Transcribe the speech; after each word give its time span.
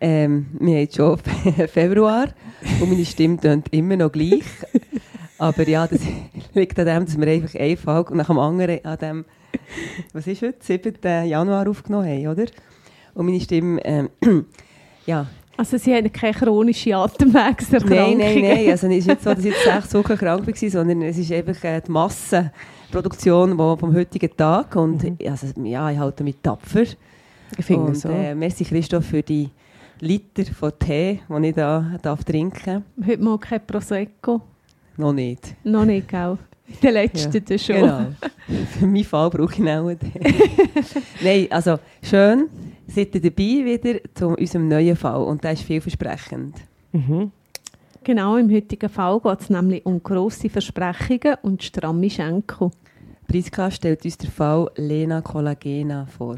Ähm, 0.00 0.46
wir 0.60 0.74
haben 0.74 0.80
jetzt 0.80 0.96
schon 0.96 1.18
Februar 1.68 2.28
und 2.80 2.90
meine 2.90 3.04
Stimme 3.04 3.38
tönt 3.38 3.72
immer 3.72 3.96
noch 3.96 4.12
gleich. 4.12 4.44
Aber 5.38 5.68
ja, 5.68 5.86
das 5.86 6.00
liegt 6.54 6.78
an 6.78 6.86
dem, 6.86 7.04
dass 7.04 7.18
wir 7.18 7.26
einfach 7.26 7.54
eine 7.58 7.76
Folge 7.76 8.16
nach 8.16 8.26
dem 8.26 8.38
anderen 8.38 8.84
an 8.84 8.98
dem, 8.98 9.24
was 10.12 10.26
ist 10.26 10.42
heute, 10.42 10.58
7. 10.60 11.26
Januar 11.26 11.68
aufgenommen 11.68 12.06
haben, 12.06 12.28
oder? 12.28 12.46
Und 13.14 13.26
meine 13.26 13.40
Stimme, 13.40 13.80
ähm, 13.84 14.10
ja, 15.06 15.26
Also 15.56 15.76
sie 15.76 15.92
haben 15.92 16.12
keine 16.12 16.34
chronische 16.34 16.94
Atemwegserkrankung. 16.94 18.18
Nein, 18.18 18.18
nein, 18.18 18.42
nein. 18.42 18.68
Also, 18.70 18.86
es 18.86 18.98
ist 18.98 19.06
nicht 19.08 19.22
so, 19.22 19.34
dass 19.34 19.44
ich 19.44 19.52
jetzt 19.52 19.64
sechs 19.64 19.94
Wochen 19.94 20.16
krank 20.16 20.46
war, 20.46 20.70
sondern 20.70 21.02
es 21.02 21.18
ist 21.18 21.32
einfach 21.32 21.64
äh, 21.64 21.80
die 21.80 21.90
Massenproduktion 21.90 23.56
vom 23.56 23.92
heutigen 23.92 24.36
Tag. 24.36 24.76
Und 24.76 25.04
also, 25.26 25.48
ja, 25.64 25.90
ich 25.90 25.98
halte 25.98 26.22
mich 26.22 26.36
tapfer. 26.40 26.84
Ich 27.56 27.64
finde 27.64 27.86
und, 27.86 27.96
so. 27.96 28.08
Äh, 28.08 28.36
merci 28.36 28.64
Christoph 28.64 29.06
für 29.06 29.22
die 29.22 29.50
Liter 30.00 30.44
von 30.52 30.72
Tee, 30.78 31.20
die 31.28 31.46
ich 31.48 31.54
da 31.54 31.98
darf 32.02 32.24
trinken 32.24 32.84
Heute 33.06 33.22
mal 33.22 33.38
kein 33.38 33.66
Prosecco. 33.66 34.40
Noch 34.96 35.12
nicht. 35.12 35.54
Noch 35.64 35.84
nicht, 35.84 36.08
gell? 36.08 36.38
In 36.66 36.80
den 36.82 36.92
letzten 36.92 37.44
ja. 37.48 37.58
schon. 37.58 37.76
Genau. 37.76 38.06
für 38.78 38.86
meinen 38.86 39.04
Fall 39.04 39.30
brauche 39.30 39.54
ich 39.54 39.68
auch 39.68 39.86
einen 39.86 39.98
Tee. 39.98 40.20
Nein, 41.22 41.46
also 41.50 41.78
schön, 42.02 42.48
seid 42.86 43.14
ihr 43.14 43.20
dabei 43.22 43.64
wieder 43.64 44.00
zu 44.14 44.28
unserem 44.28 44.68
neuen 44.68 44.96
Fall. 44.96 45.22
Und 45.22 45.42
der 45.44 45.52
ist 45.52 45.62
vielversprechend. 45.62 46.56
Mhm. 46.92 47.32
Genau, 48.04 48.36
im 48.36 48.50
heutigen 48.50 48.88
Fall 48.88 49.20
geht 49.20 49.40
es 49.40 49.50
nämlich 49.50 49.84
um 49.84 50.02
grosse 50.02 50.48
Versprechungen 50.48 51.36
und 51.42 51.62
stramme 51.62 52.08
Schenkel. 52.08 52.70
Priska 53.26 53.70
stellt 53.70 54.04
uns 54.04 54.16
den 54.16 54.30
Fall 54.30 54.70
Lena 54.76 55.20
Collagena 55.20 56.06
vor. 56.06 56.36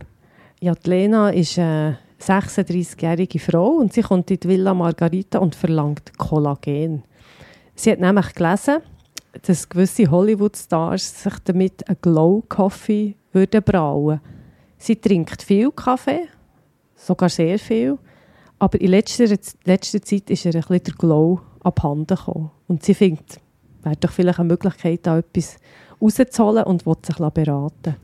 Ja, 0.60 0.74
die 0.74 0.90
Lena 0.90 1.30
ist 1.30 1.58
eine 1.58 1.98
36-jährige 2.20 3.38
Frau 3.38 3.68
und 3.76 3.92
sie 3.92 4.02
kommt 4.02 4.30
in 4.30 4.40
die 4.40 4.48
Villa 4.48 4.74
Margarita 4.74 5.38
und 5.38 5.54
verlangt 5.54 6.16
Kollagen. 6.18 7.02
Sie 7.74 7.90
hat 7.90 8.00
nämlich 8.00 8.34
gelesen, 8.34 8.78
dass 9.42 9.68
gewisse 9.68 10.10
Hollywood-Stars 10.10 11.22
sich 11.22 11.34
damit 11.44 11.88
einen 11.88 11.98
Glow-Coffee 12.00 13.14
würden 13.32 13.62
brauen. 13.62 14.20
Sie 14.76 14.96
trinkt 14.96 15.42
viel 15.42 15.70
Kaffee, 15.70 16.28
sogar 16.94 17.28
sehr 17.28 17.58
viel, 17.58 17.98
aber 18.58 18.80
in 18.80 18.90
letzter, 18.90 19.24
letzter 19.64 20.02
Zeit 20.02 20.30
ist 20.30 20.44
ihr 20.44 20.54
ein 20.54 20.60
bisschen 20.60 20.84
der 20.84 20.94
Glow 20.94 21.40
abhanden 21.62 22.16
gekommen. 22.16 22.50
Und 22.68 22.84
sie 22.84 22.94
findet, 22.94 23.40
wäre 23.82 23.96
doch 23.96 24.10
vielleicht 24.10 24.38
eine 24.38 24.48
Möglichkeit, 24.48 25.00
da 25.06 25.18
etwas 25.18 25.56
rauszuholen 26.00 26.64
und 26.64 26.86
will 26.86 26.96
sich 27.02 27.16
beraten 27.16 27.96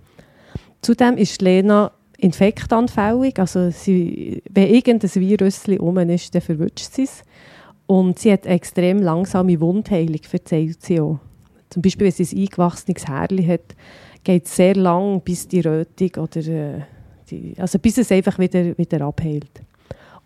Zudem 0.82 1.16
ist 1.16 1.42
Lena 1.42 1.90
infektanfällig, 2.18 3.38
also 3.38 3.70
sie, 3.70 4.42
wenn 4.50 4.68
irgendein 4.68 5.14
Virus 5.14 5.68
um 5.78 5.98
ist, 5.98 6.34
dann 6.34 6.42
verwünscht 6.42 6.92
sie 6.92 7.04
es. 7.04 7.22
Und 7.86 8.18
sie 8.18 8.32
hat 8.32 8.46
extrem 8.46 9.00
langsame 9.00 9.60
Wundheilung, 9.60 10.20
verzeiht 10.22 10.82
sie 10.82 11.00
auch. 11.00 11.18
Zum 11.70 11.82
Beispiel, 11.82 12.06
wenn 12.06 12.12
sie 12.12 12.36
ein 12.36 12.42
eingewachsenes 12.42 13.06
Härchen 13.06 13.46
hat, 13.46 13.76
geht 14.24 14.46
es 14.46 14.56
sehr 14.56 14.74
lang, 14.74 15.20
bis 15.20 15.46
die 15.46 15.60
Rötung 15.60 16.10
oder 16.16 16.46
äh, 16.46 16.80
die, 17.30 17.54
also 17.58 17.78
bis 17.78 17.98
es 17.98 18.10
einfach 18.10 18.38
wieder, 18.38 18.76
wieder 18.76 19.02
abheilt. 19.02 19.62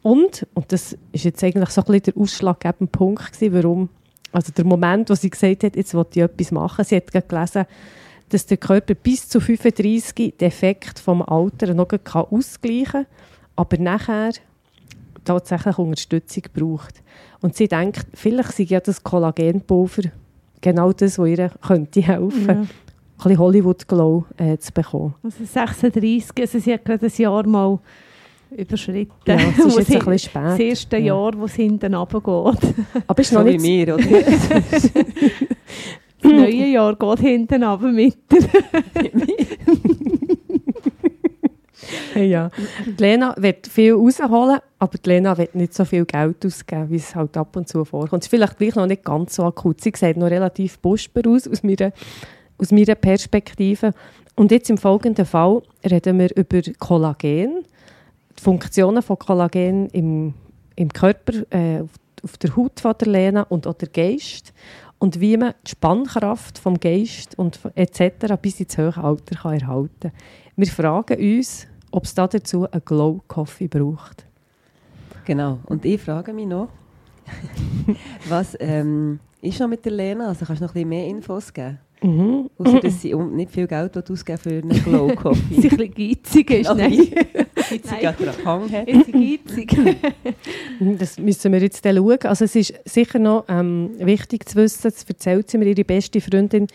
Und, 0.02 0.46
und 0.54 0.72
das 0.72 0.96
ist 1.12 1.24
jetzt 1.24 1.44
eigentlich 1.44 1.68
so 1.70 1.82
ein 1.82 1.86
bisschen 1.86 2.14
der 2.14 2.16
ausschlaggebende 2.16 2.90
Punkt 2.90 3.32
gewesen, 3.32 3.54
warum, 3.54 3.88
also 4.32 4.52
der 4.52 4.64
Moment, 4.64 5.10
wo 5.10 5.14
sie 5.14 5.28
gesagt 5.28 5.64
hat, 5.64 5.76
jetzt 5.76 5.92
will 5.92 6.06
ich 6.14 6.22
etwas 6.22 6.52
machen. 6.52 6.84
Sie 6.84 6.96
hat 6.96 7.12
gerade 7.12 7.26
gelesen, 7.26 7.66
dass 8.30 8.46
der 8.46 8.56
Körper 8.56 8.94
bis 8.94 9.28
zu 9.28 9.40
35 9.40 10.34
den 10.38 10.48
Effekt 10.48 10.98
vom 10.98 11.22
Alter 11.22 11.74
noch 11.74 11.88
kann 11.88 12.24
ausgleichen 12.30 13.04
kann, 13.04 13.06
aber 13.56 13.76
nachher 13.78 14.32
tatsächlich 15.24 15.78
Unterstützung 15.78 16.44
braucht. 16.54 17.02
Und 17.42 17.56
sie 17.56 17.68
denkt, 17.68 18.06
vielleicht 18.14 18.52
sei 18.52 18.62
ja 18.64 18.80
das 18.80 19.02
Kollagenpulver 19.02 20.02
genau 20.60 20.92
das, 20.92 21.18
was 21.18 21.28
ihr 21.28 21.50
könnte 21.66 22.02
helfen 22.02 22.46
Ja. 22.46 22.52
ein 22.54 22.68
bisschen 23.16 23.38
Hollywood-Glow 23.38 24.24
äh, 24.38 24.56
zu 24.58 24.72
bekommen. 24.72 25.14
Also 25.22 25.44
36, 25.44 26.30
also 26.40 26.58
sie 26.58 26.72
hat 26.72 26.84
gerade 26.84 27.06
ein 27.06 27.12
Jahr 27.16 27.46
mal 27.46 27.78
überschritten. 28.56 29.12
Ja, 29.26 29.36
es 29.36 29.58
ist 29.58 29.78
jetzt 29.78 29.90
ein 29.92 29.98
bisschen 29.98 30.18
spät. 30.18 30.42
Das 30.42 30.58
erste 30.58 30.96
Ja. 30.96 31.04
Jahr, 31.06 31.32
wo 31.38 31.44
es 31.44 31.54
hinten 31.54 31.94
runtergeht. 31.94 32.74
Aber 33.06 33.20
ist 33.20 33.30
So 33.30 33.38
noch 33.38 33.46
wie 33.46 33.56
nicht 33.58 33.86
mir, 33.86 33.94
oder? 33.94 34.04
Das 36.22 36.32
neue 36.32 36.66
Jahr 36.66 36.96
geht 36.96 37.18
hinten 37.20 37.64
runter 37.64 37.92
mit 37.92 38.16
ja. 42.14 42.50
Die 42.86 43.02
Lena 43.02 43.34
wird 43.38 43.66
viel 43.66 43.94
rausholen, 43.94 44.60
aber 44.78 44.98
die 44.98 45.08
Lena 45.08 45.36
wird 45.36 45.54
nicht 45.54 45.74
so 45.74 45.84
viel 45.84 46.04
Geld 46.04 46.44
ausgeben, 46.44 46.90
wie 46.90 46.96
es 46.96 47.14
halt 47.14 47.36
ab 47.36 47.56
und 47.56 47.68
zu 47.68 47.84
vorkommt. 47.84 48.22
Es 48.22 48.26
ist 48.26 48.30
vielleicht 48.30 48.58
gleich 48.58 48.74
noch 48.74 48.86
nicht 48.86 49.04
ganz 49.04 49.36
so 49.36 49.44
akut. 49.44 49.80
Sie 49.80 49.92
sieht 49.94 50.16
noch 50.16 50.30
relativ 50.30 50.78
busper 50.78 51.28
aus, 51.28 51.48
aus 51.48 51.62
meiner, 51.62 51.92
aus 52.58 52.72
meiner 52.72 52.94
Perspektive. 52.94 53.92
Und 54.36 54.50
jetzt 54.50 54.70
im 54.70 54.78
folgenden 54.78 55.26
Fall 55.26 55.62
reden 55.84 56.18
wir 56.18 56.36
über 56.36 56.60
Kollagen, 56.78 57.64
die 58.38 58.42
Funktionen 58.42 59.02
von 59.02 59.18
Kollagen 59.18 59.88
im, 59.90 60.34
im 60.76 60.92
Körper, 60.92 61.32
äh, 61.50 61.80
auf, 61.80 61.90
auf 62.22 62.38
der 62.38 62.56
Haut 62.56 62.80
von 62.80 62.94
der 62.98 63.08
Lena 63.08 63.42
und 63.42 63.66
auch 63.66 63.74
der 63.74 63.88
Geist 63.88 64.52
und 65.00 65.20
wie 65.20 65.36
man 65.36 65.54
die 65.66 65.72
Spannkraft 65.72 66.58
vom 66.58 66.78
Geist 66.78 67.36
und 67.36 67.58
etc. 67.74 68.36
bis 68.40 68.60
ins 68.60 68.78
hohe 68.78 68.96
Alter 68.96 69.34
kann 69.34 69.58
erhalten 69.58 69.90
kann. 70.00 70.12
Wir 70.56 70.66
fragen 70.68 71.18
uns, 71.18 71.66
ob 71.90 72.04
es 72.04 72.14
da 72.14 72.28
dazu 72.28 72.70
einen 72.70 72.84
Glow 72.84 73.20
Coffee 73.26 73.66
braucht. 73.66 74.26
Genau. 75.24 75.58
Und 75.64 75.84
ich 75.84 76.00
frage 76.00 76.32
mich 76.32 76.46
noch, 76.46 76.68
was 78.28 78.56
ähm, 78.60 79.20
ist 79.40 79.58
noch 79.58 79.68
mit 79.68 79.84
der 79.84 79.92
Lena? 79.92 80.28
Also 80.28 80.44
kannst 80.44 80.60
du 80.60 80.66
noch 80.66 80.72
ein 80.72 80.74
bisschen 80.74 80.88
mehr 80.90 81.06
Infos 81.06 81.52
geben? 81.52 81.78
Mhm. 82.02 82.50
Außer, 82.58 82.80
dass 82.82 83.02
sie 83.02 83.14
nicht 83.14 83.50
viel 83.50 83.66
Geld 83.66 83.96
ausgeben 84.10 84.38
für 84.38 84.50
einen 84.50 84.82
Glow 84.84 85.08
Sie 85.10 85.14
Coffee. 85.16 85.54
ein 85.54 85.60
bisschen 85.60 85.94
geizig 85.94 86.50
ist. 86.50 86.74
Nein, 86.74 86.92
sie 86.92 87.78
gerade 87.78 88.24
dran 88.24 88.36
gehangen 88.36 88.72
hat. 88.72 88.88
ist 88.88 89.06
sie 89.06 89.12
geizig. 89.66 89.76
Das 90.98 91.18
müssen 91.18 91.52
wir 91.52 91.60
jetzt 91.60 91.84
dann 91.84 91.96
schauen. 91.96 92.18
Also 92.24 92.44
es 92.44 92.56
ist 92.56 92.74
sicher 92.84 93.18
noch 93.18 93.44
ähm, 93.48 93.90
wichtig 93.98 94.48
zu 94.48 94.56
wissen, 94.56 94.80
das 94.84 95.04
erzählt 95.04 95.50
sie 95.50 95.58
mir, 95.58 95.66
ihre 95.66 95.84
beste 95.84 96.20
Freundin 96.20 96.66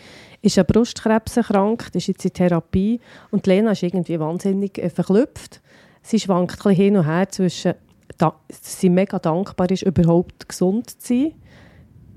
ist 0.42 0.58
an 0.58 0.66
Brustkrebs 0.66 1.36
erkrankt, 1.36 1.96
ist 1.96 2.06
jetzt 2.06 2.24
in 2.24 2.32
Therapie 2.32 3.00
und 3.30 3.46
Lena 3.46 3.72
ist 3.72 3.82
irgendwie 3.82 4.20
wahnsinnig 4.20 4.78
äh, 4.78 4.90
verklüpft. 4.90 5.60
Sie 6.02 6.20
schwankt 6.20 6.52
ein 6.52 6.56
bisschen 6.56 6.74
hin 6.74 6.96
und 6.98 7.06
her 7.06 7.28
zwischen, 7.28 7.74
da, 8.16 8.34
dass 8.46 8.80
sie 8.80 8.90
mega 8.90 9.18
dankbar 9.18 9.70
ist, 9.70 9.82
überhaupt 9.82 10.48
gesund 10.48 10.88
zu 10.90 10.96
sein. 11.08 11.32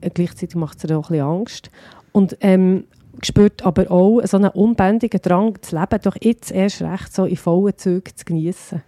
Äh, 0.02 0.12
gleichzeitig 0.12 0.56
macht 0.56 0.78
es 0.78 0.90
ihr 0.90 0.98
auch 0.98 1.09
ein 1.09 1.14
bisschen 1.14 1.25
Angst. 1.25 1.72
Und 2.12 2.38
ähm, 2.42 2.86
spürt 3.25 3.66
aber 3.66 3.90
auch 3.91 4.22
so 4.25 4.38
einen 4.38 4.50
unbändigen 4.50 5.22
Drang, 5.22 5.57
das 5.59 5.72
Leben 5.72 6.02
doch 6.03 6.16
jetzt 6.22 6.52
erst 6.52 6.81
recht 6.81 7.13
so 7.13 7.25
in 7.25 7.38
vollen 7.38 7.78
Zügen 7.78 8.16
zu 8.16 8.25
genießen. 8.25 8.81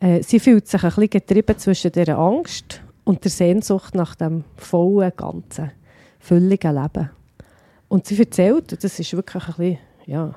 Äh, 0.00 0.22
sie 0.22 0.40
fühlt 0.40 0.66
sich 0.66 0.82
ein 0.82 0.88
bisschen 0.88 1.10
getrieben 1.10 1.58
zwischen 1.58 1.92
dieser 1.92 2.18
Angst 2.18 2.82
und 3.04 3.24
der 3.24 3.30
Sehnsucht 3.30 3.94
nach 3.94 4.14
dem 4.14 4.44
vollen, 4.56 5.12
ganzen, 5.16 5.72
völligen 6.18 6.74
Leben. 6.74 7.10
Und 7.88 8.06
sie 8.06 8.18
erzählt, 8.18 8.72
und 8.72 8.84
das 8.84 8.98
ist 8.98 9.12
wirklich 9.12 9.48
ein 9.48 9.54
bisschen, 9.56 9.78
ja, 10.06 10.34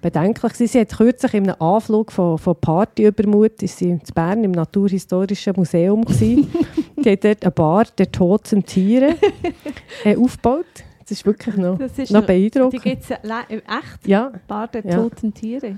bedenklich. 0.00 0.54
Sie 0.54 0.80
hat 0.80 0.96
kürzlich 0.96 1.34
in 1.34 1.50
einem 1.50 1.60
Anflug 1.60 2.12
von, 2.12 2.38
von 2.38 2.56
Partyübermut, 2.56 3.62
ist 3.62 3.78
sie 3.78 3.90
in 3.90 4.00
Bern 4.14 4.44
im 4.44 4.52
Naturhistorischen 4.52 5.54
Museum 5.56 6.04
gewesen. 6.04 6.50
die 6.96 7.10
hat 7.10 7.24
dort 7.24 7.42
eine 7.44 7.50
Bar 7.50 7.86
der 7.98 8.10
toten 8.10 8.64
Tiere 8.64 9.16
äh, 10.04 10.16
aufgebaut. 10.16 10.64
Das 11.06 11.10
ist 11.18 11.26
wirklich 11.26 11.56
noch, 11.56 11.76
Das 11.78 11.98
ist 11.98 12.10
noch 12.12 12.22
Die 12.22 12.48
beeindruckend. 12.48 12.82
gibt 12.82 13.02
es 13.04 13.10
echt, 13.10 14.06
Ja, 14.06 14.28
ein 14.28 14.40
paar 14.48 14.68
der 14.68 14.86
Ja. 14.86 14.96
toten 14.96 15.34
Tiere. 15.34 15.76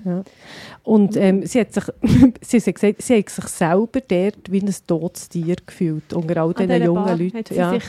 und 0.84 1.16
ähm, 1.16 1.44
sie, 1.44 1.60
hat 1.60 1.72
sich, 1.74 1.84
sie 2.42 2.58
hat 2.60 2.74
gesagt, 2.74 3.02
sie 3.02 3.18
hat 3.18 3.28
sich 3.30 3.44
selber 3.46 4.00
dort 4.06 4.52
wie 4.52 4.60
ein 4.60 4.74
totes 4.86 5.28
Tier 5.28 5.56
gefühlt, 5.66 6.12
unter 6.12 6.42
all 6.42 6.54
diesen 6.54 6.82
jungen 6.82 7.04
Bar 7.04 7.16
Leuten. 7.16 7.38
hat 7.38 7.48
sie 7.48 7.54
ja. 7.56 7.72
sich 7.72 7.84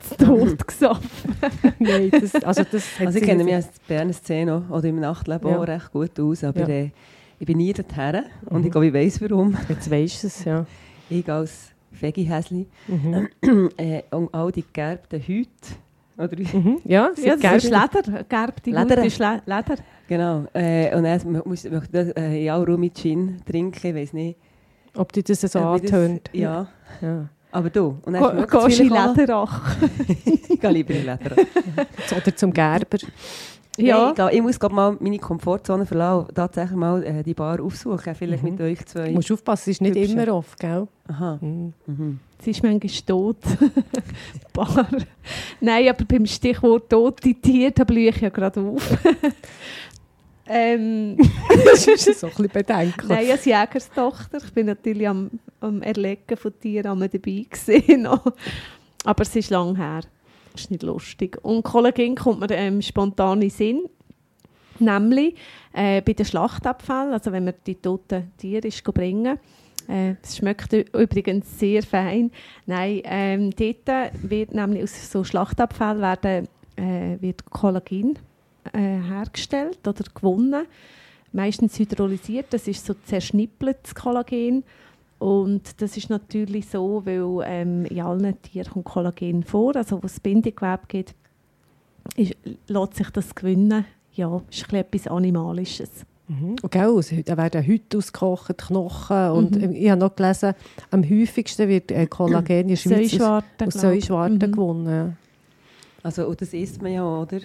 zu 0.00 0.16
Tod 0.26 0.66
gesoffen. 0.68 1.34
Nein, 1.78 2.10
das, 2.10 2.34
also 2.44 2.62
das 2.70 2.84
Also 3.00 3.04
ich 3.06 3.14
sie 3.14 3.20
kenne 3.22 3.44
mich 3.44 3.54
als 3.54 3.68
Berner 3.88 4.12
Szene 4.12 4.62
oder 4.68 4.84
im 4.88 5.00
Nachtleben 5.00 5.48
Ja. 5.50 5.58
auch 5.58 5.66
recht 5.66 5.92
gut 5.92 6.20
aus, 6.20 6.44
aber 6.44 6.60
Ja. 6.60 6.68
äh, 6.68 6.90
ich 7.38 7.46
bin 7.46 7.56
nie 7.56 7.72
dorthin 7.72 8.24
und 8.46 8.60
Mhm. 8.60 8.64
ich 8.66 8.70
glaube, 8.70 8.86
ich 8.88 8.92
weiss 8.94 9.20
warum. 9.22 9.56
Jetzt 9.68 9.90
weisst 9.90 10.22
du 10.24 10.26
es, 10.26 10.44
ja. 10.44 10.66
Ich 11.08 11.26
als 11.30 11.70
Veggie-Häsli. 11.98 12.66
Mhm. 12.86 13.28
äh, 13.78 14.02
und 14.10 14.32
all 14.34 14.52
die 14.52 14.62
gegerbten 14.62 15.20
Hüte. 15.22 15.48
Oder? 16.18 16.36
Mhm. 16.52 16.78
Ja, 16.84 17.10
sie 17.14 17.26
Ja, 17.26 17.36
das 17.36 17.64
ist 17.64 17.70
gerbt. 17.70 18.06
Leder. 18.06 18.24
Gerbte 18.24 18.70
Leder. 18.70 18.80
Haut 19.00 19.06
ist 19.06 19.18
Le 19.18 19.42
Leder. 19.46 19.74
Genau. 20.08 20.44
Äh, 20.52 20.94
und 20.96 21.46
muss 21.46 21.64
man 21.64 21.82
das 21.90 22.08
äh, 22.10 22.44
ja 22.44 22.56
auch 22.56 22.66
Rum 22.66 22.80
mit 22.80 22.94
Gin 22.96 23.38
trinken, 23.50 23.86
ich 23.88 23.94
weiß 23.94 24.12
nicht. 24.12 24.38
ob 24.96 25.12
dich 25.12 25.24
das 25.24 25.40
so 25.40 25.46
Äh, 25.46 25.62
das- 25.62 25.62
antönt. 25.80 26.30
Ja. 26.32 26.66
ja. 27.00 27.28
Aber 27.50 27.68
du, 27.70 27.98
und 28.04 28.12
dann 28.14 28.46
Go- 28.46 28.58
Gehst 28.66 28.80
es 28.80 28.80
in. 28.80 28.88
Lederach. 28.88 29.76
Ich 30.48 30.60
gehe 30.60 30.70
lieber 30.70 30.94
in 30.94 31.00
Leder. 31.06 31.18
Oder 32.16 32.36
zum 32.36 32.52
Gerber. 32.52 32.98
Ja. 33.78 34.12
Ja. 34.16 34.28
ich, 34.28 34.36
ich 34.36 34.42
muss 34.42 34.60
glaub, 34.60 34.72
mal 34.72 34.96
meine 35.00 35.18
Komfortzone 35.18 35.86
verlassen 35.86 36.26
und 36.28 36.34
tatsächlich 36.34 36.76
mal 36.76 37.02
äh, 37.04 37.22
die 37.22 37.32
Bar 37.34 37.58
aufsuchen. 37.60 38.14
Vielleicht 38.14 38.42
Mhm. 38.42 38.50
mit 38.50 38.60
euch 38.60 38.84
zwei. 38.86 39.06
Du 39.08 39.12
musst 39.12 39.32
aufpassen, 39.32 39.62
es 39.70 39.76
ist 39.76 39.80
nicht 39.80 39.96
Hübsche. 39.96 40.12
immer 40.12 40.34
offen, 40.34 40.56
gell? 40.60 40.88
Aha. 41.08 41.38
Mhm. 41.40 41.72
Mhm. 41.86 42.20
Sie 42.42 42.50
ist 42.50 42.62
manchmal 42.62 42.90
tot. 43.06 43.36
Bar. 44.52 44.86
Nein, 45.64 45.88
aber 45.88 46.04
beim 46.04 46.26
Stichwort 46.26 46.90
tote 46.90 47.34
Tiere, 47.34 47.70
da 47.70 47.84
blühe 47.84 48.10
ich 48.10 48.20
ja 48.20 48.30
gerade 48.30 48.60
auf. 48.60 48.98
ähm, 50.48 51.16
das 51.64 51.86
ist 51.86 52.04
so 52.20 52.26
ein 52.26 52.32
bisschen 52.32 52.48
bedenklich. 52.48 53.08
nein, 53.08 53.30
als 53.30 53.44
Jägerstochter. 53.44 54.38
Ich 54.44 54.52
bin 54.52 54.66
natürlich 54.66 55.06
am, 55.06 55.30
am 55.60 55.80
Erlegen 55.82 56.36
von 56.36 56.52
Tieren 56.58 56.98
dabei 56.98 57.46
gewesen. 57.48 58.06
aber 59.04 59.22
es 59.22 59.36
ist 59.36 59.50
lang 59.50 59.76
her. 59.76 60.00
Das 60.50 60.62
ist 60.62 60.72
nicht 60.72 60.82
lustig. 60.82 61.38
Und 61.42 61.62
Kollagen 61.62 62.16
kommt 62.16 62.40
mir 62.40 62.50
ähm, 62.50 62.82
spontan 62.82 63.40
in 63.40 63.48
den 63.48 63.50
Sinn. 63.50 63.82
Nämlich 64.80 65.36
äh, 65.72 66.02
bei 66.02 66.12
den 66.12 66.26
Schlachtabfällen, 66.26 67.12
also 67.12 67.30
wenn 67.30 67.44
man 67.44 67.54
die 67.64 67.76
toten 67.76 68.32
Tiere 68.36 68.66
ist, 68.66 68.82
bringen 68.82 69.38
äh, 69.88 70.14
Es 70.22 70.36
schmeckt 70.36 70.72
übrigens 70.72 71.58
sehr 71.58 71.82
fein. 71.82 72.30
Nein, 72.66 73.02
ähm, 73.04 73.50
dort 73.50 74.12
wird 74.22 74.54
nämlich 74.54 74.82
aus 74.82 75.10
so 75.10 75.24
Schlachtabfällen 75.24 76.00
werden, 76.00 76.48
äh, 76.76 77.20
wird 77.20 77.44
Kollagen 77.50 78.18
äh, 78.72 78.78
hergestellt 78.78 79.86
oder 79.86 80.04
gewonnen. 80.14 80.66
Meistens 81.32 81.78
hydrolysiert, 81.78 82.46
das 82.50 82.68
ist 82.68 82.84
so 82.84 82.94
zerschnippeltes 82.94 83.94
Kollagen. 83.94 84.64
Und 85.18 85.80
das 85.80 85.96
ist 85.96 86.10
natürlich 86.10 86.68
so, 86.68 87.02
weil 87.04 87.46
ähm, 87.46 87.84
in 87.86 88.00
allen 88.00 88.42
Tieren 88.42 88.72
kommt 88.72 88.86
Kollagen 88.86 89.44
vor, 89.44 89.76
also 89.76 90.02
wo 90.02 90.06
es 90.06 90.18
Bindegewebe 90.18 90.82
gibt, 90.88 91.14
ist, 92.16 92.34
lässt 92.66 92.94
sich 92.94 93.10
das 93.10 93.34
gewinnen. 93.34 93.84
Ja, 94.14 94.42
ist 94.50 94.64
ein 94.64 94.84
bisschen 94.90 95.06
etwas 95.06 95.06
Animalisches. 95.06 96.04
Mhm. 96.40 96.56
Gell, 96.70 96.98
es- 96.98 97.12
da 97.24 97.36
werden 97.36 97.62
Hüte 97.62 97.98
ausgekocht, 97.98 98.56
Knochen. 98.58 99.30
Und 99.32 99.56
Mhm. 99.60 99.72
ich 99.74 99.90
habe 99.90 100.00
noch 100.00 100.14
gelesen, 100.16 100.54
am 100.90 101.02
häufigsten 101.08 101.68
wird 101.68 101.90
äh, 101.90 102.06
Kollagen 102.06 102.60
in 102.60 102.68
der 102.68 102.76
aus. 102.76 103.74
Säuschwarten 103.74 104.48
Mhm. 104.48 104.52
gewonnen. 104.52 105.16
Also, 106.02 106.26
und 106.26 106.40
das 106.40 106.52
isst 106.52 106.80
man 106.82 106.92
ja, 106.92 107.04
oder? 107.04 107.40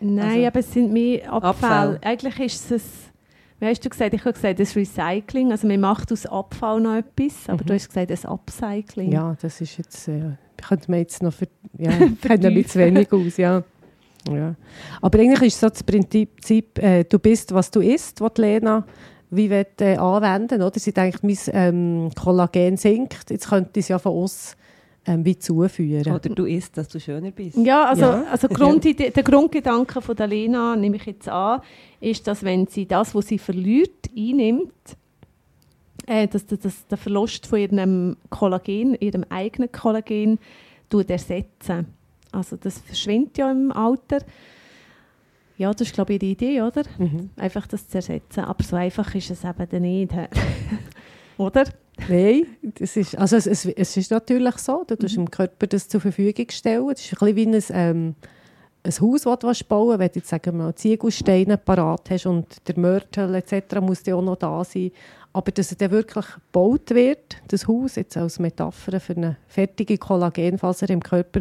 Nein, 0.00 0.20
Also- 0.28 0.46
aber 0.46 0.58
es 0.60 0.72
sind 0.72 0.92
mehr 0.92 1.32
Abfälle. 1.32 1.48
Abfall. 1.48 1.98
Eigentlich 2.02 2.38
ist 2.40 2.70
es, 2.70 2.82
wie 3.60 3.66
hast 3.66 3.84
du 3.84 3.88
gesagt? 3.88 4.14
Ich 4.14 4.20
habe 4.24 4.32
gesagt, 4.32 4.58
das 4.58 4.74
Recycling. 4.74 5.50
Also 5.52 5.66
man 5.68 5.80
macht 5.80 6.10
aus 6.12 6.26
Abfall 6.26 6.80
noch 6.80 6.94
etwas, 6.96 7.48
aber 7.48 7.62
Mhm. 7.62 7.66
du 7.66 7.74
hast 7.74 7.88
gesagt, 7.88 8.10
das 8.10 8.24
Upcycling. 8.24 9.12
Ja, 9.12 9.36
das 9.40 9.60
ist 9.60 9.76
jetzt, 9.78 10.08
äh, 10.08 10.32
könnte 10.56 10.90
man 10.90 11.00
jetzt 11.00 11.22
noch, 11.22 11.32
für, 11.32 11.46
ja, 11.78 11.90
kennt 12.20 12.42
man 12.42 12.54
mit 12.54 12.68
zu 12.70 12.78
wenig 12.78 13.12
aus, 13.12 13.36
ja. 13.36 13.62
Ja. 14.30 14.54
Aber 15.00 15.18
eigentlich 15.18 15.48
ist 15.48 15.60
so 15.60 15.68
das 15.68 15.82
Prinzip, 15.82 16.78
äh, 16.78 17.04
du 17.04 17.18
bist, 17.18 17.52
was 17.52 17.70
du 17.70 17.80
isst, 17.80 18.20
was 18.20 18.32
Lena 18.36 18.84
wie 19.32 19.48
will, 19.48 19.66
äh, 19.80 19.96
anwenden 19.96 20.62
oder? 20.62 20.78
Sie 20.78 20.92
denkt, 20.92 21.24
mein 21.24 21.38
ähm, 21.52 22.10
Kollagen 22.14 22.76
sinkt, 22.76 23.30
jetzt 23.30 23.48
könnte 23.48 23.80
ich 23.80 23.86
es 23.86 23.88
ja 23.88 23.98
von 23.98 24.12
uns 24.12 24.56
ähm, 25.06 25.24
wie 25.24 25.38
zuführen. 25.38 26.14
Oder 26.14 26.28
du 26.28 26.44
isst, 26.44 26.76
dass 26.76 26.88
du 26.88 27.00
schöner 27.00 27.30
bist. 27.30 27.56
Ja, 27.56 27.86
also, 27.86 28.02
Ja. 28.02 28.24
also 28.30 28.48
Grundidee, 28.48 29.10
der 29.14 29.22
Grundgedanke 29.22 30.02
von 30.02 30.14
der 30.14 30.26
Lena, 30.26 30.76
nehme 30.76 30.96
ich 30.96 31.06
jetzt 31.06 31.28
an, 31.28 31.60
ist, 32.00 32.26
dass 32.26 32.44
wenn 32.44 32.66
sie 32.66 32.86
das, 32.86 33.14
was 33.14 33.28
sie 33.28 33.38
verliert, 33.38 34.10
einnimmt, 34.16 34.72
äh, 36.06 36.28
dass, 36.28 36.44
dass, 36.46 36.60
dass 36.60 36.86
der 36.86 36.98
Verlust 36.98 37.46
von 37.46 37.58
ihrem 37.58 38.16
Kollagen, 38.28 38.94
ihrem 38.96 39.24
eigenen 39.30 39.72
Kollagen, 39.72 40.38
ersetzen. 41.08 41.86
Also 42.32 42.56
das 42.56 42.78
verschwindet 42.78 43.38
ja 43.38 43.50
im 43.50 43.70
Alter. 43.72 44.18
Ja, 45.58 45.70
das 45.70 45.82
ist 45.88 45.94
glaube 45.94 46.14
ich 46.14 46.22
ihre 46.22 46.32
Idee, 46.32 46.62
oder? 46.62 46.82
Mhm. 46.98 47.30
Einfach 47.36 47.66
das 47.66 47.88
zu 47.88 47.98
ersetzen. 47.98 48.40
Aber 48.40 48.64
so 48.64 48.76
einfach 48.76 49.14
ist 49.14 49.30
es 49.30 49.44
eben 49.44 49.68
dann 49.68 49.82
nicht. 49.82 50.12
oder? 51.36 51.64
Nein, 52.08 52.46
das 52.62 52.96
ist, 52.96 53.16
also 53.16 53.36
es, 53.36 53.46
es, 53.46 53.66
es 53.66 53.96
ist 53.96 54.10
natürlich 54.10 54.56
so, 54.56 54.82
du 54.86 54.96
tust 54.96 55.16
dem 55.16 55.30
Körper 55.30 55.66
das 55.66 55.88
zur 55.88 56.00
Verfügung 56.00 56.46
stellen. 56.50 56.88
Das 56.88 57.00
ist 57.00 57.12
ein 57.12 57.34
bisschen 57.34 57.36
wie 57.36 57.56
ein, 57.56 57.64
ähm, 57.70 58.14
ein 58.82 58.92
Haus, 58.92 59.22
das 59.22 59.58
du 59.58 59.64
bauen 59.66 59.88
willst. 59.88 60.00
Wenn 60.00 60.08
du 60.08 60.18
jetzt 60.18 60.28
sagen 60.28 60.58
wir 60.58 60.64
mal, 60.64 60.74
Ziegelsteine 60.74 61.58
parat 61.58 62.10
hast 62.10 62.26
und 62.26 62.46
der 62.66 62.78
Mörtel 62.78 63.34
etc. 63.34 63.80
muss 63.80 64.04
ja 64.06 64.16
auch 64.16 64.22
noch 64.22 64.36
da 64.36 64.64
sein. 64.64 64.90
Aber 65.34 65.50
dass 65.50 65.70
er 65.70 65.78
dann 65.78 65.90
wirklich 65.92 66.26
gebaut 66.26 66.90
wird, 66.90 67.36
das 67.48 67.66
Haus, 67.66 67.96
jetzt 67.96 68.16
als 68.16 68.38
Metapher 68.38 69.00
für 69.00 69.16
eine 69.16 69.36
fertige 69.46 69.96
Kollagenfaser 69.96 70.90
im 70.90 71.02
Körper, 71.02 71.40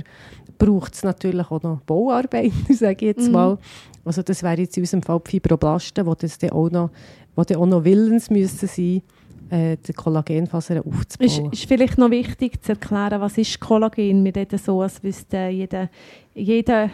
braucht 0.65 0.93
es 0.93 1.03
natürlich 1.03 1.49
auch 1.49 1.61
noch 1.63 1.81
Bauarbeiter, 1.81 2.51
sage 2.73 2.93
ich 3.09 3.17
jetzt 3.17 3.27
Mhm. 3.27 3.31
mal. 3.33 3.57
Also 4.05 4.21
das 4.21 4.41
wäre 4.43 4.59
jetzt 4.61 4.77
in 4.77 4.83
unserem 4.83 5.01
Fall 5.03 5.19
die 5.25 5.31
Fibroblasten, 5.31 6.05
die 6.05 6.13
das 6.19 6.37
dann 6.37 6.49
auch 6.51 6.69
noch, 6.69 6.89
die 7.37 7.43
dann 7.53 7.57
auch 7.61 7.65
noch 7.65 7.83
willens 7.83 8.29
müssen 8.29 8.67
sein 8.67 9.01
äh, 9.49 9.77
die 9.77 9.93
Kollagenfasern 9.93 10.77
Ist, 10.77 10.85
aufzubauen. 10.87 11.51
ist 11.51 11.65
vielleicht 11.65 11.97
noch 11.97 12.09
wichtig 12.09 12.63
zu 12.63 12.71
erklären, 12.71 13.19
was 13.21 13.37
ist 13.37 13.59
Kollagen. 13.59 14.23
Wir 14.23 14.35
reden 14.35 14.57
so, 14.57 14.81
als 14.81 15.03
wüsste 15.03 15.47
jeder, 15.49 15.89
jeder 16.33 16.89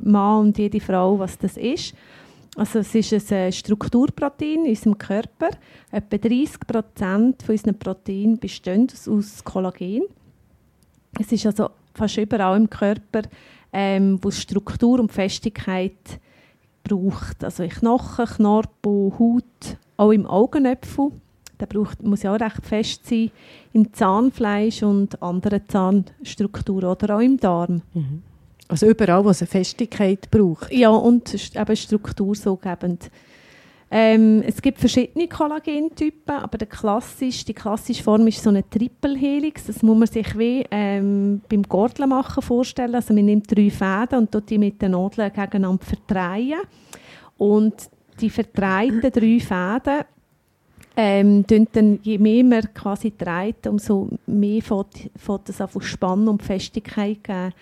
Mann 0.00 0.46
und 0.46 0.58
jede 0.58 0.80
Frau, 0.80 1.18
was 1.18 1.36
das 1.38 1.56
ist. 1.56 1.94
Also 2.56 2.80
es 2.80 2.94
ist 2.94 3.12
ein 3.32 3.38
äh, 3.38 3.52
Strukturprotein 3.52 4.64
in 4.64 4.70
unserem 4.70 4.96
Körper. 4.98 5.50
Etwa 5.92 6.16
30 6.18 6.60
Prozent 6.66 7.42
von 7.42 7.52
unseren 7.54 7.78
Proteinen 7.78 8.38
bestehen 8.38 8.86
aus- 8.92 9.06
aus 9.08 9.44
Kollagen. 9.44 10.02
Es 11.20 11.30
ist 11.32 11.46
also 11.46 11.70
fast 11.98 12.16
überall 12.16 12.56
im 12.56 12.70
Körper, 12.70 13.22
ähm, 13.72 14.18
wo 14.22 14.28
es 14.28 14.40
Struktur 14.40 15.00
und 15.00 15.12
Festigkeit 15.12 15.92
braucht. 16.84 17.44
Also 17.44 17.62
in 17.62 17.70
Knochen, 17.70 18.26
Knorpel, 18.26 19.12
Haut, 19.18 19.76
auch 19.96 20.12
im 20.12 20.26
Augennöpfel. 20.26 21.10
Der 21.60 21.66
braucht, 21.66 22.02
muss 22.02 22.22
ja 22.22 22.34
auch 22.34 22.40
recht 22.40 22.64
fest 22.64 23.06
sein. 23.06 23.30
Im 23.72 23.92
Zahnfleisch 23.92 24.82
und 24.82 25.20
anderen 25.22 25.68
Zahnstrukturen 25.68 26.90
oder 26.90 27.16
auch 27.16 27.20
im 27.20 27.38
Darm. 27.38 27.82
Mhm. 27.94 28.22
Also 28.68 28.86
überall, 28.86 29.24
wo 29.24 29.30
es 29.30 29.40
eine 29.40 29.48
Festigkeit 29.48 30.30
braucht. 30.30 30.70
Ja, 30.72 30.90
und 30.90 31.34
eben 31.34 31.76
Struktur 31.76 32.34
so 32.34 32.56
gebend. 32.56 33.10
Ähm, 33.90 34.42
es 34.46 34.60
gibt 34.60 34.78
verschiedene 34.78 35.28
Kollagentypen, 35.28 36.34
aber 36.34 36.58
der 36.58 36.68
klassisch, 36.68 37.44
die 37.44 37.54
klassische 37.54 38.02
Form 38.02 38.26
ist 38.26 38.42
so 38.42 38.50
eine 38.50 38.68
Triple 38.68 39.16
Helix. 39.16 39.66
Das 39.66 39.82
muss 39.82 39.96
man 39.96 40.08
sich 40.08 40.38
wie 40.38 40.64
ähm, 40.70 41.40
beim 41.48 41.62
Gordeln 41.62 42.10
machen 42.10 42.42
vorstellen. 42.42 42.94
Also 42.94 43.14
man 43.14 43.24
nimmt 43.24 43.50
drei 43.50 43.70
Fäden 43.70 44.18
und 44.18 44.32
tut 44.32 44.50
die 44.50 44.58
mit 44.58 44.82
den 44.82 44.92
Nadeln 44.92 45.32
gegeneinander 45.32 45.84
verdrehen. 45.84 46.60
Und 47.38 47.74
die 48.20 48.28
verdrehten 48.28 49.00
drei 49.00 49.40
Fäden 49.40 50.04
ähm, 51.00 51.44
dann, 51.46 52.00
je 52.02 52.18
mehr 52.18 52.42
man 52.42 52.74
quasi 52.74 53.12
dreht, 53.16 53.68
umso 53.68 54.08
mehr 54.26 54.60
fängt 54.62 55.48
es 55.48 55.56
zu 55.56 55.80
spannen 55.80 56.26
und 56.26 56.42
Festigkeit 56.42 57.22
geben. 57.22 57.52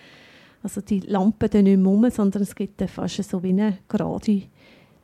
Also 0.63 0.81
die 0.81 1.01
Lampen 1.01 1.47
dann 1.47 1.65
nicht 1.65 1.77
mehr 1.77 1.87
rum, 1.91 2.09
sondern 2.09 2.41
es 2.41 2.55
gibt 2.55 2.81
fast 2.89 3.23
so 3.23 3.43
wie 3.43 3.49
eine 3.49 3.77
gerade, 3.87 4.41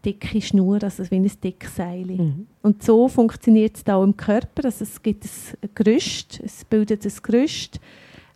dicke 0.05 0.41
Schnur, 0.41 0.83
also 0.83 1.09
wie 1.09 1.15
ein 1.15 1.31
dickes 1.43 1.75
Seil. 1.75 2.05
Mhm. 2.05 2.47
Und 2.61 2.83
so 2.83 3.07
funktioniert 3.07 3.77
es 3.77 3.87
auch 3.87 4.03
im 4.03 4.15
Körper. 4.15 4.65
Also 4.65 4.83
es 4.83 5.01
gibt 5.01 5.25
ein 5.25 5.69
Gerüst, 5.75 6.41
es 6.43 6.65
bildet 6.65 7.05
ein 7.05 7.13
Gerüst. 7.21 7.79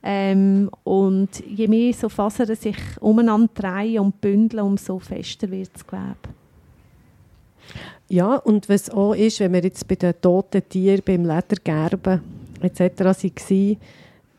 Ähm, 0.03 0.69
und 0.83 1.43
je 1.45 1.67
mehr 1.67 1.93
so 1.93 2.07
Fasern 2.07 2.55
sich 2.55 2.77
umeinander 3.01 3.51
drehen 3.53 3.99
und 3.99 4.21
bündeln, 4.21 4.63
umso 4.63 4.99
fester 4.99 5.49
wird 5.49 5.71
das 5.73 5.85
Gewebe. 5.85 6.15
Ja, 8.07 8.35
und 8.35 8.69
was 8.69 8.89
auch 8.89 9.13
ist, 9.13 9.39
wenn 9.39 9.53
wir 9.53 9.63
jetzt 9.63 9.87
bei 9.87 9.95
den 9.95 10.13
toten 10.21 10.67
Tieren, 10.69 11.01
beim 11.05 11.25
Ledergerben 11.25 12.21
etc. 12.61 12.99
waren, 12.99 13.77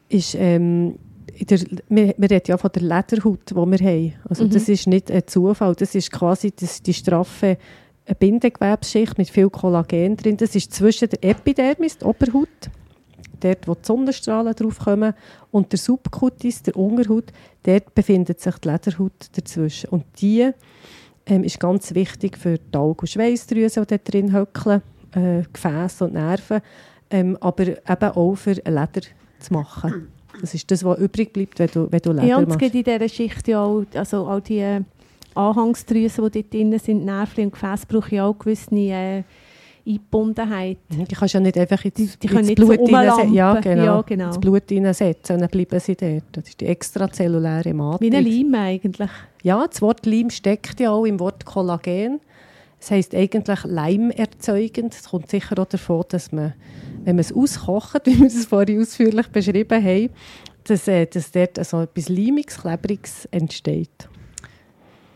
ist, 0.08 0.34
ähm, 0.34 0.94
der, 1.40 1.60
wir, 1.88 2.14
wir 2.16 2.30
reden 2.30 2.46
ja 2.46 2.56
von 2.56 2.70
der 2.74 2.82
Lederhaut, 2.82 3.50
die 3.50 3.54
wir 3.54 3.78
haben. 3.78 4.14
Also 4.28 4.44
Mhm. 4.44 4.50
das 4.50 4.68
ist 4.68 4.86
nicht 4.86 5.10
ein 5.10 5.26
Zufall, 5.26 5.74
das 5.74 5.94
ist 5.94 6.10
quasi 6.10 6.52
das, 6.54 6.82
die 6.82 6.94
straffe 6.94 7.58
Bindegewebsschicht 8.18 9.18
mit 9.18 9.28
viel 9.28 9.50
Kollagen 9.50 10.16
drin. 10.16 10.36
Das 10.36 10.54
ist 10.54 10.72
zwischen 10.72 11.10
der 11.10 11.22
Epidermis, 11.22 11.98
der 11.98 12.08
Oberhaut, 12.08 12.48
dort, 13.40 13.68
wo 13.68 13.74
die 13.74 13.84
Sonnenstrahlen 13.84 14.54
draufkommen, 14.54 15.14
und 15.50 15.72
der 15.72 15.78
Subcutis, 15.78 16.62
der 16.62 16.76
Unterhaut, 16.76 17.32
dort 17.62 17.94
befindet 17.94 18.40
sich 18.40 18.56
die 18.58 18.68
Lederhaut 18.68 19.28
dazwischen. 19.32 19.90
Und 19.90 20.04
die 20.20 20.50
ähm, 21.26 21.44
ist 21.44 21.60
ganz 21.60 21.94
wichtig 21.94 22.38
für 22.38 22.58
die 22.58 22.76
Augen- 22.76 23.00
und 23.00 23.10
Schweißdrüsen, 23.10 23.84
die 23.84 23.88
dort 23.88 24.12
drin 24.12 24.34
hockeln, 24.34 24.82
äh, 25.14 25.42
Gefäße 25.52 26.04
und 26.04 26.14
Nerven, 26.14 26.60
ähm, 27.10 27.36
aber 27.40 27.66
eben 27.66 28.10
auch 28.14 28.34
für 28.34 28.52
Leder, 28.52 29.02
zu 29.38 29.52
machen. 29.52 30.08
Das 30.40 30.54
ist 30.54 30.70
das, 30.70 30.84
was 30.84 30.98
übrig 30.98 31.32
bleibt, 31.32 31.58
wenn 31.58 31.68
du, 31.72 31.88
wenn 31.90 32.00
du 32.00 32.12
Leder 32.12 32.24
Ja, 32.26 32.36
und 32.36 32.42
es 32.44 32.48
machst. 32.50 32.60
gibt 32.60 32.74
in 32.74 32.84
dieser 32.84 33.08
Schicht 33.08 33.48
ja 33.48 33.62
auch, 33.62 33.84
also 33.94 34.26
all 34.26 34.40
die 34.40 34.58
äh, 34.58 34.80
Anhangsdrüsen, 35.34 36.30
die 36.30 36.42
dort 36.42 36.52
drin 36.54 36.78
sind, 36.78 37.04
Nerven 37.04 37.44
und 37.44 37.52
Gefäße, 37.52 37.86
brauchen 37.88 38.14
ja 38.14 38.26
auch 38.26 38.38
gewisse 38.38 38.74
äh, 38.74 39.22
Eingebundenheit. 39.86 40.78
Die 40.90 41.14
kannst 41.14 41.34
du 41.34 41.38
ja 41.38 41.42
nicht 41.42 41.56
einfach 41.58 41.82
ins, 41.84 41.94
Die, 42.18 42.26
die 42.28 42.34
ins 42.34 42.48
so 42.48 42.54
Blut 42.54 42.70
reinsetzen. 42.70 42.94
rumlampen. 42.94 43.32
Ja, 43.34 43.60
genau. 43.60 43.84
Ja, 43.84 44.02
genau. 44.02 44.26
Ins 44.26 44.38
Blut 44.40 44.62
reinsetzen 44.70 45.34
und 45.36 45.40
dann 45.42 45.48
bleiben 45.50 45.80
sie 45.80 45.96
dort. 45.96 46.24
Das 46.32 46.48
ist 46.48 46.60
die 46.60 46.66
extrazelluläre 46.66 47.72
Matrix. 47.72 48.12
Wie 48.12 48.16
ein 48.16 48.24
Leim 48.24 48.54
eigentlich. 48.54 49.10
Ja, 49.42 49.66
das 49.66 49.80
Wort 49.80 50.04
Leim 50.04 50.28
steckt 50.30 50.78
ja 50.80 50.90
auch 50.90 51.04
im 51.04 51.18
Wort 51.20 51.44
Kollagen. 51.46 52.20
Das 52.80 52.90
heisst 52.90 53.14
eigentlich 53.14 53.64
leimerzeugend. 53.64 54.94
Es 54.94 55.08
kommt 55.08 55.30
sicher 55.30 55.58
auch 55.58 55.64
davon, 55.66 56.04
dass 56.10 56.32
man, 56.32 56.52
wenn 57.08 57.16
man 57.16 57.20
es 57.20 57.32
auskocht, 57.32 58.02
wie 58.04 58.18
wir 58.18 58.28
das 58.28 58.44
vorhin 58.44 58.82
ausführlich 58.82 59.28
beschrieben 59.28 59.82
haben, 59.82 60.10
dass, 60.64 60.86
äh, 60.88 61.06
dass 61.06 61.30
dort 61.32 61.58
also 61.58 61.80
etwas 61.80 62.10
Leimiges, 62.10 62.58
Klebriges 62.58 63.24
entsteht. 63.30 64.10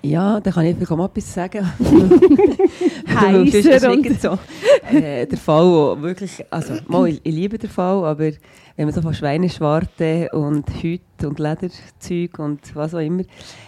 Ja, 0.00 0.40
da 0.40 0.50
kann 0.50 0.64
ich 0.64 0.74
vielleicht 0.74 0.90
auch 0.90 1.04
etwas 1.04 1.34
sagen. 1.34 1.70
Ist 3.44 3.84
und- 3.84 4.22
so. 4.22 4.38
Äh, 4.90 5.26
der 5.26 5.38
Fall, 5.38 5.66
wo 5.66 6.00
wirklich, 6.00 6.42
also 6.48 6.74
mal, 6.88 7.08
ich, 7.08 7.20
ich 7.22 7.34
liebe 7.34 7.58
den 7.58 7.68
Fall, 7.68 8.04
aber 8.06 8.30
wenn 8.76 8.86
man 8.86 8.94
so 8.94 9.02
von 9.02 9.12
Schweineschwarte 9.12 10.30
und 10.32 10.64
Hüte 10.82 11.28
und 11.28 11.38
Lederzeug 11.38 12.38
und 12.38 12.74
was 12.74 12.94
auch 12.94 13.00
immer, 13.00 13.24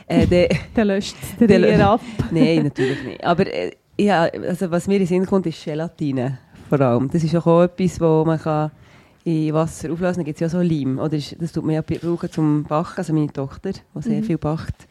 äh, 0.07 0.27
dann, 0.27 0.59
Dann 0.75 0.89
löscht 0.89 1.15
es 1.39 1.47
dir 1.47 1.87
ab. 1.87 2.01
Nein, 2.31 2.65
natürlich 2.65 3.05
nicht. 3.05 3.23
Aber 3.23 3.47
äh, 3.47 3.73
ja, 3.99 4.23
also 4.23 4.71
was 4.71 4.87
mir 4.87 4.95
in 4.95 5.01
den 5.01 5.09
Sinn 5.09 5.27
kommt, 5.27 5.45
ist 5.47 5.63
Gelatine 5.63 6.39
vor 6.69 6.81
allem. 6.81 7.11
Das 7.11 7.23
ist 7.23 7.35
auch, 7.37 7.47
auch 7.47 7.63
etwas, 7.63 8.01
wo 8.01 8.25
man 8.25 8.39
kann 8.41 8.71
in 9.25 9.53
Wasser 9.55 9.91
auflösen 9.93 10.17
kann. 10.17 10.17
Da 10.17 10.23
gibt 10.25 10.37
es 10.37 10.41
ja 10.41 10.49
so 10.49 10.61
Leim. 10.61 10.99
Oder 10.99 11.17
ist, 11.17 11.37
das 11.41 11.53
tut 11.53 11.65
man 11.65 11.75
ja 11.75 11.83
brauchen 11.83 12.31
zum 12.31 12.65
Backen. 12.65 12.99
Also 12.99 13.13
meine 13.13 13.33
Tochter, 13.33 13.71
die 13.73 14.03
sehr 14.03 14.21
Mhm. 14.21 14.25
viel 14.25 14.39
backt, 14.39 14.87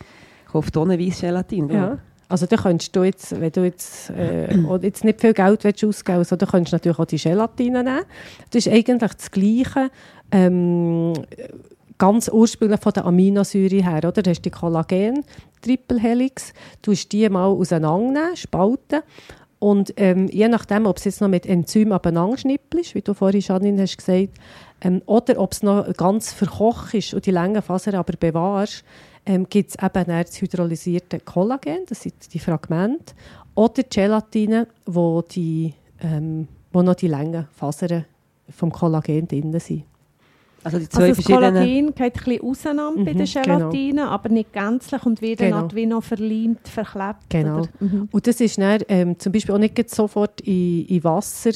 kauft 0.52 0.74
tonnenweise 0.74 1.28
Gelatine. 1.28 1.74
Ja. 1.74 1.98
Also 2.30 2.48
da 2.48 2.56
könntest 2.56 2.96
du 2.96 3.04
jetzt, 3.04 3.40
wenn 3.40 3.52
du 3.52 3.64
jetzt, 3.64 4.10
äh, 4.10 4.56
jetzt 4.82 5.04
nicht 5.04 5.22
viel 5.22 5.34
Geld 5.34 5.64
willst 5.64 5.84
ausgeben 5.84 6.18
willst, 6.20 6.30
so, 6.32 6.36
dann 6.36 6.50
könntest 6.50 6.74
du 6.74 6.76
natürlich 6.78 6.98
auch 7.00 7.06
die 7.06 7.18
Gelatine 7.18 7.84
nehmen. 7.84 8.02
Das 8.50 8.66
ist 8.66 8.74
eigentlich 8.74 9.14
das 9.14 9.30
Gleiche, 9.30 9.92
ähm, 10.32 11.14
ganz 12.00 12.30
ursprünglich 12.30 12.80
von 12.80 12.94
der 12.94 13.06
Aminosäure 13.06 13.84
her. 13.84 13.98
Oder? 14.00 14.24
Du 14.24 14.30
hast 14.32 14.42
die 14.42 14.50
Kollagen, 14.50 15.24
Triple 15.62 16.00
Helix, 16.00 16.54
du 16.82 16.92
hast 16.92 17.12
die 17.12 17.30
mal 17.30 17.46
auseinandernehmen, 17.46 18.36
spalten 18.36 19.02
und 19.64 19.94
ähm, 19.96 20.28
je 20.28 20.50
nachdem, 20.50 20.86
ob 20.86 20.98
es 20.98 21.06
jetzt 21.06 21.22
noch 21.22 21.30
mit 21.30 21.46
Enzymen 21.46 21.94
abeinander 21.94 22.38
schnippelst, 22.38 22.96
wie 22.96 23.02
du 23.02 23.14
vorhin, 23.14 23.40
Janine, 23.40 23.84
hast 23.84 23.96
gesagt, 23.96 24.28
ähm, 24.82 25.02
oder 25.06 25.40
ob 25.40 25.54
es 25.54 25.64
noch 25.64 25.94
ganz 25.96 26.34
verkocht 26.34 26.94
ist 26.96 27.14
und 27.14 27.26
die 27.26 27.32
langen 27.32 27.62
Fasern 27.62 27.96
aber 27.96 28.12
bewahrst, 28.20 28.84
ähm, 29.26 29.48
gibt 29.48 29.70
es 29.70 29.82
eben 29.82 30.06
das 30.06 30.42
hydrolysierte 30.42 31.22
Kollagen, 31.22 31.86
das 31.88 32.02
sind 32.02 32.34
die 32.34 32.40
Fragmente, 32.40 33.14
oder 33.56 33.84
die 33.84 33.90
Gelatine, 33.90 34.68
wo, 34.86 35.22
die, 35.22 35.74
ähm, 36.02 36.50
wo 36.74 36.82
noch 36.82 36.96
die 36.96 37.08
langen 37.08 37.48
Fasern 37.56 38.04
vom 38.50 38.70
Kollagen 38.70 39.30
drin 39.30 39.58
sind. 39.62 39.86
Also 40.64 40.80
die 40.80 40.88
zwei 40.90 41.10
Also 41.10 41.22
das. 41.22 41.26
Kollagen 41.26 41.88
geht 41.94 42.00
ein 42.02 42.12
bisschen 42.14 42.42
auseinander 42.42 43.04
bei 43.04 43.14
Mhm, 43.14 43.18
der 43.18 43.42
Gelatine, 43.44 44.08
aber 44.10 44.30
nicht 44.30 44.54
gänzlich 44.54 45.06
und 45.06 45.22
wird 45.22 45.40
Genau. 45.40 45.62
dann 45.62 45.76
wie 45.76 45.86
noch 45.86 46.04
verleimt, 46.04 46.68
verklebt. 46.68 47.30
Genau. 47.30 47.64
Mhm. 47.80 48.08
Und 48.12 48.28
das 48.28 48.40
ist 48.42 48.58
dann, 48.58 48.82
ähm, 48.88 49.20
zum 49.20 49.32
Beispiel 49.34 49.54
auch 49.56 49.60
nicht 49.60 49.90
sofort 49.90 50.42
in, 50.42 50.86
in 50.86 51.04
Wasser. 51.04 51.52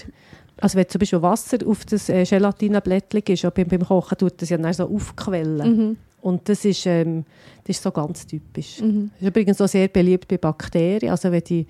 Also 0.60 0.78
wenn 0.78 0.90
zum 0.90 1.00
Beispiel 1.00 1.22
Wasser 1.22 1.58
auf 1.66 1.86
das 1.86 2.10
äh, 2.10 2.24
Gelatineblättchen 2.24 3.34
ist, 3.36 3.46
auch 3.46 3.52
beim, 3.52 3.68
beim 3.68 3.86
Kochen, 3.86 4.18
tut 4.18 4.42
das 4.42 4.50
ja 4.50 4.58
dann 4.58 4.74
so 4.74 4.86
aufquellen. 4.86 5.78
Mhm. 5.90 5.98
Und 6.22 6.50
das 6.50 6.66
ist, 6.66 6.86
ähm, 6.88 7.24
das 7.64 7.78
ist 7.78 7.84
so 7.84 7.92
ganz 7.92 8.26
typisch. 8.26 8.82
Mhm. 8.82 9.12
Das 9.14 9.22
ist 9.22 9.28
übrigens 9.30 9.62
auch 9.62 9.68
sehr 9.68 9.88
beliebt 9.88 10.28
bei 10.28 10.38
Bakterien. 10.38 11.12
Also 11.12 11.32
wenn 11.32 11.44
die 11.44 11.66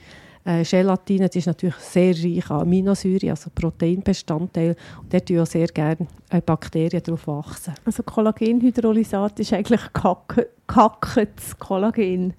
äh, 0.47 0.63
Gelatine, 0.63 1.27
die 1.29 1.39
ist 1.39 1.45
natürlich 1.47 1.75
sehr 1.75 2.15
reich 2.15 2.49
an 2.49 2.61
Aminosäuren, 2.61 3.29
also 3.31 3.49
Proteinbestandteile. 3.53 4.75
Und 5.01 5.13
dort 5.13 5.25
tun 5.27 5.39
auch 5.39 5.45
sehr 5.45 5.67
gerne 5.67 6.07
äh, 6.29 6.41
Bakterien 6.41 7.03
darauf 7.03 7.27
wachsen. 7.27 7.73
Also 7.85 8.03
Kollagenhydrolysat 8.03 9.39
ist 9.41 9.53
eigentlich 9.53 9.81
kacke- 9.93 10.47
kacktes 10.65 11.57
Kollagen. 11.59 12.33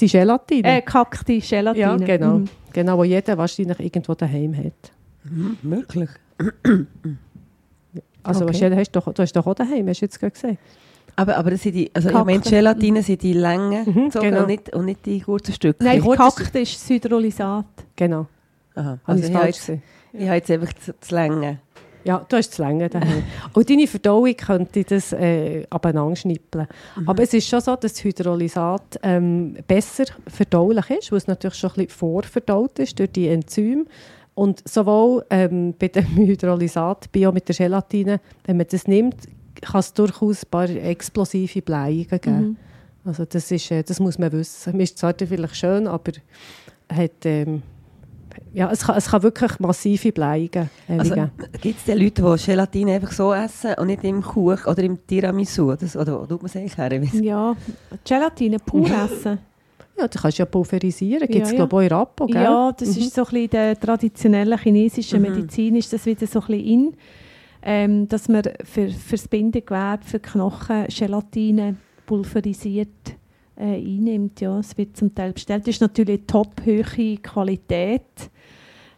Die 0.00 0.06
Gelatine. 0.06 0.68
Äh, 0.78 0.82
kackte 0.82 1.38
Gelatine. 1.38 1.80
ja, 1.84 1.96
genau. 1.96 2.38
Mhm. 2.38 2.48
Genau, 2.72 2.98
wo 2.98 3.04
jeder 3.04 3.36
wahrscheinlich 3.38 3.80
irgendwo 3.80 4.14
daheim 4.14 4.56
hat. 4.56 4.92
Mhm, 5.24 5.56
wirklich? 5.62 6.10
Also 8.22 8.44
Okay. 8.44 8.52
hast 8.54 8.60
du, 8.62 8.76
hast 8.76 8.90
doch, 8.92 9.12
du 9.12 9.22
hast 9.22 9.32
doch 9.36 9.46
auch 9.46 9.54
daheim, 9.54 9.88
hast 9.88 10.00
du 10.00 10.04
jetzt 10.06 10.18
gerade 10.18 10.32
gesagt. 10.32 10.58
Aber, 11.16 11.36
aber 11.38 11.50
das 11.50 11.62
sind 11.62 11.74
die, 11.74 11.90
also 11.94 12.10
ich 12.10 12.14
meine, 12.14 12.40
die 12.40 12.50
Gelatine 12.50 13.02
sind 13.02 13.22
die 13.22 13.32
Längen 13.32 13.84
Mhm, 13.86 14.04
gezogen 14.04 14.30
genau. 14.30 14.40
und, 14.42 14.46
nicht, 14.48 14.74
und 14.74 14.84
nicht 14.84 15.06
die 15.06 15.20
kurzen 15.20 15.54
Stücke. 15.54 15.82
Nein, 15.82 16.02
gekackt 16.02 16.54
ist 16.54 16.74
das 16.74 16.90
Hydrolysat. 16.90 17.64
Genau. 17.96 18.26
Aha. 18.74 18.84
Habe 18.84 19.00
Also 19.06 19.24
ich 19.24 19.34
habe 19.34 19.46
jetzt, 19.46 19.68
ich 20.12 20.26
habe 20.26 20.36
jetzt 20.36 20.50
einfach 20.50 20.72
das, 21.00 21.10
Länge. 21.10 21.60
Ja, 22.04 22.24
du 22.28 22.36
hast 22.36 22.52
zu 22.52 22.62
lange 22.62 22.88
daheim. 22.88 23.24
Und 23.52 23.68
deine 23.68 23.86
Verdauung 23.88 24.32
könnte 24.36 24.84
das 24.84 25.12
äh, 25.12 25.66
abeinander 25.70 26.14
schnippeln. 26.14 26.68
Aber 27.04 27.22
es 27.22 27.34
ist 27.34 27.48
schon 27.48 27.60
so, 27.60 27.74
dass 27.74 27.94
das 27.94 28.04
Hydrolysat 28.04 29.00
ähm, 29.02 29.56
besser 29.66 30.04
verdaulich 30.28 30.88
ist, 30.90 31.10
weil 31.10 31.18
es 31.18 31.26
natürlich 31.26 31.56
schon 31.56 31.70
ein 31.70 31.86
bisschen 31.86 31.98
vorverdaut 31.98 32.78
ist 32.78 32.96
durch 32.98 33.10
die 33.10 33.26
Enzyme. 33.26 33.86
Und 34.34 34.68
sowohl 34.68 35.24
ähm, 35.30 35.74
bei 35.78 35.88
dem 35.88 36.04
Hydrolysat, 36.16 37.08
wie 37.12 37.26
auch 37.26 37.32
mit 37.32 37.48
der 37.48 37.56
Gelatine, 37.56 38.20
wenn 38.44 38.58
man 38.58 38.66
das 38.70 38.86
nimmt, 38.86 39.16
kann 39.62 39.80
es 39.80 39.92
durchaus 39.92 40.44
ein 40.44 40.50
paar 40.50 40.68
explosive 40.68 41.62
Bleiungen 41.62 42.06
geben. 42.08 42.40
Mhm. 42.40 42.56
Also 43.04 43.24
das, 43.24 43.50
ist, 43.50 43.70
äh, 43.70 43.82
das 43.82 44.00
muss 44.00 44.18
man 44.18 44.32
wissen. 44.32 44.80
Ist 44.80 44.98
zwar 44.98 45.14
vielleicht 45.16 45.56
schön, 45.56 45.86
aber 45.86 46.12
hat, 46.92 47.24
ähm, 47.24 47.62
ja, 48.52 48.70
es, 48.70 48.84
kann, 48.84 48.96
es 48.96 49.08
kann 49.10 49.22
wirklich 49.22 49.58
massive 49.60 50.12
Bleiungen 50.12 50.68
äh, 50.88 50.98
Also 50.98 51.14
geben. 51.14 51.30
gibt 51.60 51.78
es 51.78 51.84
denn 51.84 51.98
Leute, 51.98 52.22
die 52.22 52.44
Gelatine 52.46 52.92
einfach 52.94 53.12
so 53.12 53.32
essen 53.32 53.74
und 53.78 53.86
nicht 53.86 54.04
im 54.04 54.22
Kuchen 54.22 54.64
oder 54.66 54.82
im 54.82 55.06
Tiramisu? 55.06 55.74
Das, 55.76 55.96
oder 55.96 56.20
wo 56.20 56.26
tut 56.26 56.42
man 56.42 56.46
es 56.46 56.56
eigentlich 56.56 56.76
her? 56.76 57.22
Ja, 57.22 57.56
Gelatine 58.04 58.58
pur 58.58 58.90
essen. 59.04 59.38
Ja, 59.98 60.06
du 60.08 60.18
kannst 60.18 60.36
ja 60.38 60.44
pulverisieren. 60.44 61.26
Gibt 61.26 61.46
es, 61.46 61.52
Ja, 61.52 61.58
ja. 61.58 61.64
glaube 61.66 61.84
ich, 61.86 61.90
auch 61.92 61.94
in 61.94 61.98
Rappo, 61.98 62.26
gell? 62.26 62.42
Ja, 62.42 62.72
das 62.72 62.94
Mhm. 62.96 63.02
ist 63.02 63.14
so 63.14 63.22
ein 63.22 63.24
bisschen 63.24 63.44
in 63.44 63.50
der 63.50 63.80
traditionellen 63.80 64.58
chinesischen 64.58 65.22
Mhm. 65.22 65.28
Medizin 65.30 65.76
ist 65.76 65.90
das 65.92 66.04
wieder 66.04 66.26
so 66.26 66.40
ein 66.40 66.46
bisschen 66.48 66.64
in, 66.66 66.94
ähm, 67.68 68.06
dass 68.06 68.28
man 68.28 68.44
für, 68.62 68.88
für 68.88 69.16
das 69.16 69.26
Bindegewebe, 69.26 69.98
für 70.02 70.20
Knochen 70.20 70.86
Gelatine 70.86 71.76
pulverisiert 72.06 72.88
äh, 73.56 73.74
einnimmt. 73.74 74.40
Ja, 74.40 74.60
es 74.60 74.78
wird 74.78 74.96
zum 74.96 75.12
Teil 75.12 75.32
bestellt. 75.32 75.62
Das 75.62 75.74
ist 75.74 75.80
natürlich 75.80 76.20
top 76.28 76.62
hohe 76.64 77.16
Qualität. 77.16 78.30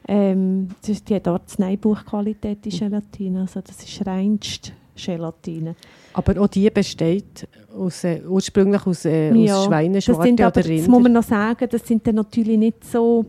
Ähm, 0.06 0.68
das 0.82 0.90
ist 0.90 1.08
die 1.08 1.14
hat 1.14 1.26
Arzneibuchqualität, 1.26 2.62
die 2.62 2.68
Gelatine. 2.68 3.40
Also 3.40 3.62
das 3.62 3.82
ist 3.82 4.06
reinst 4.06 4.72
Gelatine. 4.94 5.74
Aber 6.12 6.38
auch 6.38 6.48
die 6.48 6.68
besteht 6.68 7.48
aus, 7.74 8.04
äh, 8.04 8.20
ursprünglich 8.28 8.86
aus, 8.86 9.06
äh, 9.06 9.32
Ja, 9.32 9.54
aus 9.54 9.60
Das 9.60 9.64
Schweineschwarte 9.64 10.22
sind 10.24 10.40
aber, 10.42 10.48
oder 10.48 10.60
das 10.60 10.68
Rinder. 10.68 10.90
muss 10.90 11.02
man 11.02 11.12
noch 11.12 11.22
sagen, 11.22 11.68
das 11.70 11.88
sind 11.88 12.06
dann 12.06 12.16
natürlich 12.16 12.58
nicht 12.58 12.84
so 12.84 13.24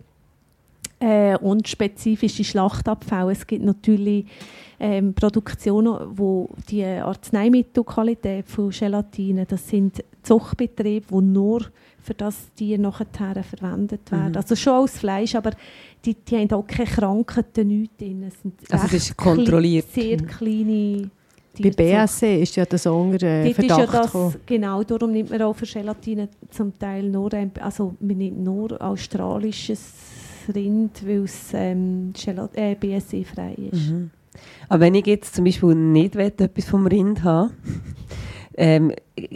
äh, 0.99 1.37
unspezifische 1.37 2.43
Schlachtabfälle. 2.43 3.31
Es 3.31 3.47
gibt 3.47 3.63
natürlich 3.63 4.25
ähm, 4.79 5.13
Produktionen, 5.13 5.97
wo 6.17 6.49
die 6.69 6.83
Arzneimittelqualität 6.83 8.47
von 8.47 8.69
Gelatine, 8.69 9.45
das 9.45 9.67
sind 9.67 10.03
Zuchtbetriebe, 10.23 11.07
die 11.09 11.21
nur 11.21 11.65
für 12.01 12.13
das 12.13 12.53
Tier 12.55 12.77
nachher 12.77 13.43
verwendet 13.43 14.11
werden. 14.11 14.31
Mhm. 14.31 14.37
Also 14.37 14.55
schon 14.55 14.73
als 14.73 14.97
Fleisch, 14.99 15.35
aber 15.35 15.51
die, 16.05 16.15
die 16.15 16.37
haben 16.37 16.51
auch 16.51 16.65
keine 16.65 16.89
Krankheiten, 16.89 17.67
nichts 17.67 17.97
drin. 17.97 18.23
Es 18.23 18.41
sind 18.41 18.53
Also 18.71 18.85
es 18.87 18.93
ist 18.93 19.17
kontrolliert. 19.17 19.85
Sehr 19.91 20.17
kleine 20.17 21.09
Bei. 21.61 21.69
BSC 21.71 22.41
ist 22.41 22.55
ja 22.55 22.65
das 22.65 22.85
unter 22.85 23.27
äh, 23.27 23.43
Dort 23.43 23.49
ist 23.49 23.55
Verdacht 23.67 23.79
ja 23.79 23.85
das, 23.85 24.05
gekommen. 24.05 24.35
genau, 24.45 24.83
darum 24.83 25.11
nimmt 25.11 25.29
man 25.29 25.41
auch 25.41 25.55
für 25.55 25.65
Gelatine 25.65 26.29
zum 26.49 26.77
Teil 26.79 27.03
nur, 27.03 27.31
also 27.59 27.95
man 27.99 28.17
nimmt 28.17 28.39
nur 28.43 28.81
australisches 28.81 29.91
Rind, 30.49 31.05
weil 31.05 31.23
es 31.23 31.51
ähm, 31.53 32.13
äh, 32.53 32.75
BSE-frei 32.75 33.55
ist. 33.71 33.89
Mhm. 33.89 34.11
Aber 34.69 34.81
wenn 34.81 34.95
ich 34.95 35.05
jetzt 35.05 35.35
zum 35.35 35.45
Beispiel 35.45 35.75
nicht 35.75 36.15
will, 36.15 36.31
etwas 36.37 36.65
vom 36.65 36.87
Rind 36.87 37.23
haben 37.23 37.51
ähm, 38.57 38.91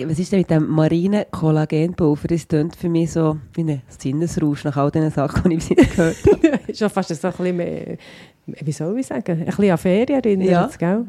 was 0.05 0.19
ist 0.19 0.31
denn 0.31 0.39
mit 0.39 0.49
dem 0.49 0.67
marinen 0.67 1.25
Kollagenpulver? 1.31 2.27
Das 2.27 2.47
klingt 2.47 2.75
für 2.75 2.89
mich 2.89 3.11
so 3.11 3.37
wie 3.53 3.61
ein 3.61 3.81
Sinnesrausch 3.87 4.63
nach 4.65 4.77
all 4.77 4.91
diesen 4.91 5.11
Sachen, 5.11 5.49
die 5.49 5.57
ich 5.57 5.67
bis 5.67 5.77
jetzt 5.77 5.95
gehört 5.95 6.17
habe. 6.25 6.59
ist 6.67 6.79
schon 6.79 6.89
fast 6.89 7.09
so 7.15 7.27
ein 7.27 7.33
bisschen 7.33 7.57
mehr, 7.57 7.97
wie 8.45 8.71
soll 8.71 8.99
ich 8.99 9.07
sagen, 9.07 9.39
ein 9.39 9.45
bisschen 9.45 9.71
an 9.71 9.77
Ferien 9.77 10.23
erinnert, 10.23 10.49
Ja. 10.49 10.69
gell? 10.77 11.05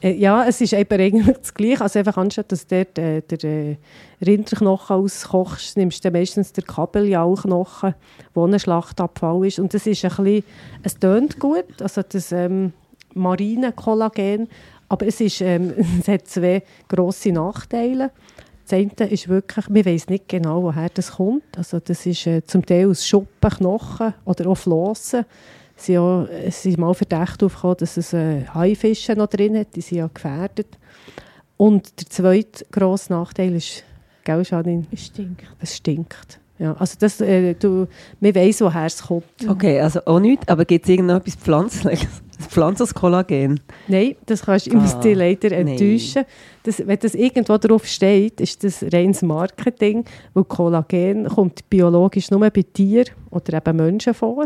Äh, 0.00 0.12
ja, 0.12 0.46
es 0.46 0.60
ist 0.60 0.72
eben 0.72 1.00
eigentlich 1.00 1.36
das 1.38 1.54
Gleiche. 1.54 1.82
Also 1.82 1.98
einfach 1.98 2.16
anstatt, 2.16 2.52
dass 2.52 2.66
du 2.66 2.76
dort 2.76 2.98
äh, 2.98 3.22
der 3.22 3.44
äh, 3.44 3.76
Rinderknochen 4.24 4.96
auskochst, 4.96 5.76
nimmst 5.76 6.04
du 6.04 6.10
meistens 6.10 6.52
den 6.52 6.64
Kabeljauchknochen, 6.64 7.94
wo 8.34 8.46
ein 8.46 8.58
Schlachtabfall 8.58 9.46
ist. 9.46 9.58
Und 9.58 9.74
das 9.74 9.86
ist 9.86 10.04
ein 10.04 10.10
bisschen, 10.10 10.44
es 10.82 10.98
tönt 10.98 11.38
gut, 11.38 11.82
also 11.82 12.02
das 12.02 12.32
ähm, 12.32 12.72
marine 13.14 13.72
Kollagen, 13.72 14.48
Aber 14.88 15.06
es, 15.06 15.20
ist, 15.20 15.40
ähm, 15.40 15.74
es 16.00 16.08
hat 16.08 16.26
zwei 16.28 16.62
grosse 16.88 17.32
Nachteile. 17.32 18.10
Das 18.64 18.78
eine 18.78 19.10
ist 19.10 19.28
wirklich, 19.28 19.68
man 19.70 19.86
weiß 19.86 20.08
nicht 20.08 20.28
genau, 20.28 20.62
woher 20.62 20.90
das 20.90 21.12
kommt. 21.12 21.56
Also 21.56 21.80
das 21.80 22.04
ist 22.04 22.26
äh, 22.26 22.44
zum 22.44 22.64
Teil 22.64 22.90
aus 22.90 23.06
Schuppen, 23.06 23.50
Knochen 23.50 24.12
oder 24.26 24.46
auch 24.50 24.56
Flossen. 24.56 25.24
Es 25.78 25.86
sind, 25.86 25.98
auch, 25.98 26.26
es 26.26 26.62
sind 26.62 26.76
mal 26.76 26.92
Verdacht 26.92 27.40
aufgekommen, 27.42 27.76
dass 27.78 27.96
es 27.96 28.12
äh, 28.12 28.44
Haifische 28.52 29.12
noch 29.12 29.28
drin 29.28 29.56
hat, 29.56 29.76
die 29.76 29.80
sind 29.80 29.98
ja 29.98 30.10
gefährdet. 30.12 30.66
Und 31.56 32.00
der 32.00 32.10
zweite 32.10 32.64
grosse 32.72 33.12
Nachteil 33.12 33.54
ist, 33.54 33.84
gell, 34.24 34.42
Janine? 34.44 34.86
Es 34.90 35.06
stinkt. 35.06 35.44
Es 35.60 35.76
stinkt. 35.76 36.40
Ja, 36.58 36.72
also 36.74 36.96
das, 36.98 37.20
äh, 37.20 37.54
du, 37.54 37.86
man 38.20 38.34
weiss, 38.34 38.60
woher 38.60 38.86
es 38.86 39.02
kommt. 39.02 39.24
Okay, 39.48 39.80
also 39.80 40.00
auch 40.06 40.18
nichts, 40.18 40.48
aber 40.48 40.64
gibt 40.64 40.84
es 40.84 40.90
irgendetwas 40.90 41.34
Pflanzliches? 41.36 42.08
Pflanzliches 42.48 42.94
Kollagen? 42.94 43.60
Nein, 43.88 44.14
das 44.26 44.42
kannst 44.42 44.72
du, 44.72 44.78
Ah, 44.78 45.00
dich 45.00 45.16
leider 45.16 45.50
enttäuschen. 45.52 46.24
Das, 46.62 46.86
wenn 46.86 46.98
das 46.98 47.14
irgendwo 47.14 47.58
drauf 47.58 47.84
steht, 47.86 48.40
ist 48.40 48.62
das 48.62 48.84
reines 48.92 49.22
Marketing, 49.22 50.04
weil 50.34 50.44
Kollagen 50.44 51.26
kommt 51.26 51.68
biologisch 51.68 52.30
nur 52.30 52.40
bei 52.40 52.50
Tieren 52.62 53.08
oder 53.30 53.54
eben 53.58 53.76
Menschen 53.76 54.14
vor. 54.14 54.44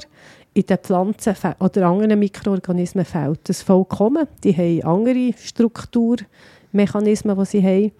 In 0.54 0.66
den 0.66 0.78
Pflanzen 0.78 1.34
oder 1.60 1.86
anderen 1.86 2.18
Mikroorganismen 2.18 3.04
fehlt 3.04 3.40
das 3.44 3.62
vollkommen. 3.62 4.26
Die 4.42 4.56
haben 4.56 4.82
andere 4.84 5.32
Strukturmechanismen, 5.38 7.38
die 7.38 7.44
sie 7.44 7.62
haben. 7.62 7.92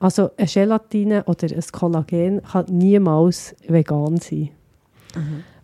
Also 0.00 0.30
eine 0.36 0.46
Gelatine 0.48 1.22
oder 1.24 1.46
ein 1.46 1.62
Kollagen 1.72 2.42
kann 2.42 2.64
niemals 2.68 3.54
vegan 3.68 4.16
sein. 4.16 4.48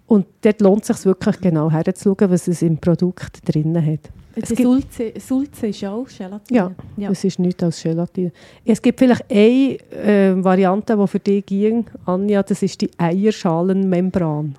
Und 0.07 0.27
dort 0.43 0.61
lohnt 0.61 0.89
es 0.89 0.97
sich 0.99 1.07
wirklich 1.07 1.41
genau 1.41 1.69
herzuschauen, 1.71 2.31
was 2.31 2.47
es 2.47 2.63
im 2.63 2.77
Produkt 2.79 3.41
drin 3.53 3.75
hat. 3.85 4.11
Es 4.39 4.51
gibt- 4.51 4.63
Sulze, 4.63 5.13
Sulze 5.19 5.69
ist 5.69 5.83
auch 5.85 6.07
Gelatine. 6.07 6.57
Ja, 6.59 6.71
ja. 6.99 7.11
Es 7.11 7.25
ist 7.25 7.39
nichts 7.39 7.63
als 7.63 7.83
Gelatine. 7.83 8.31
Es 8.65 8.81
gibt 8.83 8.99
vielleicht 8.99 9.25
eine 9.31 9.79
äh, 9.91 10.45
Variante, 10.45 10.97
die 10.97 11.07
für 11.09 11.19
dich 11.19 11.47
ging, 11.47 11.87
Anja, 12.05 12.43
das 12.43 12.63
ist 12.63 12.81
die 12.83 12.91
Eierschalenmembran. 12.99 14.55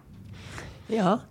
Ja. 0.89 1.21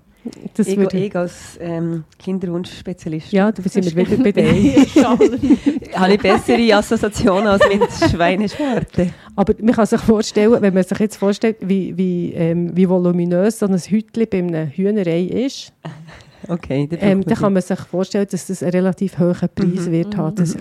Das 0.54 0.66
ich, 0.68 0.76
würde, 0.76 0.96
ich 0.98 1.14
als 1.16 1.58
ähm, 1.60 2.04
Kinderwunschspezialist 2.18 3.32
ja, 3.32 3.52
da 3.52 3.62
sind 3.62 3.94
wir 3.94 4.10
wieder 4.10 4.22
bei 4.22 4.32
dir. 4.32 4.44
Eierschalen. 4.44 5.58
habe 5.94 6.14
ich 6.14 6.20
bessere 6.20 6.74
Assoziationen 6.74 7.46
als 7.46 7.62
mit 7.68 8.10
Schweineschwarte. 8.10 9.10
Aber 9.34 9.54
man 9.60 9.74
kann 9.74 9.86
sich 9.86 10.00
vorstellen, 10.00 10.60
wenn 10.60 10.74
man 10.74 10.82
sich 10.84 10.98
jetzt 10.98 11.16
vorstellt, 11.16 11.56
wie, 11.60 11.96
wie, 11.96 12.32
ähm, 12.34 12.76
wie 12.76 12.88
voluminös 12.88 13.58
so 13.58 13.66
ein 13.66 13.76
Hütchen 13.78 14.26
bei 14.30 14.38
einem 14.38 14.68
Hühnerei 14.70 15.22
ist, 15.22 15.72
Okay, 16.48 16.86
dann 16.86 16.98
ähm, 17.02 17.24
dann 17.24 17.36
kann 17.38 17.52
man 17.54 17.62
sich 17.62 17.78
vorstellen, 17.80 18.26
dass 18.30 18.46
das 18.46 18.62
einen 18.62 18.70
relativ 18.72 19.18
hohen 19.18 19.34
Preis 19.54 19.86
Mhm. 19.86 19.90
wird 19.90 20.16
haben, 20.16 20.36
das 20.36 20.54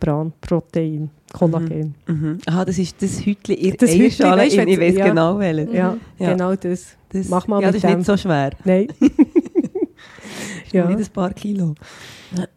Eierschalenmembranprotein, 0.00 1.10
Kollagen. 1.32 1.94
Mhm. 2.06 2.38
Aha, 2.46 2.64
das 2.64 2.78
ist 2.78 3.00
das 3.02 3.24
Hütchen 3.24 3.56
in 3.56 3.76
Das 3.78 3.90
Eierschale. 3.90 4.42
weisst 4.42 4.56
du, 4.56 4.62
ich 4.62 4.80
weiß 4.80 4.94
ja. 4.96 5.08
genau 5.08 5.38
welches. 5.38 5.72
Ja, 5.72 5.96
Ja. 6.18 6.32
genau 6.32 6.54
das. 6.54 6.96
Das, 7.12 7.28
Mach 7.28 7.46
mal 7.48 7.60
ja, 7.60 7.68
mit 7.68 7.76
das 7.76 7.84
ist 7.84 7.90
dem. 7.90 7.98
nicht 7.98 8.06
so 8.06 8.16
schwer. 8.16 8.50
Nein. 8.64 8.88
Ja. 10.72 10.86
Nicht 10.88 11.10
ein 11.10 11.12
paar 11.12 11.32
Kilo. 11.34 11.74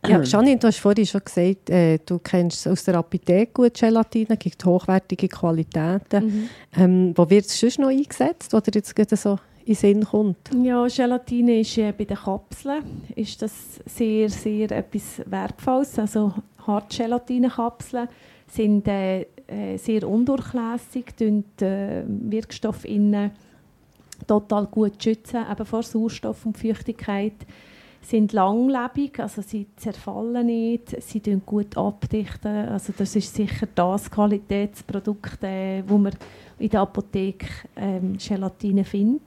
Ja, 0.07 0.21
Janine, 0.21 0.57
du 0.59 0.67
hast 0.67 0.77
vorhin 0.77 1.03
schon 1.05 1.21
gesagt, 1.25 1.67
äh, 1.71 1.97
du 2.05 2.19
kennst 2.19 2.67
aus 2.67 2.83
der 2.83 2.93
Apotheke 2.95 3.51
gut 3.51 3.73
Gelatine, 3.73 4.37
gibt 4.37 4.63
hochwertige 4.63 5.27
Qualitäten. 5.27 6.25
Mhm. 6.25 6.49
Ähm, 6.77 7.13
wo 7.15 7.27
wird 7.27 7.45
es 7.45 7.59
sonst 7.59 7.79
noch 7.79 7.87
eingesetzt, 7.87 8.53
oder 8.53 8.71
jetzt 8.71 8.95
gerade 8.95 9.15
so 9.15 9.39
in 9.65 9.73
den 9.73 9.75
Sinn 9.75 10.05
kommt? 10.05 10.37
Ja, 10.61 10.85
Gelatine 10.85 11.61
ist 11.61 11.75
äh, 11.79 11.91
bei 11.91 12.05
den 12.05 12.17
Kapseln 12.17 12.83
ist 13.15 13.41
das 13.41 13.51
sehr, 13.87 14.29
sehr 14.29 14.69
etwas 14.71 15.21
Wertvolles. 15.25 15.97
Also 15.97 16.33
Hartgelatinekapseln 16.67 18.07
sind 18.53 18.87
äh, 18.87 19.21
äh, 19.47 19.77
sehr 19.77 20.07
undurchlässig, 20.07 21.15
tun 21.17 21.43
äh, 21.61 22.03
Wirkstoff 22.05 22.85
innen 22.85 23.31
total 24.27 24.67
gut 24.67 25.01
schützen, 25.01 25.45
eben 25.51 25.65
vor 25.65 25.83
Sauerstoff 25.83 26.45
und 26.45 26.57
Feuchtigkeit 26.57 27.33
sind 28.01 28.33
langlebig, 28.33 29.19
also 29.19 29.41
sie 29.41 29.67
zerfallen 29.77 30.45
nicht, 30.45 31.01
sie 31.01 31.19
tun 31.19 31.41
gut 31.45 31.77
abdichten. 31.77 32.69
Also 32.69 32.93
das 32.97 33.15
ist 33.15 33.33
sicher 33.33 33.67
das 33.73 34.11
Qualitätsprodukt, 34.11 35.43
äh, 35.43 35.83
wo 35.87 35.97
man 35.97 36.13
in 36.59 36.69
der 36.69 36.81
Apotheke 36.81 37.47
ähm, 37.75 38.17
Gelatine 38.17 38.83
findet. 38.83 39.21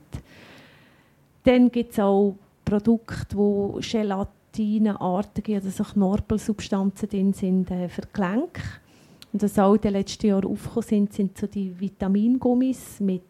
Dann 1.43 1.71
gibt 1.71 1.93
es 1.93 1.99
auch 1.99 2.35
Produkte, 2.63 3.35
wo 3.35 3.79
gelatineartige, 3.81 5.55
also 5.55 5.69
so 5.69 5.83
Knorpelsubstanzen 5.83 7.09
drin 7.09 7.33
sind 7.33 7.71
äh, 7.71 7.89
für 7.89 8.03
Gelenke. 8.13 8.61
Und 9.33 9.43
das 9.43 9.59
auch 9.59 9.75
in 9.75 9.81
den 9.81 9.93
letzten 9.93 10.27
Jahren 10.27 10.45
aufgekommen 10.45 10.83
sind, 10.87 11.13
sind 11.13 11.37
so 11.37 11.47
die 11.47 11.77
Vitamingummis 11.79 12.99
mit 12.99 13.23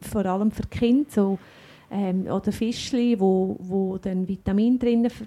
vor 0.00 0.26
allem 0.26 0.50
für 0.50 0.64
Kinder, 0.64 1.06
so, 1.10 1.38
ähm, 1.90 2.26
oder 2.26 2.52
Fischli, 2.52 3.18
wo, 3.18 3.56
wo 3.60 3.98
dann 3.98 4.26
Vitamin 4.26 4.78
drin, 4.78 5.08
für, 5.10 5.26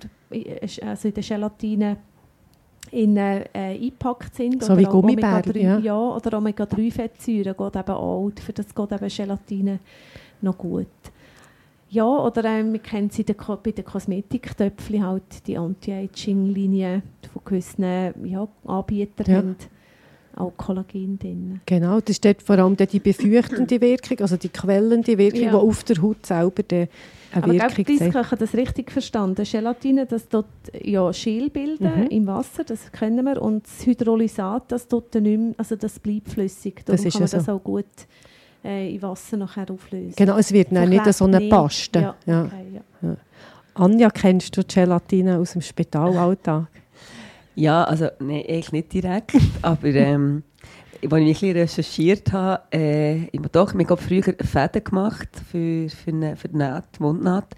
also 0.86 1.08
in 1.08 1.14
der 1.14 1.24
Gelatine 1.24 1.98
in, 2.92 3.18
äh, 3.18 3.44
eingepackt 3.54 4.36
sind. 4.36 4.64
So 4.64 4.78
wie 4.78 4.86
auch 4.86 4.92
Gummibärchen, 4.92 5.52
Omega-3 5.52 5.62
ja. 5.62 5.80
ja, 5.80 5.98
oder 5.98 6.38
Omega-3-Fettsäuren 6.38 7.56
geht 7.56 7.76
eben 7.76 7.92
auch, 7.92 8.32
für 8.40 8.54
das 8.54 8.74
geht 8.74 8.92
eben 8.92 9.08
Gelatine 9.08 9.80
noch 10.42 10.58
gut. 10.58 10.88
Ja, 11.90 12.06
oder 12.06 12.44
ähm, 12.44 12.74
wir 12.74 12.82
kennen 12.82 13.10
sie 13.10 13.24
bei 13.24 13.72
den 13.72 13.86
Kosmetiktöpfchen 13.86 15.06
halt 15.06 15.48
die 15.48 15.58
Anti-Aging-Linie 15.58 17.02
von 17.32 17.42
gewissen 17.46 17.84
ja, 18.26 18.48
Anbietern 18.66 19.26
Ja. 19.26 19.38
haben 19.38 19.56
auch 20.38 20.54
Kollagen 20.58 21.18
drin. 21.20 21.62
Genau, 21.66 22.00
das 22.00 22.12
ist 22.12 22.26
dort 22.26 22.42
vor 22.42 22.58
allem 22.58 22.76
die 22.78 23.00
befeuchtende 23.00 23.80
Wirkung, 23.82 24.20
also 24.22 24.38
die 24.38 24.50
quellende 24.50 25.18
Wirkung, 25.18 25.42
Ja. 25.42 25.50
die 25.52 25.56
auf 25.56 25.84
der 25.84 26.02
Haut 26.02 26.26
selber 26.26 26.64
eine 26.70 26.88
Aber 27.34 27.52
Wirkung 27.54 27.86
ich 27.88 28.00
zeigt. 28.00 28.16
habe 28.16 28.36
das 28.38 28.54
richtig 28.54 28.92
verstanden. 28.92 29.44
Gelatine, 29.44 30.06
das 30.06 30.28
tut 30.30 30.46
ja 30.84 31.12
Schäl 31.14 31.50
bilden 31.50 31.92
Mhm. 32.04 32.08
im 32.08 32.28
Wasser, 32.28 32.64
das 32.64 32.92
kennen 32.92 33.26
wir. 33.26 33.42
Und 33.42 33.66
das 33.66 33.86
Hydrolysat, 33.86 34.72
das 34.72 34.88
dann 34.88 35.24
nicht 35.24 35.40
mehr, 35.40 35.54
also 35.58 35.76
das 35.76 36.00
bleibt 36.00 36.30
flüssig. 36.30 36.86
Darum 36.86 36.98
Das 36.98 37.06
ist 37.06 37.14
kann 37.14 37.22
man 37.24 37.30
ja 37.32 37.38
das 37.38 37.50
auch 37.50 37.64
gut 37.64 37.86
äh, 38.64 38.94
in 38.96 39.02
Wasser 39.02 39.38
nachher 39.38 39.70
auflösen. 39.72 40.14
Genau, 40.16 40.38
es 40.38 40.52
wird 40.52 40.70
dann 40.72 40.90
nicht 40.90 41.14
so 41.14 41.26
eine. 41.26 41.42
Paste. 41.50 42.00
Ja, 42.00 42.16
Ja. 42.26 42.44
okay, 42.46 42.82
ja. 43.02 43.16
Anja, 43.76 44.10
kennst 44.10 44.58
du 44.58 44.64
die 44.64 44.74
Gelatine 44.74 45.38
aus 45.38 45.52
dem 45.54 45.62
Spitalalltag? 45.62 46.66
Ja, 47.58 47.86
also 47.86 48.10
nein, 48.20 48.44
eigentlich 48.48 48.72
nicht 48.72 48.94
direkt, 48.94 49.32
aber 49.64 49.88
ähm, 49.88 50.44
als 51.02 51.02
ich 51.02 51.10
mich 51.10 51.20
ein 51.20 51.26
bisschen 51.26 51.58
recherchiert 51.58 52.32
habe, 52.32 52.62
äh, 52.72 53.24
ich 53.26 53.40
habe 53.40 53.50
doch, 53.50 53.74
wir 53.74 53.88
haben 53.88 53.98
früher 53.98 54.22
Fäden 54.22 54.84
gemacht 54.84 55.30
für, 55.50 55.90
für, 55.90 56.12
eine, 56.12 56.36
für 56.36 56.50
die 56.50 56.58
Naht, 56.58 57.00
Wundnaht 57.00 57.56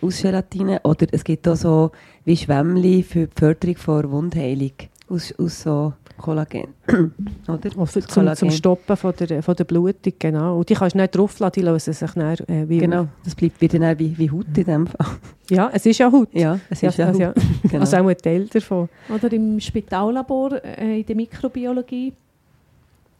aus 0.00 0.22
Gelatine 0.22 0.80
oder 0.84 1.06
es 1.12 1.22
gibt 1.22 1.46
auch 1.46 1.56
so 1.56 1.90
wie 2.24 2.34
Schwämmli 2.34 3.02
für 3.02 3.26
die 3.26 3.38
Förderung 3.38 3.76
von 3.76 4.10
Wundheilung 4.10 4.72
aus, 5.12 5.34
aus 5.38 5.62
so 5.62 5.92
Kollagen, 6.18 6.68
oder? 7.48 7.70
Also 7.78 8.00
zum, 8.00 8.06
Kollagen. 8.14 8.36
zum 8.36 8.50
Stoppen 8.50 8.96
von 8.96 9.12
der, 9.18 9.42
von 9.42 9.56
der 9.56 9.64
Blutung, 9.64 10.12
genau. 10.18 10.58
Und 10.58 10.68
die 10.68 10.74
kannst 10.74 10.94
du 10.94 10.98
nicht 11.00 11.16
drauflassen, 11.16 11.52
die 11.60 11.62
lösen 11.66 11.92
sich 11.94 12.10
dann 12.12 12.36
äh, 12.48 12.68
wie 12.68 12.78
Genau, 12.78 13.08
das 13.24 13.34
bleibt 13.34 13.60
wieder 13.60 13.78
dann 13.78 13.98
wie, 13.98 14.16
wie 14.16 14.30
Haut 14.30 14.46
in 14.56 14.64
dem 14.64 14.86
Fall. 14.86 15.06
Ja, 15.50 15.70
es 15.72 15.84
ist 15.86 15.98
ja 15.98 16.10
Haut. 16.10 16.28
Ja, 16.32 16.58
es 16.70 16.80
Ja, 16.80 16.88
ist 16.90 16.98
ja, 16.98 17.06
also, 17.06 17.24
Haut. 17.26 17.36
ja. 17.36 17.42
Genau. 17.68 17.80
also 17.80 17.96
auch 17.96 18.06
ein 18.06 18.16
Teil 18.18 18.46
davon. 18.46 18.88
Oder 19.08 19.32
im 19.32 19.58
Spitallabor 19.60 20.62
äh, 20.64 21.00
in 21.00 21.06
der 21.06 21.16
Mikrobiologie 21.16 22.12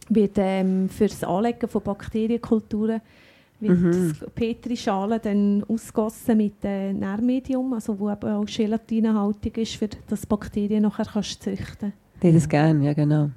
wird 0.09 0.33
ähm, 0.37 0.88
für 0.88 1.07
das 1.07 1.22
Anlegen 1.24 1.68
von 1.68 1.83
Bakterienkulturen 1.83 3.00
wird 3.62 3.79
Mhm. 3.79 4.14
das 4.20 4.31
Petrischalen 4.35 5.20
dann 5.22 5.64
ausgossen 5.68 6.37
mit 6.37 6.64
äh, 6.64 6.92
Nährmedium, 6.92 7.72
also 7.72 7.98
wo 7.98 8.11
eben 8.11 8.29
auch 8.31 8.44
gelatinehaltig 8.44 9.59
ist, 9.59 9.77
für 9.77 9.88
das 10.09 10.27
Bakterien 10.27 10.83
nachher 10.83 11.07
kannst 11.07 11.42
züchten. 11.42 11.92
Hätte 12.20 12.37
es 12.37 12.48
gerne, 12.48 12.85
ja 12.85 12.92
genau. 12.92 13.31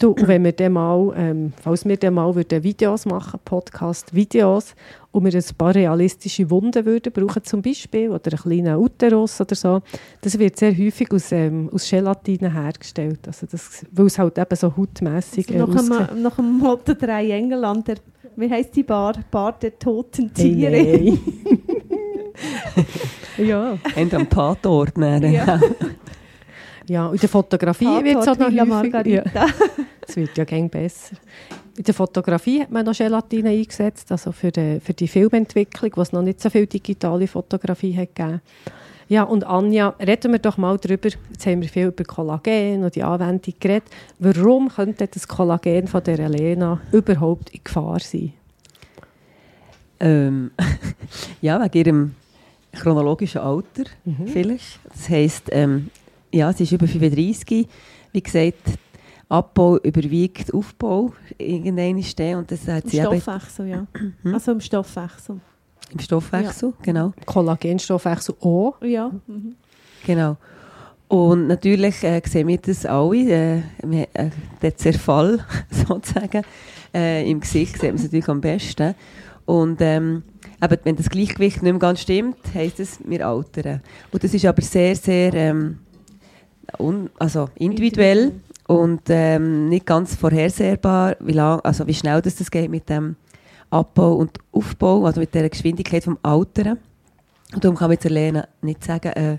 Du, 0.00 0.10
und 0.10 0.26
wenn 0.26 0.42
wir 0.42 0.50
dann 0.50 0.72
mal, 0.72 1.12
ähm, 1.16 1.52
falls 1.62 1.84
wir 1.84 1.96
dann 1.96 2.14
mal 2.14 2.34
würden 2.34 2.62
Videos 2.64 3.06
machen, 3.06 3.38
Podcast-Videos, 3.44 4.74
und 5.12 5.24
wir 5.24 5.34
ein 5.34 5.44
paar 5.58 5.74
realistische 5.74 6.48
Wunden 6.50 6.84
würden 6.84 7.12
brauchen 7.12 7.42
zum 7.42 7.62
Beispiel, 7.62 8.10
oder 8.10 8.30
einen 8.32 8.40
kleinen 8.40 8.76
Uterus 8.76 9.40
oder 9.40 9.54
so, 9.54 9.82
das 10.20 10.38
wird 10.38 10.56
sehr 10.56 10.76
häufig 10.76 11.10
aus, 11.12 11.32
ähm, 11.32 11.68
aus 11.72 11.88
Gelatine 11.88 12.52
hergestellt, 12.52 13.20
also 13.26 13.46
das, 13.50 13.84
weil 13.90 14.06
es 14.06 14.18
halt 14.18 14.38
eben 14.38 14.56
so 14.56 14.76
hautmässig 14.76 15.48
Also 15.48 15.64
äh, 15.64 15.66
nach, 15.66 15.68
aussieht. 15.74 16.10
dem, 16.10 16.22
nach 16.22 16.36
dem 16.36 16.58
Motto 16.58 16.94
«Drei 16.94 17.30
Engelland», 17.30 17.88
der, 17.88 17.96
wie 18.36 18.48
heisst 18.50 18.76
die 18.76 18.84
Bar? 18.84 19.14
Bar 19.30 19.58
der 19.60 19.78
toten 19.78 20.30
Hey, 20.36 20.54
Tiere. 20.54 20.70
nein. 20.70 21.18
ja. 23.46 23.78
Und 23.96 24.14
am 24.14 24.28
Tatort. 24.28 24.96
dann. 24.96 25.32
Ja. 25.32 25.60
ja, 26.88 27.06
und 27.06 27.14
in 27.14 27.20
der 27.20 27.28
Fotografie 27.28 28.04
wird 28.04 28.18
es 28.18 28.28
auch 28.28 28.38
noch 28.38 28.50
Villa 28.50 28.64
häufig... 28.66 28.92
Ja. 29.12 29.22
Margarita. 29.24 29.46
Es 30.08 30.16
wird 30.16 30.36
ja 30.36 30.44
gäng 30.44 30.68
besser. 30.68 31.14
In 31.80 31.84
der 31.84 31.94
Fotografie 31.94 32.60
hat 32.60 32.70
man 32.70 32.84
noch 32.84 32.94
Gelatine 32.94 33.48
eingesetzt, 33.48 34.12
also 34.12 34.32
für 34.32 34.52
die, 34.52 34.80
für 34.80 34.92
die 34.92 35.08
Filmentwicklung, 35.08 35.90
wo 35.94 36.02
es 36.02 36.12
noch 36.12 36.20
nicht 36.20 36.38
so 36.38 36.50
viel 36.50 36.66
digitale 36.66 37.26
Fotografie 37.26 37.96
hat 37.96 38.14
gegeben. 38.14 38.42
Ja, 39.08 39.22
und 39.22 39.44
Anja, 39.44 39.94
reden 39.98 40.32
wir 40.32 40.40
doch 40.40 40.58
mal 40.58 40.76
darüber, 40.76 41.08
jetzt 41.08 41.46
haben 41.46 41.62
wir 41.62 41.70
viel 41.70 41.86
über 41.86 42.04
Kollagen 42.04 42.84
und 42.84 42.94
die 42.94 43.02
Anwendung 43.02 43.54
geredet, 43.58 43.88
warum 44.18 44.68
könnte 44.68 45.06
das 45.06 45.26
Kollagen 45.26 45.88
von 45.88 46.04
der 46.04 46.18
Elena 46.18 46.82
überhaupt 46.92 47.48
in 47.48 47.60
Gefahr 47.64 48.00
sein? 48.00 48.34
Ähm, 50.00 50.50
ja, 51.40 51.64
wegen 51.64 51.78
ihrem 51.78 52.14
chronologischen 52.78 53.40
Alter 53.40 53.84
Mhm. 54.04 54.26
vielleicht. 54.26 54.80
Das 54.84 55.08
heisst, 55.08 55.44
ähm, 55.50 55.88
ja, 56.30 56.52
sie 56.52 56.64
ist 56.64 56.72
über 56.72 56.86
35. 56.86 57.66
Wie 58.12 58.22
gesagt, 58.22 58.68
Abbau 59.30 59.78
überwiegt 59.78 60.52
Aufbau 60.52 61.12
irgendwann 61.38 62.02
stehen 62.02 62.38
und 62.38 62.50
das 62.50 62.66
hat 62.66 62.84
Im 62.84 62.90
sie 62.90 63.00
Stoffwechsel, 63.00 63.66
ja. 63.68 63.86
Mhm. 64.22 64.34
Also 64.34 64.52
im 64.52 64.60
Stoffwechsel. 64.60 65.40
im 65.92 65.98
Stoffwechsel, 66.00 66.74
genau. 66.82 67.12
Kollagenstoffwechsel 67.26 68.34
auch. 68.40 68.82
Ja. 68.82 69.12
Mhm. 69.26 69.54
Genau. 70.04 70.36
Und 71.06 71.46
natürlich 71.46 72.02
äh, 72.02 72.20
sehen 72.24 72.48
wir 72.48 72.58
das 72.58 72.84
alle, 72.84 73.30
äh, 73.30 73.62
wir, 73.84 74.08
äh, 74.14 74.30
der 74.62 74.76
Zerfall 74.76 75.44
sozusagen 75.70 76.42
äh, 76.92 77.28
im 77.30 77.40
Gesicht 77.40 77.74
sieht 77.74 77.84
man 77.90 77.94
es 77.94 78.02
natürlich 78.02 78.28
am 78.28 78.40
besten. 78.40 78.94
Und 79.44 79.80
ähm, 79.80 80.24
eben, 80.62 80.78
wenn 80.84 80.96
das 80.96 81.08
Gleichgewicht 81.08 81.62
nicht 81.62 81.72
mehr 81.72 81.78
ganz 81.78 82.00
stimmt, 82.00 82.36
heisst 82.52 82.80
es, 82.80 82.98
wir 83.04 83.26
altern. 83.26 83.80
Und 84.10 84.24
das 84.24 84.34
ist 84.34 84.44
aber 84.44 84.62
sehr, 84.62 84.96
sehr 84.96 85.34
ähm, 85.34 85.78
un, 86.78 87.10
also 87.18 87.48
individuell 87.56 88.32
und 88.70 89.02
ähm, 89.08 89.68
nicht 89.68 89.84
ganz 89.84 90.14
vorhersehbar, 90.14 91.16
wie, 91.18 91.32
lang, 91.32 91.58
also 91.62 91.88
wie 91.88 91.94
schnell 91.94 92.22
das, 92.22 92.36
das 92.36 92.52
geht 92.52 92.70
mit 92.70 92.88
dem 92.88 93.16
Abbau 93.68 94.12
und 94.12 94.38
Aufbau, 94.52 95.06
also 95.06 95.18
mit 95.18 95.34
der 95.34 95.48
Geschwindigkeit 95.48 96.04
vom 96.04 96.16
Altern. 96.22 96.78
Und 97.52 97.64
darum 97.64 97.76
kann 97.76 97.88
man 97.88 97.94
jetzt 97.94 98.08
Lena 98.08 98.46
nicht 98.62 98.84
sagen, 98.84 99.08
äh, 99.08 99.38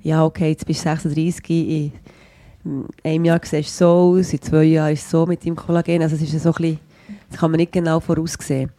ja, 0.00 0.24
okay, 0.24 0.48
jetzt 0.48 0.64
bist 0.64 0.80
du 0.80 0.84
36, 0.84 1.50
in 1.50 1.92
einem 3.04 3.26
Jahr 3.26 3.40
siehst 3.42 3.78
du 3.82 3.84
so 3.84 4.16
aus, 4.18 4.32
in 4.32 4.40
zwei 4.40 4.64
Jahren 4.64 4.94
ist 4.94 5.04
es 5.04 5.10
so 5.10 5.26
mit 5.26 5.44
deinem 5.44 5.56
Kollagen. 5.56 6.00
Also 6.00 6.16
es 6.16 6.22
ist 6.22 6.42
so 6.42 6.48
ein 6.48 6.54
bisschen, 6.54 6.80
das 7.28 7.38
kann 7.38 7.50
man 7.50 7.58
nicht 7.58 7.72
genau 7.72 8.00
voraussehen. 8.00 8.70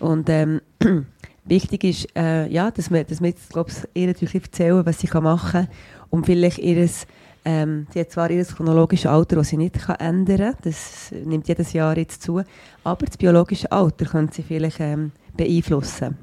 Und 0.00 0.28
ähm, 0.30 0.62
wichtig 1.44 1.84
ist, 1.84 2.08
äh, 2.16 2.48
ja, 2.48 2.72
dass 2.72 2.90
wir, 2.90 3.04
dass 3.04 3.20
wir 3.20 3.28
jetzt, 3.28 3.50
glaub, 3.50 3.68
ich, 3.68 3.76
ihr 3.94 4.08
natürlich 4.08 4.34
erzählen, 4.34 4.84
was 4.84 4.98
sie 4.98 5.06
machen 5.20 5.52
kann, 5.52 5.68
um 6.10 6.24
vielleicht 6.24 6.58
ihres, 6.58 7.06
ähm, 7.44 7.86
sie 7.92 8.00
hat 8.00 8.10
zwar 8.10 8.30
ihr 8.30 8.44
chronologisches 8.44 9.06
Alter, 9.06 9.36
das 9.36 9.48
sie 9.48 9.56
nicht 9.56 9.74
kann 9.74 9.96
ändern 9.96 10.38
kann, 10.52 10.56
das 10.62 11.12
nimmt 11.24 11.46
jedes 11.48 11.72
Jahr 11.72 11.96
jetzt 11.96 12.22
zu, 12.22 12.42
aber 12.84 13.06
das 13.06 13.16
biologische 13.16 13.70
Alter 13.70 14.06
können 14.06 14.30
sie 14.32 14.42
vielleicht 14.42 14.80
ähm, 14.80 15.12
beeinflussen. 15.36 16.16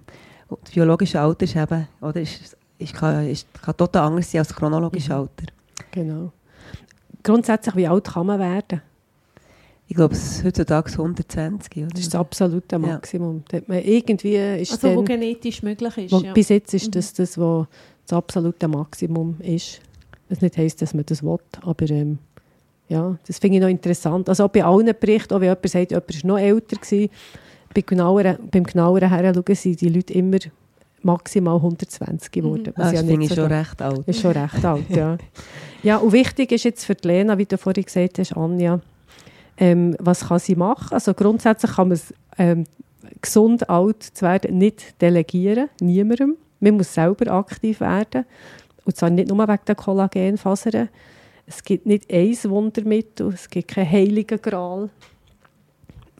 Und 0.47 0.59
das 0.63 0.71
biologische 0.71 1.19
Alter 1.21 1.43
ist 1.45 1.55
eben, 1.55 1.87
oder, 2.01 2.19
ist, 2.21 2.57
ist, 2.77 2.93
kann, 2.93 3.27
ist, 3.27 3.47
kann 3.61 3.77
total 3.77 4.07
anders 4.07 4.31
sein 4.31 4.39
als 4.39 4.47
das 4.49 4.57
chronologische 4.57 5.13
Mhm. 5.13 5.19
Alter. 5.19 5.45
Genau. 5.91 6.31
Grundsätzlich, 7.23 7.75
wie 7.75 7.87
alt 7.87 8.05
kann 8.05 8.25
man 8.25 8.39
werden? 8.39 8.81
Ich 9.87 9.95
glaube, 9.95 10.13
es 10.13 10.37
ist 10.37 10.43
heutzutage 10.45 10.89
120, 10.91 11.77
oder? 11.83 11.87
Das 11.87 11.99
ist 11.99 12.13
das 12.13 12.19
absolute 12.19 12.79
Maximum. 12.79 13.43
Hat 13.51 13.67
man 13.67 13.79
irgendwie 13.83 14.35
ist 14.61 14.71
Also 14.71 14.89
wo 14.89 14.95
dann, 14.95 15.05
genetisch 15.05 15.61
möglich 15.63 15.97
ist. 15.97 16.11
wo, 16.13 16.19
ja. 16.19 16.31
Bis 16.33 16.47
jetzt 16.49 16.73
ist 16.73 16.87
Mhm. 16.87 16.91
das 16.91 17.13
das, 17.13 17.37
was 17.37 17.67
das 18.07 18.17
absolute 18.17 18.67
Maximum 18.69 19.35
ist. 19.41 19.81
Was 20.31 20.41
nicht 20.41 20.57
heisst, 20.57 20.81
dass 20.81 20.93
man 20.93 21.05
das 21.05 21.21
will, 21.21 21.37
aber 21.61 21.89
ähm, 21.89 22.17
ja, 22.87 23.17
das 23.27 23.37
finde 23.37 23.57
ich 23.57 23.61
noch 23.61 23.69
interessant. 23.69 24.27
Also 24.29 24.45
auch 24.45 24.49
bei 24.49 24.63
allen 24.63 24.93
Berichten, 24.99 25.33
auch 25.33 25.39
wenn 25.41 25.49
jemand 25.49 25.69
sagt, 25.69 25.91
jemand 25.91 26.23
war 26.23 26.27
noch 26.27 26.39
älter 26.39 26.75
gewesen, 26.77 27.09
bei 27.73 27.81
genaueren, 27.81 28.37
beim 28.49 28.63
genaueren 28.63 29.09
Heranschauen 29.09 29.55
sind 29.55 29.81
die 29.81 29.89
Leute 29.89 30.13
immer 30.13 30.39
maximal 31.01 31.55
120 31.55 32.31
geworden. 32.31 32.67
Mhm. 32.67 32.73
Ah, 32.75 32.83
das 32.83 32.93
ja 32.93 32.99
finde 32.99 33.17
nicht 33.17 33.31
ich 33.31 33.35
so 33.35 33.41
schon 33.43 33.51
recht 33.51 33.81
alt. 33.81 34.07
ist 34.07 34.21
schon 34.21 34.31
recht 34.31 34.65
alt, 34.65 34.89
ja. 34.89 35.17
Ja, 35.83 35.97
und 35.97 36.11
wichtig 36.11 36.51
ist 36.51 36.63
jetzt 36.63 36.85
für 36.85 36.93
die 36.93 37.07
Lena, 37.07 37.37
wie 37.39 37.45
du 37.45 37.57
vorhin 37.57 37.83
gesagt 37.83 38.19
hast, 38.19 38.37
Anja, 38.37 38.79
ähm, 39.57 39.95
was 39.99 40.27
kann 40.27 40.37
sie 40.37 40.55
machen? 40.55 40.93
Also 40.93 41.13
grundsätzlich 41.15 41.71
kann 41.71 41.87
man 41.87 41.95
es, 41.95 42.13
ähm, 42.37 42.65
gesund 43.19 43.67
alt 43.67 44.03
zu 44.03 44.23
werden 44.23 44.59
nicht 44.59 45.01
delegieren, 45.01 45.69
niemandem. 45.79 46.35
Man 46.59 46.75
muss 46.75 46.93
selber 46.93 47.31
aktiv 47.31 47.79
werden. 47.79 48.25
Und 48.85 48.95
zwar 48.95 49.09
nicht 49.09 49.29
nur 49.29 49.47
wegen 49.47 49.65
der 49.67 49.75
Kollagenfasern. 49.75 50.89
Es 51.45 51.63
gibt 51.63 51.85
nicht 51.85 52.11
ein 52.11 52.37
Wundermittel, 52.49 53.33
es 53.33 53.49
gibt 53.49 53.69
keinen 53.69 53.91
heiligen 53.91 54.41
Gral, 54.41 54.89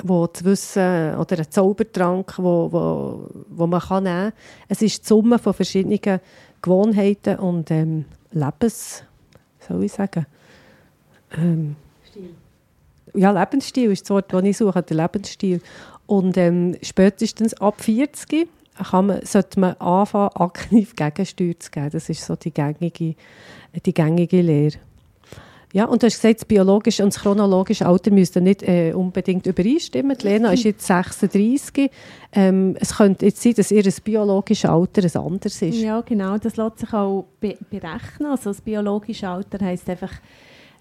wo 0.04 0.28
zu 0.28 0.46
wissen, 0.46 1.16
oder 1.16 1.38
einen 1.38 1.52
Zaubertrank, 1.52 2.34
wo, 2.38 2.72
wo, 2.72 3.30
wo 3.50 3.68
man 3.68 3.80
kann 3.80 4.04
nehmen 4.04 4.32
kann. 4.32 4.34
Es 4.68 4.82
ist 4.82 5.04
die 5.04 5.08
Summe 5.08 5.40
von 5.40 5.54
verschiedenen 5.54 6.20
Gewohnheiten 6.62 7.38
und 7.38 7.72
ähm, 7.72 8.06
Lebens... 8.32 9.04
soll 9.68 9.84
ich 9.84 9.92
sagen? 9.92 10.26
Ähm, 11.38 11.76
ja, 13.14 13.32
Lebensstil 13.32 13.92
ist 13.92 14.04
das 14.04 14.10
Wort, 14.10 14.34
das 14.34 14.44
ich 14.44 14.58
suche, 14.58 14.84
der 14.84 14.98
Lebensstil. 14.98 15.62
Und 16.08 16.38
ähm, 16.38 16.76
spätestens 16.82 17.54
ab 17.56 17.82
40 17.82 18.48
kann 18.84 19.08
man, 19.08 19.26
sollte 19.26 19.60
man 19.60 19.74
anfangen, 19.76 20.30
aktiv 20.36 20.96
Gegensteuer 20.96 21.60
zu 21.60 21.72
geben. 21.72 21.90
Das 21.92 22.10
ist 22.10 22.26
so 22.26 22.36
die 22.36 22.52
gängige, 22.52 23.16
die 23.86 23.94
gängige 23.94 24.42
Lehre. 24.42 24.78
Ja, 25.74 25.86
und 25.86 26.04
du 26.04 26.08
hast 26.08 26.16
gesagt, 26.22 26.42
das 26.42 26.46
biologische 26.46 27.04
und 27.04 27.14
das 27.14 27.22
chronologische 27.22 27.86
Alter 27.86 28.12
müssten 28.12 28.44
nicht 28.44 28.62
äh, 28.64 28.92
unbedingt 28.94 29.46
übereinstimmen. 29.48 30.18
Die 30.18 30.28
Lena 30.28 30.52
ist 30.52 30.64
jetzt 30.64 30.86
36. 30.86 31.90
Ähm, 32.34 32.76
es 32.80 32.98
könnte 32.98 33.26
jetzt 33.26 33.42
sein, 33.42 33.54
dass 33.54 33.72
ihr 33.72 33.84
biologisches 34.04 34.70
Alter 34.70 35.02
ein 35.04 35.26
anderes 35.26 35.62
ist. 35.62 35.78
Ja, 35.78 36.02
genau. 36.02 36.38
Das 36.38 36.58
lässt 36.58 36.80
sich 36.80 36.94
auch 36.94 37.26
be 37.40 37.58
berechnen. 37.70 38.32
Also 38.32 38.50
das 38.50 38.60
biologische 38.60 39.30
Alter 39.30 39.64
heisst 39.64 39.90
einfach, 39.90 40.12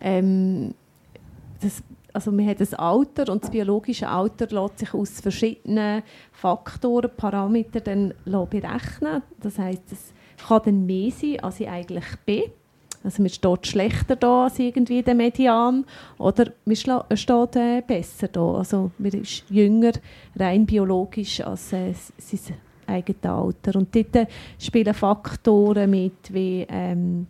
ähm, 0.00 0.74
das, 1.60 1.82
also 2.12 2.32
man 2.32 2.46
hat 2.46 2.60
das 2.60 2.74
Alter 2.74 3.32
und 3.32 3.42
das 3.42 3.50
biologische 3.50 4.08
Alter 4.08 4.46
lässt 4.48 4.78
sich 4.78 4.94
aus 4.94 5.20
verschiedenen 5.20 6.02
Faktoren, 6.32 7.10
Parametern 7.16 8.14
dann 8.24 8.46
berechnen. 8.48 9.22
Das 9.40 9.58
heisst, 9.58 9.92
es 9.92 10.12
kann 10.46 10.62
dann 10.64 10.86
mehr 10.86 11.10
sein, 11.10 11.40
als 11.40 11.60
ich 11.60 11.68
eigentlich 11.68 12.04
bin. 12.24 12.42
Also 13.02 13.22
man 13.22 13.30
steht 13.30 13.66
schlechter 13.66 14.14
da 14.16 14.44
als 14.44 14.58
irgendwie 14.58 15.02
der 15.02 15.14
Median 15.14 15.86
oder 16.18 16.52
man 16.66 16.76
schla- 16.76 17.16
steht 17.16 17.56
äh, 17.56 17.82
besser 17.86 18.28
da. 18.28 18.56
Also 18.56 18.90
man 18.98 19.12
ist 19.12 19.48
jünger, 19.48 19.92
rein 20.36 20.66
biologisch, 20.66 21.40
als 21.40 21.72
äh, 21.72 21.94
sein 22.18 22.56
eigenes 22.86 23.24
Alter. 23.24 23.78
Und 23.78 23.94
dort 23.94 24.16
äh, 24.16 24.26
spielen 24.58 24.92
Faktoren 24.92 25.88
mit, 25.88 26.32
wie 26.32 26.66
ähm, 26.68 27.26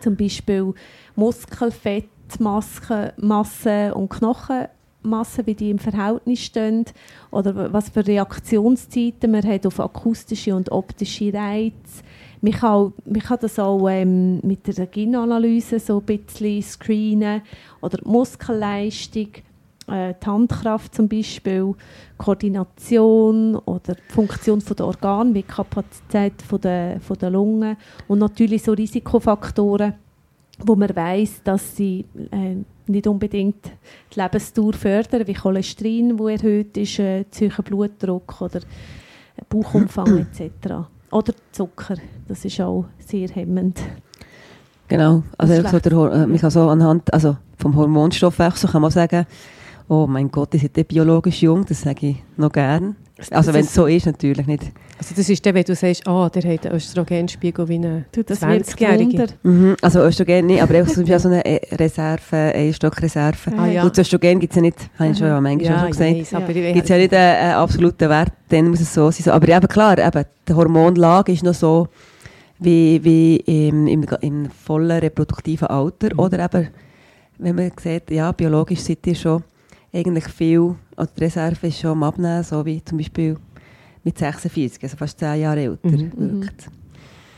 zum 0.00 0.16
Beispiel 0.16 0.72
Muskelfett, 1.16 2.08
Masse, 2.38 3.12
Masse 3.16 3.94
und 3.94 4.08
Knochenmasse, 4.08 5.46
wie 5.46 5.54
die 5.54 5.70
im 5.70 5.78
Verhältnis 5.78 6.40
stehen, 6.40 6.84
oder 7.30 7.72
was 7.72 7.88
für 7.88 8.06
Reaktionszeiten? 8.06 9.30
Man 9.30 9.46
hat 9.46 9.66
auf 9.66 9.80
akustische 9.80 10.54
und 10.54 10.70
optische 10.72 11.32
Reize. 11.32 12.02
Man 12.40 12.52
kann, 12.52 12.92
man 13.04 13.22
kann 13.22 13.38
das 13.40 13.58
auch 13.58 13.88
ähm, 13.88 14.40
mit 14.40 14.66
der 14.66 14.86
Genanalyse 14.86 15.78
so 15.78 15.98
ein 15.98 16.04
bisschen 16.04 16.62
screenen, 16.62 17.42
oder 17.80 17.98
die 17.98 18.08
Muskelleistung, 18.08 19.28
äh, 19.86 20.14
die 20.22 20.26
Handkraft 20.26 20.94
zum 20.94 21.08
Beispiel, 21.08 21.74
Koordination 22.18 23.56
oder 23.56 23.94
die 23.94 24.12
Funktion 24.12 24.60
der 24.60 24.86
Organe, 24.86 25.30
wie 25.34 25.42
die 25.42 25.48
Kapazität 25.48 26.34
der, 26.62 26.98
der 26.98 27.30
Lungen 27.30 27.76
und 28.08 28.18
natürlich 28.18 28.62
so 28.62 28.72
Risikofaktoren, 28.72 29.94
wo 30.58 30.76
man 30.76 30.94
weiß, 30.94 31.42
dass 31.44 31.76
sie 31.76 32.04
äh, 32.30 32.56
nicht 32.86 33.06
unbedingt 33.06 33.72
die 34.14 34.20
Lebensdauer 34.20 34.74
fördern, 34.74 35.26
wie 35.26 35.34
Cholesterin, 35.34 36.18
wo 36.18 36.28
erhöht 36.28 36.76
ist, 36.76 36.98
äh, 36.98 37.24
zu 37.30 37.46
hoher 37.46 37.64
Blutdruck 37.64 38.40
oder 38.40 38.60
Bauchumfang 39.48 40.26
etc. 40.32 40.74
Oder 41.10 41.32
Zucker, 41.52 41.96
das 42.28 42.44
ist 42.44 42.60
auch 42.60 42.86
sehr 42.98 43.28
hemmend. 43.28 43.80
Genau. 44.88 45.22
Also 45.38 45.62
so 45.66 45.78
der, 45.78 45.92
äh, 45.92 46.26
man 46.26 46.38
kann 46.38 46.50
so 46.50 46.68
anhand 46.68 47.12
also 47.12 47.36
vom 47.56 47.74
Hormonstoffwechsel 47.76 48.70
kann 48.70 48.82
man 48.82 48.90
sagen, 48.90 49.26
oh 49.88 50.06
mein 50.06 50.30
Gott, 50.30 50.54
ihr 50.54 50.60
seid 50.60 50.76
ja 50.76 50.82
biologisch 50.82 51.42
jung, 51.42 51.64
das 51.66 51.82
sage 51.82 52.06
ich 52.08 52.16
noch 52.36 52.52
gern. 52.52 52.96
Also 53.30 53.52
wenn 53.54 53.64
es 53.64 53.72
so 53.72 53.86
ist, 53.86 54.06
natürlich 54.06 54.46
nicht. 54.46 54.64
Also 54.98 55.14
das 55.16 55.28
ist 55.28 55.44
dann, 55.46 55.54
wenn 55.54 55.62
du 55.62 55.74
sagst, 55.76 56.06
ah, 56.06 56.28
der 56.28 56.52
hat 56.52 56.66
einen 56.66 56.76
Östrogenspiegel 56.76 57.68
wie 57.68 57.74
eine 57.76 58.04
Du, 58.10 58.24
das 58.24 58.42
wird 58.42 58.64
20-Jährige. 58.66 59.18
Wunder. 59.18 59.26
Mhm. 59.44 59.76
Also 59.82 60.00
Östrogen 60.02 60.46
nicht, 60.46 60.60
aber 60.62 60.74
einfach 60.74 60.92
zum 60.92 61.04
Beispiel 61.04 61.18
so 61.20 61.28
eine 61.28 61.44
äh, 61.44 61.74
Reserve, 61.76 62.36
Einstockreserve. 62.36 63.56
Ah, 63.56 63.66
ja. 63.66 63.82
Und 63.84 63.96
das 63.96 64.06
Östrogen 64.06 64.40
gibt 64.40 64.52
es 64.52 64.56
ja 64.56 64.62
nicht, 64.62 64.78
habe 64.98 65.10
ich 65.10 65.18
schon 65.18 65.28
ja 65.28 65.40
manchmal 65.40 65.78
schon 65.78 65.90
gesagt. 65.90 66.10
weiss, 66.10 66.34
aber 66.34 66.50
Ja. 66.52 66.68
ich 66.68 66.74
Gibt 66.74 66.84
es 66.84 66.88
ja 66.90 66.96
nicht 66.96 67.14
einen, 67.14 67.36
einen 67.36 67.54
absoluten 67.54 68.08
Wert, 68.10 68.32
dann 68.48 68.68
muss 68.68 68.80
es 68.80 68.92
so 68.92 69.10
sein. 69.10 69.32
Aber 69.32 69.48
eben 69.48 69.68
klar, 69.68 69.96
eben, 69.98 70.24
die 70.48 70.52
Hormonlage 70.52 71.32
ist 71.32 71.44
noch 71.44 71.54
so 71.54 71.86
wie, 72.58 73.02
wie 73.04 73.36
im, 73.36 73.86
im, 73.86 74.06
im 74.20 74.50
vollen 74.50 74.98
reproduktiven 74.98 75.68
Alter. 75.68 76.12
Mhm. 76.14 76.18
Oder 76.18 76.44
eben, 76.44 76.68
wenn 77.38 77.54
man 77.54 77.70
sieht, 77.80 78.10
ja, 78.10 78.32
biologisch 78.32 78.80
seid 78.80 79.06
ihr 79.06 79.14
schon 79.14 79.42
eigentlich 79.94 80.24
viel, 80.26 80.74
also 80.96 81.12
die 81.16 81.24
Reserve 81.24 81.66
ist 81.68 81.78
schon 81.80 81.92
am 81.92 82.02
Abnehmen, 82.02 82.42
so 82.42 82.64
wie 82.66 82.82
zum 82.84 82.98
Beispiel 82.98 83.36
mit 84.02 84.18
46, 84.18 84.82
also 84.82 84.96
fast 84.96 85.18
10 85.18 85.40
Jahre 85.40 85.60
älter 85.62 85.88
Mhm. 85.88 86.12
wirkt. 86.42 86.68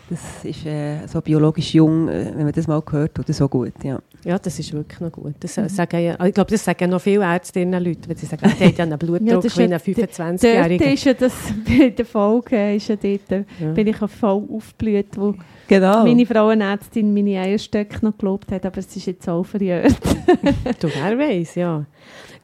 Das 0.08 0.44
ist 0.44 0.64
äh, 0.64 1.04
so 1.08 1.20
biologisch 1.20 1.74
jung, 1.74 2.08
äh, 2.08 2.26
wenn 2.34 2.44
man 2.44 2.52
das 2.52 2.68
mal 2.68 2.80
hört, 2.90 3.18
oder 3.18 3.32
so 3.32 3.48
gut, 3.48 3.72
ja. 3.82 3.98
Ja, 4.24 4.38
das 4.38 4.58
ist 4.58 4.72
wirklich 4.72 5.00
noch 5.00 5.10
gut. 5.10 5.34
Das 5.40 5.56
mhm. 5.56 5.68
sagen 5.68 6.00
ja, 6.00 6.24
ich 6.24 6.34
glaube, 6.34 6.50
das 6.50 6.64
sagen 6.64 6.90
noch 6.90 7.00
viele 7.00 7.24
Ärztinnen 7.24 7.82
Leute, 7.82 8.08
wenn 8.08 8.16
sie 8.16 8.26
sagen, 8.26 8.52
der 8.58 8.68
hat 8.68 8.78
ja 8.78 8.84
einen 8.84 8.98
Blutdruck 8.98 9.44
ja, 9.44 9.60
wie 9.60 9.62
ein 9.62 9.72
25-Jähriger. 9.72 10.78
Dort 10.78 10.92
ist 10.92 11.04
ja 11.04 11.14
das, 11.14 11.32
bei 11.66 11.90
der 11.90 12.06
Folge 12.06 12.74
ist 12.74 12.88
ja 12.88 12.96
dort, 12.96 13.44
ja. 13.60 13.72
bin 13.72 13.86
ich 13.88 13.96
voll 13.96 14.44
aufgeblüht, 14.52 15.16
wo 15.16 15.34
genau. 15.66 16.04
meine 16.04 16.24
Frauenärztin 16.24 17.12
meine 17.12 17.40
Eierstöcke 17.40 18.04
noch 18.04 18.16
gelobt 18.16 18.52
hat, 18.52 18.64
aber 18.64 18.78
es 18.78 18.94
ist 18.94 19.06
jetzt 19.06 19.28
auch 19.28 19.44
verjährt. 19.44 19.96
du, 20.80 20.88
wer 20.88 21.18
weiß, 21.18 21.56
ja. 21.56 21.84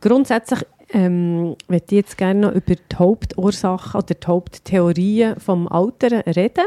Grundsätzlich 0.01 0.61
ähm, 0.93 1.57
möchte 1.69 1.95
ich 1.95 2.03
jetzt 2.03 2.19
gerne 2.19 2.41
noch 2.41 2.53
über 2.53 2.75
die 2.75 2.97
Hauptursachen 2.97 4.01
oder 4.01 4.15
die 4.15 4.27
Haupttheorien 4.27 5.39
vom 5.39 5.69
Alteren 5.69 6.21
reden 6.23 6.65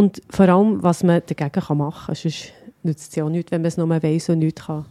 und 0.00 0.22
vor 0.30 0.48
allem, 0.48 0.82
was 0.82 1.02
man 1.02 1.20
dagegen 1.26 1.62
kann 1.62 1.76
machen 1.76 2.06
kann. 2.06 2.14
Sonst 2.14 2.52
nützt 2.82 3.10
es 3.10 3.16
ja 3.16 3.24
auch 3.24 3.28
nichts, 3.28 3.52
wenn 3.52 3.60
man 3.60 3.68
es 3.68 3.76
nur 3.76 3.88
weiss 3.90 4.30
und 4.30 4.38
nichts 4.38 4.64
kann, 4.64 4.86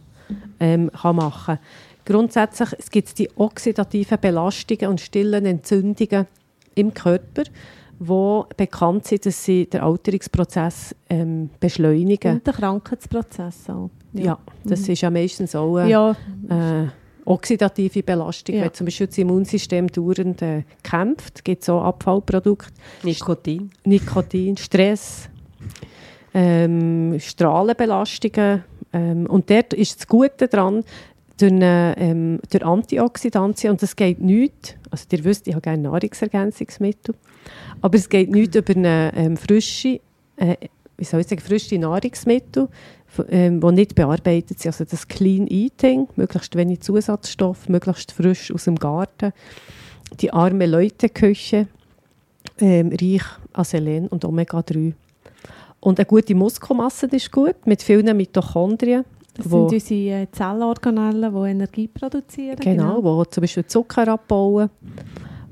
ähm, 0.60 0.88
kann 0.92 1.16
machen 1.16 1.58
Grundsätzlich 2.04 2.70
es 2.78 2.90
gibt 2.90 3.18
die 3.18 3.28
oxidativen 3.36 4.18
Belastungen 4.20 4.86
und 4.88 5.00
stillen 5.00 5.44
Entzündungen 5.46 6.26
im 6.76 6.94
Körper, 6.94 7.42
die 7.98 8.42
bekannt 8.56 9.06
sind, 9.06 9.26
dass 9.26 9.44
sie 9.44 9.66
den 9.66 9.80
Alterungsprozess 9.80 10.94
ähm, 11.08 11.50
beschleunigen. 11.58 12.36
Und 12.36 12.46
den 12.46 12.54
Krankheitsprozess 12.54 13.68
auch. 13.68 13.90
Ja, 14.12 14.24
ja 14.24 14.38
das 14.64 14.86
mhm. 14.86 14.92
ist 14.92 15.00
ja 15.00 15.10
meistens 15.10 15.54
auch 15.54 15.78
äh, 15.78 15.90
ja. 15.90 16.10
äh, 16.12 16.86
oxidative 17.30 18.02
Belastung, 18.02 18.56
ja. 18.56 18.64
wenn 18.64 18.74
zum 18.74 18.86
Beispiel 18.86 19.06
das 19.06 19.18
Immunsystem 19.18 19.86
dauernd 19.88 20.42
äh, 20.42 20.64
kämpft, 20.82 21.44
gibt 21.44 21.62
es 21.62 21.68
auch 21.68 21.84
Abfallprodukte. 21.84 22.72
Nikotin. 23.02 23.70
Nikotin, 23.84 24.56
Stress, 24.56 25.28
ähm, 26.34 27.18
Strahlenbelastungen. 27.18 28.64
Ähm, 28.92 29.26
und 29.26 29.48
dort 29.48 29.72
ist 29.74 30.00
das 30.00 30.06
Gute 30.08 30.48
daran, 30.48 30.84
durch, 31.38 31.52
ähm, 31.62 32.40
durch 32.50 32.64
Antioxidantien, 32.64 33.72
und 33.72 33.82
das 33.82 33.96
geht 33.96 34.20
nicht, 34.20 34.76
also 34.90 35.06
ihr 35.12 35.24
wisst, 35.24 35.46
ich 35.46 35.54
habe 35.54 35.62
gerne 35.62 35.84
Nahrungsergänzungsmittel, 35.84 37.14
aber 37.80 37.96
es 37.96 38.08
geht 38.08 38.30
nicht 38.30 38.54
über 38.54 38.74
eine 38.76 39.12
ähm, 39.14 39.36
frische, 39.36 40.00
äh, 40.36 40.56
wie 40.98 41.04
soll 41.04 41.20
ich 41.20 41.28
sagen, 41.28 41.40
frische 41.40 41.78
Nahrungsmittel, 41.78 42.68
ähm, 43.28 43.60
die 43.60 43.72
nicht 43.72 43.94
bearbeitet 43.94 44.60
sind. 44.60 44.66
Also 44.66 44.84
das 44.84 45.08
Clean 45.08 45.46
Eating, 45.46 46.08
möglichst 46.16 46.56
wenig 46.56 46.80
Zusatzstoff, 46.80 47.68
möglichst 47.68 48.12
frisch 48.12 48.52
aus 48.52 48.64
dem 48.64 48.76
Garten. 48.76 49.32
Die 50.20 50.32
arme 50.32 50.66
Leute-Küche, 50.66 51.66
ähm, 52.60 52.92
reich 53.00 53.24
an 53.52 53.64
Selen 53.64 54.08
und 54.08 54.24
Omega-3. 54.24 54.92
Und 55.80 55.98
eine 55.98 56.06
gute 56.06 56.34
Muskelmasse 56.34 57.06
ist 57.06 57.32
gut, 57.32 57.66
mit 57.66 57.82
vielen 57.82 58.16
Mitochondrien. 58.16 59.04
Das 59.34 59.46
sind 59.46 59.72
unsere 59.72 60.22
äh, 60.22 60.26
Zellorganellen, 60.30 61.32
die 61.32 61.50
Energie 61.50 61.88
produzieren. 61.88 62.56
Genau, 62.56 63.00
genau. 63.00 63.24
die 63.24 63.30
zum 63.30 63.40
Beispiel 63.40 63.66
Zucker 63.66 64.08
abbauen. 64.08 64.70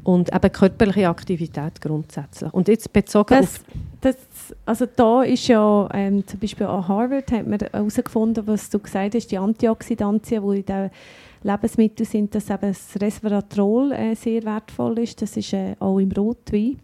Und 0.03 0.35
eben 0.35 0.53
körperliche 0.53 1.09
Aktivität 1.09 1.81
grundsätzlich. 1.81 2.53
Und 2.53 2.69
jetzt 2.69 2.93
bezogen 2.93 3.37
das, 3.41 3.45
auf... 3.45 3.65
Das, 4.01 4.17
also 4.65 4.87
da 4.87 5.23
ist 5.23 5.49
ja, 5.49 5.89
ähm, 5.93 6.27
zum 6.27 6.41
Beispiel 6.41 6.67
an 6.67 6.87
Harvard 6.87 7.31
hat 7.33 7.47
man 7.47 7.59
herausgefunden, 7.59 8.47
was 8.47 8.71
du 8.71 8.79
gesagt 8.79 9.15
hast, 9.15 9.29
die 9.29 9.39
Antioxidantien, 9.39 10.43
die 10.51 10.59
in 10.59 10.65
den 10.65 10.91
Lebensmitteln 11.43 12.07
sind, 12.07 12.35
dass 12.35 12.51
eben 12.51 12.73
das 12.73 13.01
Resveratrol 13.01 13.93
äh, 13.93 14.15
sehr 14.15 14.43
wertvoll 14.45 14.99
ist. 14.99 15.23
Das 15.23 15.37
ist 15.37 15.53
äh, 15.53 15.77
auch 15.79 15.99
im 15.99 16.13
Rotwein. 16.13 16.79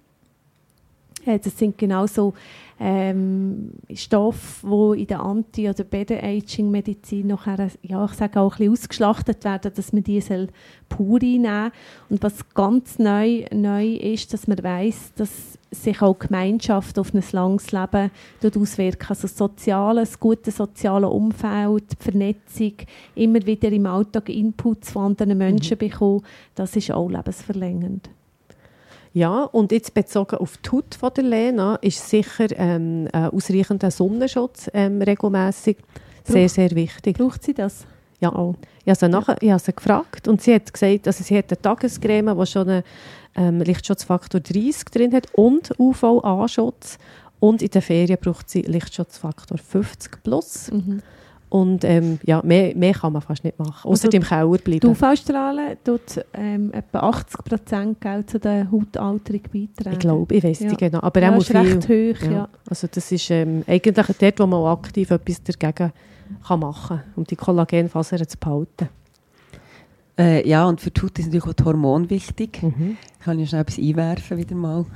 Das 1.25 1.59
sind 1.59 1.79
genauso 1.79 2.35
ähm, 2.81 3.71
Stoffe, 3.95 4.67
die 4.95 5.03
in 5.03 5.07
der 5.07 5.21
Anti- 5.21 5.69
oder 5.69 5.85
Better-Aging-Medizin 5.85 7.29
nachher, 7.29 7.71
ja, 7.83 8.05
ich 8.05 8.13
sage 8.13 8.41
auch 8.41 8.55
ein 8.55 8.59
bisschen 8.59 8.73
ausgeschlachtet 8.73 9.45
werden, 9.45 9.73
dass 9.75 9.93
man 9.93 10.03
die 10.03 10.21
soll 10.21 10.49
pur 10.89 11.21
einnehmen 11.23 11.71
Und 12.09 12.23
was 12.23 12.49
ganz 12.53 12.99
neu, 12.99 13.45
neu 13.53 13.95
ist, 13.95 14.33
dass 14.33 14.49
man 14.49 14.63
weiß, 14.63 15.13
dass 15.17 15.59
sich 15.71 16.03
auch 16.03 16.19
Gemeinschaft 16.19 16.99
auf 16.99 17.15
ein 17.15 17.23
langes 17.33 17.73
Leben 17.73 18.11
auswirkt. 18.43 19.11
Also 19.11 19.29
soziales, 19.29 20.19
gutes 20.19 20.57
soziales 20.57 21.11
Umfeld, 21.11 21.85
Vernetzung, 21.99 22.75
immer 23.15 23.45
wieder 23.45 23.71
im 23.71 23.87
Alltag 23.87 24.29
Inputs 24.29 24.93
von 24.93 25.07
anderen 25.07 25.39
Menschen 25.39 25.75
mhm. 25.75 25.79
bekommen, 25.79 26.23
das 26.55 26.77
ist 26.77 26.93
auch 26.93 27.09
lebensverlängernd. 27.09 28.11
Ja, 29.15 29.45
und 29.45 29.71
jetzt 29.71 29.95
bezogen 29.95 30.37
auf 30.39 30.57
die 30.57 30.71
Haut 30.71 30.97
von 30.97 31.15
der 31.15 31.23
Lena 31.23 31.77
ist 31.77 32.09
sicher 32.11 32.49
ähm, 32.57 33.07
äh, 33.13 33.27
ausreichender 33.27 33.93
Sonnenschutz 33.93 34.69
ähm, 34.75 35.01
regelmäßig 35.01 35.77
sehr, 36.25 36.49
sehr 36.49 36.73
wichtig. 36.73 37.17
Braucht 37.17 37.45
sie 37.45 37.55
das? 37.55 37.87
Ja, 38.21 38.31
auch. 38.31 38.57
Ich 38.85 38.89
habe 38.89 38.99
sie, 38.99 39.09
nachher, 39.09 39.41
ich 39.41 39.51
habe 39.51 39.63
sie 39.63 39.73
gefragt 39.73 40.27
und 40.27 40.43
sie 40.43 40.55
hat 40.55 40.73
gesagt, 40.73 41.07
also 41.07 41.23
sie 41.23 41.39
hat 41.39 41.53
eine 41.53 41.63
Tagescreme, 41.63 42.37
die 42.37 42.47
schon 42.47 42.69
einen 42.69 42.83
ähm, 43.37 43.61
Lichtschutzfaktor 43.61 44.41
30 44.41 44.87
drin 44.87 45.15
hat 45.15 45.29
und 45.35 45.73
UVA-Schutz 45.79 46.99
und 47.39 47.63
in 47.63 47.71
den 47.71 47.83
Ferien 47.83 48.19
braucht 48.21 48.51
sie 48.51 48.63
Lichtschutzfaktor 48.63 49.59
50 49.59 50.25
plus. 50.25 50.73
Mhm. 50.73 51.03
Und 51.55 51.85
ähm, 51.85 52.19
ja, 52.25 52.43
mehr, 52.43 52.75
mehr 52.75 52.93
kann 52.95 53.13
man 53.13 53.23
fast 53.23 53.45
nicht 53.45 53.57
machen, 53.61 53.89
außer 53.89 54.07
also, 54.07 54.17
im 54.17 54.25
Keller 54.25 54.59
bleiben. 54.59 54.81
Die 54.81 54.87
UV-Strahlen 54.89 55.77
tut 55.85 56.25
ähm, 56.33 56.73
etwa 56.73 56.99
80 56.99 57.45
Prozent 57.45 57.99
zu 58.29 58.41
der 58.41 58.69
Hautalterung 58.73 59.43
beitragen. 59.43 59.93
Ich 59.93 59.99
glaube, 60.01 60.35
ich 60.35 60.43
weiß 60.43 60.59
ja. 60.59 60.67
nicht 60.67 60.79
genau. 60.81 60.99
Aber 61.01 61.23
ja, 61.23 61.33
auch 61.33 61.39
ist 61.39 61.55
recht 61.55 61.85
hoch, 61.85 62.23
ja. 62.25 62.33
ja. 62.33 62.49
Also 62.69 62.89
das 62.91 63.13
ist 63.13 63.31
ähm, 63.31 63.63
eigentlich 63.69 64.17
dort, 64.19 64.41
wo 64.41 64.47
man 64.47 64.65
aktiv 64.65 65.09
etwas 65.13 65.45
dagegen 65.45 65.93
kann 66.45 66.59
machen 66.59 66.97
kann, 66.97 67.13
um 67.15 67.23
die 67.23 67.37
Kollagenfasern 67.37 68.27
zu 68.27 68.37
behalten. 68.37 68.89
Äh, 70.17 70.49
ja, 70.49 70.67
und 70.67 70.81
für 70.81 70.91
die 70.91 71.01
Haut 71.03 71.19
ist 71.19 71.27
natürlich 71.27 71.45
auch 71.45 71.55
das 71.55 71.67
Hormon 71.67 72.09
wichtig. 72.09 72.63
Mhm. 72.63 72.97
Ich 73.19 73.25
kann 73.25 73.39
ja 73.39 73.47
schnell 73.47 73.63
etwas 73.63 73.79
einwerfen 73.79 74.39
wieder 74.39 74.55
mal. 74.55 74.87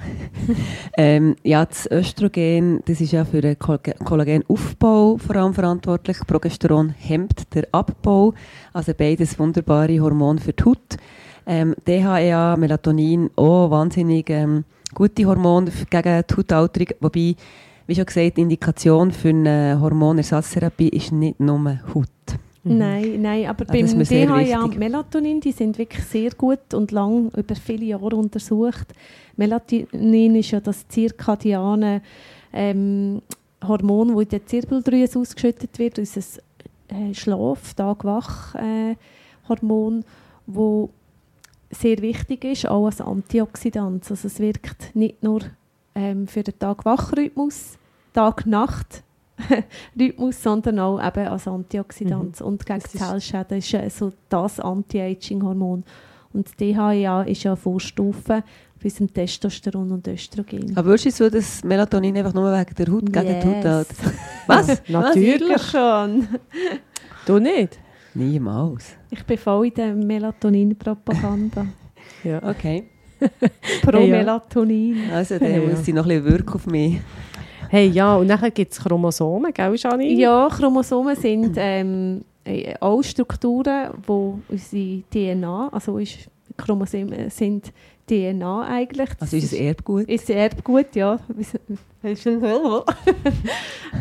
ähm, 0.96 1.35
ja, 1.42 1.64
das 1.64 1.90
Östrogen, 1.90 2.83
das 2.85 3.00
ist 3.00 3.12
ja 3.12 3.24
für 3.24 3.40
den 3.40 3.59
Kollagenaufbau 3.59 5.16
vor 5.18 5.37
allem 5.37 5.54
verantwortlich. 5.54 6.18
Progesteron 6.24 6.90
hemmt 6.90 7.52
den 7.54 7.64
Abbau. 7.72 8.35
Also 8.72 8.92
beides 8.96 9.38
wunderbare 9.38 10.00
Hormone 10.00 10.40
für 10.40 10.52
die 10.52 10.64
Haut. 10.64 10.96
Ähm, 11.46 11.74
DHEA, 11.87 12.57
Melatonin, 12.57 13.31
auch 13.35 13.70
wahnsinnig 13.70 14.31
ähm, 14.31 14.64
gute 14.94 15.24
Hormone 15.24 15.72
gegen 15.90 16.24
die 16.31 16.37
Hautalterung. 16.37 16.94
Wobei, 17.00 17.35
wie 17.87 17.94
schon 17.94 18.07
gesagt, 18.07 18.37
die 18.37 18.42
Indikation 18.42 19.11
für 19.11 19.31
eine 19.31 19.78
Hormonersatztherapie 19.81 20.90
ist 20.90 21.11
nicht 21.11 21.40
nur 21.40 21.81
Haut. 21.92 22.09
Mhm. 22.68 22.78
Nein, 22.78 23.22
nein, 23.22 23.46
aber 23.46 23.64
ah, 23.68 23.72
beim 23.72 23.87
DHA 23.87 24.64
und 24.64 24.78
Melatonin, 24.78 25.40
die 25.40 25.52
sind 25.52 25.78
wirklich 25.78 26.04
sehr 26.04 26.31
gut 26.31 26.74
und 26.74 26.90
lang 26.90 27.31
über 27.37 27.54
viele 27.54 27.85
Jahre 27.87 28.16
untersucht. 28.16 28.88
Melatonin 29.37 30.35
ist 30.37 30.50
ja 30.50 30.61
das 30.61 30.87
zirkadiane 30.88 32.02
ähm, 32.52 33.22
Hormon, 33.66 34.09
das 34.09 34.22
in 34.22 34.28
der 34.28 34.46
Zirbeldrüse 34.46 35.18
ausgeschüttet 35.18 35.78
wird, 35.78 35.98
unser 35.98 36.20
äh, 36.88 37.14
Schlaf-, 37.14 37.72
Tag-Wach-Hormon, 37.74 40.00
äh, 40.00 40.04
wo 40.46 40.90
sehr 41.70 41.98
wichtig 41.98 42.44
ist, 42.44 42.68
auch 42.68 42.87
als 42.87 43.00
Antioxidant. 43.00 44.11
Also 44.11 44.26
es 44.26 44.40
wirkt 44.40 44.94
nicht 44.94 45.22
nur 45.22 45.40
ähm, 45.94 46.26
für 46.26 46.42
den 46.42 46.59
Tag-Wach-Rhythmus, 46.59 47.78
Tag-Nacht, 48.14 49.04
Rhythmus, 49.98 50.42
sondern 50.42 50.79
auch 50.79 51.05
eben 51.05 51.27
als 51.29 51.46
Antioxidant. 51.46 52.40
Mhm. 52.40 52.46
Und 52.46 52.66
gegen 52.66 52.81
Zellschäden 52.81 53.59
ist 53.59 53.70
ja 53.70 53.88
so 53.90 54.12
das 54.29 54.61
Anti-Aging-Hormon. 54.61 55.85
Und 56.33 56.61
DHEA 56.61 57.22
ist 57.22 57.44
ja 57.44 57.53
eine 57.53 57.57
Vorstufe 57.57 58.42
bei 58.81 58.85
unserem 58.85 59.12
Testosteron 59.12 59.90
und 59.90 60.07
Östrogen. 60.07 60.77
Aber 60.77 60.88
würdest 60.88 61.07
du 61.07 61.11
so 61.24 61.31
das 61.31 61.64
Melatonin 61.64 62.16
einfach 62.16 62.35
nur 62.35 62.53
wegen 62.53 62.74
der 62.74 62.92
Haut 62.92 63.12
gegen 63.12 63.27
yes. 63.27 63.42
die 63.42 63.48
Haut 63.48 63.64
hat? 63.64 63.87
Was? 64.46 64.83
Natürlich 64.88 65.62
schon. 65.62 66.29
du 67.27 67.38
nicht? 67.38 67.79
Niemals. 68.14 68.96
Ich 69.11 69.24
bin 69.24 69.38
voll 69.38 69.68
in 69.68 69.74
der 69.74 69.94
Melatonin-Propaganda. 69.94 71.66
ja. 72.24 72.42
Okay. 72.42 72.85
Pro 73.83 73.98
hey, 73.98 74.11
ja. 74.11 74.18
Melatonin. 74.18 75.11
Also, 75.12 75.38
der 75.38 75.48
hey, 75.48 75.66
muss 75.66 75.87
ja. 75.87 75.94
noch 75.94 76.05
ein 76.05 76.09
bisschen 76.09 76.24
wirken 76.24 76.55
auf 76.55 76.66
mich. 76.66 77.01
Hey, 77.70 77.88
ja, 77.88 78.16
und 78.16 78.28
dann 78.28 78.40
gibt 78.54 78.72
es 78.72 78.81
Chromosomen, 78.81 79.52
gell, 79.52 79.74
Janine? 79.76 80.18
Ja, 80.18 80.48
Chromosomen 80.48 81.14
sind 81.16 81.54
ähm, 81.57 82.24
äh, 82.44 82.74
auch 82.81 83.02
Strukturen, 83.02 83.90
wo 84.07 84.40
unsere 84.48 85.02
DNA, 85.11 85.68
also 85.70 85.98
ist, 85.98 86.31
Chromosomen 86.57 87.28
sind 87.28 87.70
DNA 88.09 88.62
eigentlich. 88.66 89.11
Das 89.11 89.20
also 89.20 89.37
ist 89.37 89.44
es 89.44 89.52
Erbgut? 89.52 90.09
Ist 90.09 90.31
Erbgut, 90.31 90.96
ja. 90.96 91.18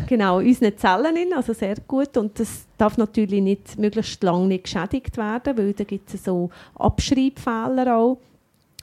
genau, 0.06 0.38
unsere 0.38 0.74
Zellen, 0.74 1.32
also 1.34 1.52
das 1.52 1.62
Erbgut. 1.62 2.16
Und 2.16 2.40
das 2.40 2.66
darf 2.78 2.96
natürlich 2.96 3.42
nicht, 3.42 3.78
möglichst 3.78 4.22
lange 4.22 4.46
nicht 4.46 4.64
geschädigt 4.64 5.18
werden, 5.18 5.58
weil 5.58 5.74
da 5.74 5.84
gibt 5.84 6.12
es 6.14 6.24
so 6.24 6.48
Abschreibfehler 6.74 7.96
auch. 7.96 8.18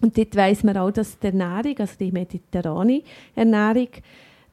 Und 0.01 0.17
dort 0.17 0.35
weiss 0.35 0.63
man 0.63 0.77
auch, 0.77 0.91
dass 0.91 1.17
die 1.17 1.27
Ernährung, 1.27 1.79
also 1.79 1.93
die 1.99 2.11
mediterrane 2.11 3.01
Ernährung, 3.33 3.87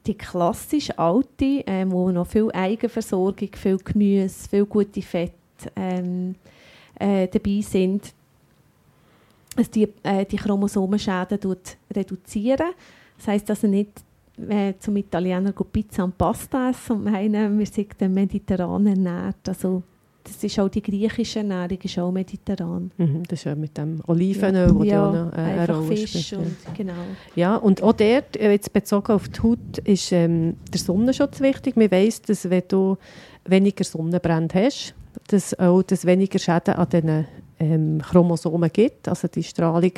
die 0.06 0.14
klassische 0.14 0.98
alte, 0.98 1.62
ähm, 1.66 1.92
wo 1.92 2.10
noch 2.10 2.26
viel 2.26 2.50
Eigenversorgung, 2.52 3.48
viel 3.54 3.78
Gemüse, 3.78 4.48
viel 4.48 4.64
gute 4.64 5.02
Fett 5.02 5.32
ähm, 5.76 6.34
äh, 6.98 7.28
dabei 7.28 7.60
sind, 7.60 8.12
dass 9.56 9.70
die, 9.70 9.88
äh, 10.02 10.24
die 10.24 10.36
Chromosomenschäden 10.36 11.38
reduzieren. 11.94 12.72
Das 13.16 13.28
heisst 13.28 13.50
also 13.50 13.66
nicht 13.66 13.90
äh, 14.48 14.74
zum 14.78 14.96
Italiener 14.96 15.52
Pizza 15.52 16.04
und 16.04 16.16
Pasta 16.18 16.70
essen 16.70 16.96
und 16.96 17.04
meinen, 17.04 17.58
wir 17.58 17.66
sind 17.66 18.00
mediterran 18.00 18.86
ernährt. 18.86 19.48
Also 19.48 19.82
das 20.24 20.42
ist 20.42 20.58
auch 20.58 20.68
die 20.68 20.82
griechische 20.82 21.40
Ernährung, 21.40 21.78
ist 21.82 21.98
auch 21.98 22.12
mediterran. 22.12 22.90
Mhm, 22.96 23.22
das 23.28 23.40
ist 23.40 23.44
ja 23.44 23.54
mit 23.54 23.76
dem 23.76 24.00
Olivenöl, 24.06 24.68
ja. 24.68 24.74
wo 24.74 24.82
ja, 24.84 25.08
auch 25.08 25.12
noch, 25.12 25.32
äh, 25.32 25.40
eine 25.40 25.68
Rolle 25.68 25.96
Fisch 25.96 26.26
spielt. 26.26 26.40
Und. 26.40 26.74
Genau. 26.76 26.92
ja, 27.34 27.56
und 27.56 27.82
auch 27.82 27.92
dort, 27.92 28.36
äh, 28.36 28.52
jetzt 28.52 28.72
bezogen 28.72 29.12
auf 29.12 29.28
die 29.28 29.40
Haut, 29.40 29.78
ist 29.84 30.12
ähm, 30.12 30.56
der 30.72 30.80
Sonnenschutz 30.80 31.40
wichtig. 31.40 31.76
Man 31.76 31.90
weiss, 31.90 32.22
dass 32.22 32.48
wenn 32.48 32.62
du 32.68 32.96
weniger 33.44 33.84
Sonnenbrand 33.84 34.54
hast, 34.54 34.94
dass 35.28 35.58
auch 35.58 35.82
dass 35.82 36.04
weniger 36.04 36.38
Schäden 36.38 36.74
an 36.74 36.88
den 36.88 37.26
ähm, 37.58 38.02
Chromosomen 38.02 38.70
gibt. 38.72 39.08
Also 39.08 39.28
die 39.28 39.42
Strahlung 39.42 39.92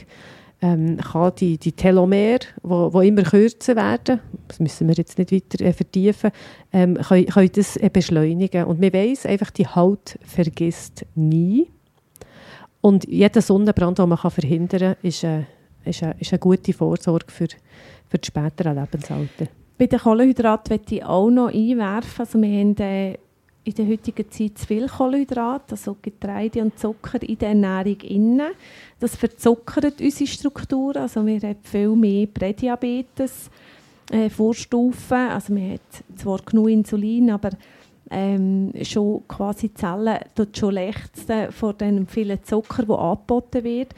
ähm, 0.64 0.96
kann 0.96 1.32
die, 1.38 1.58
die 1.58 1.72
Telomere, 1.72 2.40
wo 2.62 3.02
immer 3.02 3.22
kürzer 3.22 3.76
werden, 3.76 4.20
das 4.48 4.60
müssen 4.60 4.88
wir 4.88 4.94
jetzt 4.94 5.18
nicht 5.18 5.30
weiter 5.30 5.62
äh, 5.62 5.74
vertiefen, 5.74 6.30
ähm, 6.72 6.94
können, 6.94 7.26
können 7.26 7.50
das 7.54 7.76
äh, 7.76 7.90
beschleunigen. 7.92 8.64
Und 8.64 8.80
man 8.80 8.92
weiß 8.92 9.26
einfach, 9.26 9.50
die 9.50 9.66
Haut 9.66 10.18
vergisst 10.24 11.04
nie. 11.14 11.68
Und 12.80 13.06
jeder 13.06 13.42
Sonnenbrand, 13.42 13.98
den 13.98 14.08
man 14.08 14.18
kann 14.18 14.30
verhindern 14.30 14.80
kann, 14.80 14.96
ist, 15.02 15.22
äh, 15.22 15.42
ist, 15.84 16.00
äh, 16.00 16.14
ist 16.18 16.32
eine 16.32 16.38
gute 16.38 16.72
Vorsorge 16.72 17.30
für, 17.30 17.48
für 18.08 18.18
das 18.18 18.26
spätere 18.26 18.72
Lebensalter. 18.72 19.46
Bei 19.76 19.86
den 19.86 19.98
Kohlenhydraten 19.98 20.76
möchte 20.76 20.94
ich 20.94 21.04
auch 21.04 21.28
noch 21.28 21.48
einwerfen. 21.48 22.20
Also 22.20 22.40
wir 22.40 22.60
haben 22.60 22.76
äh, 22.78 23.18
in 23.64 23.74
der 23.74 23.86
heutigen 23.86 24.30
Zeit 24.30 24.58
zu 24.58 24.66
viel 24.66 24.88
Kohlenhydrate, 24.88 25.72
also 25.72 25.96
Getreide 26.00 26.60
und 26.62 26.78
Zucker 26.78 27.22
in 27.22 27.38
der 27.38 27.48
Ernährung 27.48 28.00
inne. 28.00 28.50
Das 29.00 29.16
verzuckert 29.16 30.00
unsere 30.00 30.26
Struktur, 30.26 30.96
also 30.96 31.24
wir 31.24 31.40
haben 31.40 31.56
viel 31.62 31.96
mehr 31.96 32.26
Prädiabetes, 32.26 33.50
äh, 34.10 34.28
Vorstufen, 34.28 35.28
also 35.30 35.54
wir 35.54 35.62
haben 35.62 36.16
zwar 36.16 36.38
genug 36.42 36.68
Insulin, 36.68 37.30
aber 37.30 37.50
ähm, 38.10 38.70
schon 38.82 39.26
quasi 39.26 39.72
Zellen 39.72 40.18
dort 40.34 40.56
schon 40.56 40.74
lechzen 40.74 41.50
vor 41.50 41.72
dem 41.72 42.06
vielen 42.06 42.42
Zucker, 42.44 42.84
der 42.84 42.98
angeboten 42.98 43.64
wird, 43.64 43.94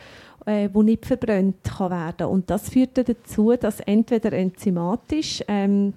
äh, 0.47 0.69
wo 0.73 0.83
nicht 0.83 1.05
verbrannt 1.07 1.65
kann 1.65 1.91
werden. 1.91 2.29
Und 2.29 2.49
das 2.51 2.71
führt 2.71 2.97
dazu, 2.97 3.55
dass 3.57 3.81
entweder 3.81 4.33
enzymatisch 4.33 5.43
ähm, 5.49 5.93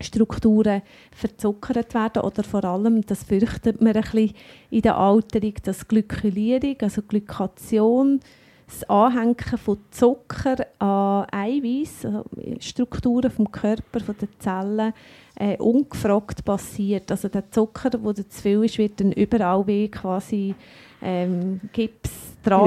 Strukturen 0.00 0.82
verzuckert 1.12 1.94
werden 1.94 2.22
oder 2.22 2.42
vor 2.42 2.64
allem, 2.64 3.04
das 3.06 3.24
fürchtet 3.24 3.80
man 3.80 3.94
ein 3.94 4.02
bisschen 4.02 4.32
in 4.70 4.82
der 4.82 4.96
Alterung, 4.98 5.54
dass 5.62 5.88
Glykylierung, 5.88 6.76
also 6.82 7.02
Glykation, 7.02 8.20
das 8.66 8.82
Anhängen 8.90 9.58
von 9.62 9.78
Zucker 9.90 10.66
an 10.80 11.26
Eiweiß, 11.30 12.06
also 12.06 12.24
Strukturen 12.58 13.30
vom 13.30 13.50
Körper, 13.50 14.00
von 14.00 14.16
den 14.16 14.28
Zellen, 14.40 14.92
äh, 15.36 15.56
ungefragt 15.58 16.44
passiert. 16.44 17.10
Also 17.10 17.28
der 17.28 17.50
Zucker, 17.50 17.90
der 17.90 18.28
zu 18.28 18.42
viel 18.42 18.64
ist, 18.64 18.78
wird 18.78 19.00
dann 19.00 19.12
überall 19.12 19.66
wie 19.66 19.88
quasi 19.88 20.54
ähm, 21.00 21.60
Gips 21.72 22.10
dran 22.42 22.64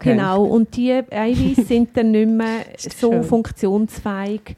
Genau, 0.00 0.44
und 0.44 0.74
die 0.76 0.92
Eiweiß 0.92 1.68
sind 1.68 1.96
dann 1.96 2.12
nicht 2.12 2.30
mehr 2.30 2.64
so 2.78 3.22
funktionsfähig, 3.22 4.56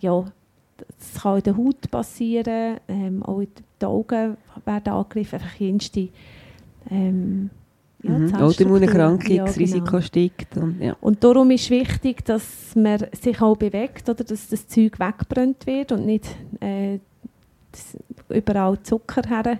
ja, 0.00 0.24
das 0.98 1.22
kann 1.22 1.38
in 1.38 1.42
der 1.44 1.56
Haut 1.56 1.90
passieren, 1.90 2.78
ähm, 2.88 3.22
auch 3.22 3.42
die 3.80 3.86
Augen 3.86 4.36
werden 4.64 4.92
angegriffen, 4.92 5.40
einfach 5.40 5.54
jenste 5.54 6.08
ähm, 6.90 7.50
ja, 8.02 8.10
mhm. 8.10 8.34
Autoimmunerkrankungsrisiko 8.34 9.84
ja, 9.84 9.90
genau. 9.90 10.00
steigt. 10.00 10.56
Und, 10.56 10.80
ja. 10.80 10.96
und 11.00 11.22
darum 11.22 11.50
ist 11.50 11.70
wichtig, 11.70 12.24
dass 12.24 12.74
man 12.74 13.06
sich 13.12 13.40
auch 13.40 13.56
bewegt, 13.56 14.08
oder 14.08 14.24
dass 14.24 14.48
das 14.48 14.66
Zeug 14.68 14.98
weggebrannt 14.98 15.66
wird 15.66 15.92
und 15.92 16.06
nicht 16.06 16.26
äh, 16.60 16.98
überall 18.28 18.82
Zucker 18.82 19.22
her 19.28 19.58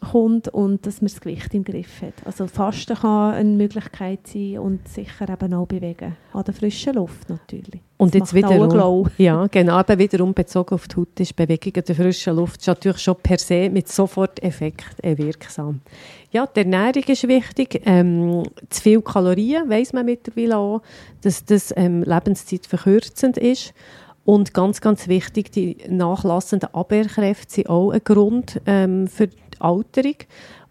kommt 0.00 0.48
und 0.48 0.86
dass 0.86 1.00
man 1.00 1.08
das 1.08 1.20
Gewicht 1.20 1.52
im 1.54 1.64
Griff 1.64 2.02
hat. 2.02 2.14
Also 2.24 2.46
Fasten 2.46 2.96
kann 2.96 3.34
eine 3.34 3.50
Möglichkeit 3.50 4.26
sein 4.26 4.58
und 4.58 4.88
sicher 4.88 5.28
eben 5.28 5.54
auch 5.54 5.66
bewegen. 5.66 6.16
An 6.32 6.44
der 6.44 6.54
frischen 6.54 6.94
Luft 6.94 7.28
natürlich. 7.28 7.80
Und 7.96 8.14
das 8.14 8.32
jetzt 8.32 8.34
wiederum, 8.34 9.08
ja, 9.18 9.46
genau, 9.48 9.74
aber 9.74 9.98
wiederum 9.98 10.32
bezogen 10.32 10.74
auf 10.74 10.86
die 10.86 10.96
Haut 10.96 11.18
ist 11.20 11.34
Bewegung 11.34 11.72
in 11.74 11.84
der 11.84 11.94
frischen 11.94 12.36
Luft 12.36 12.60
ist 12.60 12.66
natürlich 12.66 12.98
schon 12.98 13.16
per 13.16 13.38
se 13.38 13.68
mit 13.68 13.88
Soforteffekt 13.88 14.96
wirksam. 15.02 15.80
Ja, 16.30 16.46
die 16.46 16.60
Ernährung 16.60 17.02
ist 17.04 17.26
wichtig. 17.26 17.82
Ähm, 17.86 18.44
zu 18.68 18.82
viel 18.82 19.00
Kalorien 19.00 19.68
weiß 19.68 19.94
man 19.94 20.04
mittlerweile 20.06 20.58
auch, 20.58 20.82
dass 21.22 21.44
das 21.44 21.72
ähm, 21.76 22.02
Lebenszeit 22.02 22.66
verkürzend 22.66 23.38
ist. 23.38 23.72
Und 24.28 24.52
ganz, 24.52 24.82
ganz 24.82 25.08
wichtig, 25.08 25.52
die 25.52 25.78
nachlassenden 25.88 26.74
Abwehrkräfte 26.74 27.50
sind 27.50 27.70
auch 27.70 27.92
ein 27.92 28.02
Grund 28.04 28.60
ähm, 28.66 29.06
für 29.08 29.30
Alterung. 29.58 30.16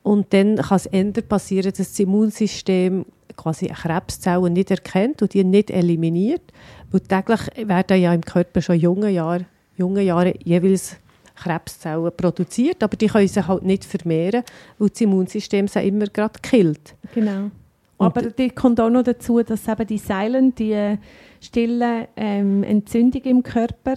Und 0.04 0.32
dann 0.32 0.58
kann 0.58 0.76
es 0.76 0.86
ändern 0.86 1.28
passieren, 1.28 1.72
dass 1.72 1.90
das 1.90 2.00
Immunsystem 2.00 3.08
quasi 3.36 3.66
Krebszellen 3.66 4.54
nicht 4.54 4.70
erkennt 4.70 5.24
und 5.24 5.34
die 5.34 5.44
nicht 5.44 5.72
eliminiert. 5.72 6.44
Weil 6.92 7.02
täglich 7.02 7.68
werden 7.68 8.00
ja 8.00 8.14
im 8.14 8.22
Körper 8.22 8.62
schon 8.62 8.76
in 8.76 8.82
jungen 8.82 9.12
Jahren, 9.12 9.48
jungen 9.76 10.06
Jahren 10.06 10.36
jeweils 10.44 10.98
Krebszellen 11.34 12.12
produziert, 12.16 12.84
aber 12.84 12.96
die 12.96 13.08
können 13.08 13.28
sich 13.28 13.48
halt 13.48 13.64
nicht 13.64 13.86
vermehren, 13.86 14.44
weil 14.78 14.90
das 14.90 15.02
Immunsystem 15.02 15.68
sie 15.68 15.88
immer 15.88 16.06
gerade 16.06 16.40
killt. 16.44 16.94
Genau. 17.16 17.50
Aber 17.98 18.22
die 18.24 18.50
kommt 18.50 18.80
auch 18.80 18.90
noch 18.90 19.04
dazu, 19.04 19.42
dass 19.42 19.68
eben 19.68 19.88
die 19.88 19.98
Silent, 19.98 20.60
die 20.60 20.72
äh, 20.72 20.98
stille 21.42 22.08
ähm, 22.16 22.64
Entzündung 22.64 23.22
im 23.24 23.44
Körper, 23.44 23.96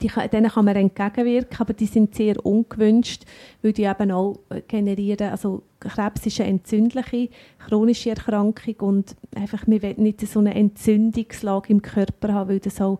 die, 0.00 0.10
denen 0.32 0.50
kann 0.50 0.64
man 0.64 0.76
entgegenwirken, 0.76 1.58
aber 1.58 1.74
die 1.74 1.86
sind 1.86 2.14
sehr 2.14 2.44
ungewünscht, 2.44 3.24
weil 3.62 3.72
die 3.72 3.84
eben 3.84 4.10
auch 4.10 4.38
äh, 4.48 4.62
generieren, 4.62 5.30
also 5.30 5.62
Krebs 5.80 6.24
ist 6.26 6.40
eine 6.40 6.50
entzündliche, 6.50 7.28
chronische 7.66 8.10
Erkrankung 8.10 8.76
und 8.80 9.16
einfach, 9.34 9.64
wir 9.66 9.82
wollen 9.82 10.02
nicht 10.02 10.20
so 10.20 10.38
eine 10.38 10.54
Entzündungslage 10.54 11.72
im 11.72 11.82
Körper 11.82 12.32
haben, 12.32 12.50
weil 12.50 12.60
das 12.60 12.80
auch 12.80 12.98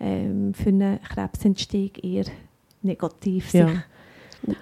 ähm, 0.00 0.54
für 0.54 0.70
eine 0.70 0.98
Krebsentstehung 1.08 1.92
eher 2.02 2.24
negativ 2.82 3.50
sich 3.50 3.60
ja. 3.60 3.84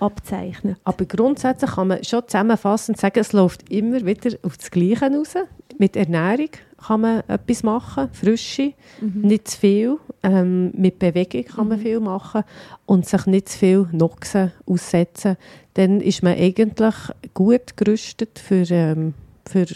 Abzeichnet. 0.00 0.76
Aber 0.84 1.04
grundsätzlich 1.04 1.72
kann 1.72 1.88
man 1.88 2.04
schon 2.04 2.22
zusammenfassend 2.26 2.98
sagen, 2.98 3.20
es 3.20 3.32
läuft 3.32 3.70
immer 3.70 4.04
wieder 4.04 4.36
auf 4.42 4.56
das 4.56 4.70
Gleiche 4.70 5.10
raus. 5.10 5.34
Mit 5.78 5.96
Ernährung 5.96 6.50
kann 6.86 7.00
man 7.00 7.22
etwas 7.28 7.62
machen, 7.62 8.08
Frische, 8.12 8.74
mhm. 9.00 9.22
nicht 9.22 9.48
zu 9.48 9.58
viel. 9.58 9.98
Ähm, 10.22 10.70
mit 10.74 10.98
Bewegung 10.98 11.44
kann 11.44 11.68
man 11.68 11.78
mhm. 11.78 11.82
viel 11.82 12.00
machen 12.00 12.44
und 12.86 13.06
sich 13.06 13.26
nicht 13.26 13.48
zu 13.48 13.58
viel 13.58 13.88
Noxen 13.92 14.52
aussetzen. 14.66 15.36
Dann 15.74 16.00
ist 16.00 16.22
man 16.22 16.36
eigentlich 16.36 16.94
gut 17.34 17.76
gerüstet 17.76 18.38
für, 18.38 18.64
ähm, 18.70 19.14
für, 19.46 19.66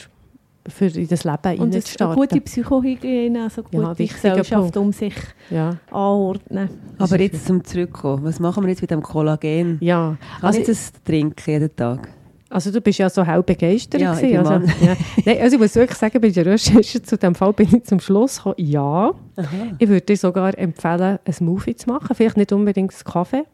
für 0.68 0.87
in 0.87 1.09
das 1.09 1.24
Leben. 1.24 1.61
Und 1.61 1.74
eine 1.74 2.14
gute 2.14 2.40
Psychohygiene, 2.40 3.44
also 3.44 3.62
gute 3.62 3.76
ja, 3.76 3.92
Gesellschaft, 3.92 4.50
Punkt. 4.50 4.76
um 4.76 4.92
sich 4.92 5.14
ja. 5.50 5.76
anordnen. 5.90 6.68
Aber 6.98 7.20
jetzt 7.20 7.46
zum 7.46 7.64
Zurückkommen, 7.64 8.24
was 8.24 8.40
machen 8.40 8.64
wir 8.64 8.70
jetzt 8.70 8.83
mit 8.83 8.90
dem 8.90 9.02
Kollagen? 9.02 9.79
Ja. 9.81 10.16
Kann 10.40 10.48
also, 10.48 10.61
ich 10.61 10.66
das 10.66 10.92
trinken 11.05 11.42
jeden 11.50 11.74
Tag? 11.74 12.09
Also 12.48 12.70
du 12.70 12.81
bist 12.81 12.98
ja 12.98 13.11
so 13.11 13.24
hell 13.24 13.42
begeistert. 13.42 14.00
Ja, 14.00 14.14
gewesen, 14.14 14.38
also, 14.38 14.66
ja. 14.85 14.96
Nein, 15.24 15.38
also 15.40 15.57
ich 15.57 15.61
muss 15.61 15.74
wirklich 15.74 15.98
sagen, 15.98 16.20
bei 16.20 16.31
der 16.31 16.46
Recherche 16.46 17.02
zu 17.02 17.18
diesem 17.18 17.35
Fall 17.35 17.52
bin 17.52 17.74
ich 17.74 17.85
zum 17.85 17.98
Schluss 17.98 18.37
gekommen, 18.37 18.55
ja. 18.59 19.11
Aha. 19.37 19.46
Ich 19.79 19.88
würde 19.88 20.02
dir 20.02 20.16
sogar 20.16 20.57
empfehlen, 20.57 21.19
ein 21.25 21.33
Smoothie 21.33 21.75
zu 21.75 21.88
machen. 21.88 22.14
Vielleicht 22.14 22.37
nicht 22.37 22.52
unbedingt 22.52 22.92
einen 22.92 23.12
Kaffee, 23.12 23.44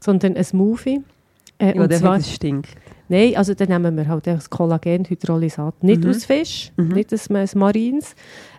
sondern 0.00 0.36
ein 0.36 0.44
Smoothie. 0.44 1.00
Äh, 1.58 1.76
ja, 1.76 1.82
und 1.82 1.92
zwar, 1.92 2.16
das 2.16 2.32
stinkt. 2.32 2.70
Nein, 3.10 3.36
also 3.36 3.54
dann 3.54 3.68
nehmen 3.68 3.96
wir 3.96 4.06
halt 4.06 4.28
das 4.28 4.48
Kollagenhydrolysat. 4.48 5.82
Nicht 5.82 6.04
mhm. 6.04 6.10
aus 6.10 6.24
Fisch, 6.24 6.70
mhm. 6.76 6.88
nicht 6.88 7.12
aus, 7.12 7.28
aus 7.28 7.56
Marins. 7.56 8.14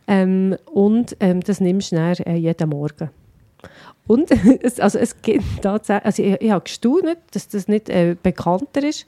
Ähm, 0.08 0.58
und 0.66 1.16
ähm, 1.22 1.40
das 1.40 1.62
nimmst 1.62 1.94
du 1.94 1.96
dann, 1.96 2.16
äh, 2.26 2.36
jeden 2.36 2.70
Morgen. 2.70 3.10
Und 4.08 4.30
es, 4.62 4.82
also 4.82 5.00
es 5.00 5.22
gibt 5.22 5.62
tatsächlich, 5.62 6.06
also 6.06 6.24
ich, 6.24 6.42
ich 6.42 6.52
habe 6.52 6.64
gestaunt, 6.66 7.18
dass 7.32 7.48
das 7.48 7.70
nicht 7.70 7.88
äh, 7.88 8.18
bekannter 8.22 8.84
ist. 8.84 9.06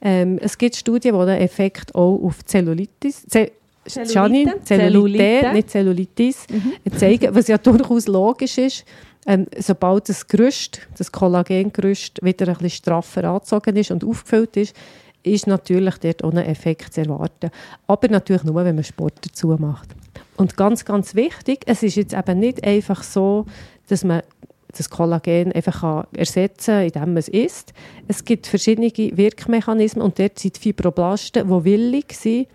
Ähm, 0.00 0.38
es 0.40 0.56
gibt 0.56 0.74
Studien, 0.74 1.12
die 1.12 1.26
den 1.26 1.42
Effekt 1.42 1.94
auch 1.94 2.18
auf 2.22 2.42
Zellulitis, 2.46 3.26
Ze 3.26 3.50
Zellulite, 3.84 4.60
Zellulite, 4.64 5.52
nicht 5.52 5.70
Zellulitis, 5.70 6.46
mhm. 6.50 6.96
zeigen, 6.96 7.34
was 7.34 7.48
ja 7.48 7.58
durchaus 7.58 8.06
logisch 8.06 8.56
ist. 8.58 8.84
Ähm, 9.26 9.46
sobald 9.58 10.08
das 10.08 10.26
Gerüst, 10.26 10.86
das 10.96 11.12
Kollagengerüst 11.12 12.22
wieder 12.22 12.48
ein 12.48 12.54
bisschen 12.54 12.70
straffer 12.70 13.24
angezogen 13.24 13.76
ist 13.76 13.90
und 13.90 14.04
aufgefüllt 14.04 14.56
ist, 14.56 14.76
ist 15.22 15.46
natürlich 15.46 15.96
dort 15.98 16.24
ein 16.24 16.36
Effekt 16.38 16.94
zu 16.94 17.02
erwarten. 17.02 17.50
Aber 17.86 18.08
natürlich 18.08 18.44
nur, 18.44 18.64
wenn 18.64 18.74
man 18.74 18.84
Sport 18.84 19.14
dazu 19.22 19.48
macht. 19.58 19.88
Und 20.36 20.56
ganz, 20.56 20.84
ganz 20.84 21.14
wichtig, 21.14 21.60
es 21.66 21.82
ist 21.82 21.96
jetzt 21.96 22.14
eben 22.14 22.38
nicht 22.38 22.64
einfach 22.64 23.02
so, 23.02 23.44
dass 23.88 24.04
man 24.04 24.22
das 24.76 24.90
Kollagen 24.90 25.52
einfach 25.52 25.80
kann 25.80 26.06
indem 26.14 27.02
man 27.02 27.16
es 27.16 27.28
isst. 27.28 27.72
Es 28.06 28.24
gibt 28.24 28.46
verschiedene 28.46 28.92
Wirkmechanismen 28.94 30.04
und 30.04 30.18
dort 30.18 30.38
sind 30.38 30.58
Fibroblasten, 30.58 31.48
die 31.48 31.64
willig 31.64 32.12
sind, 32.12 32.48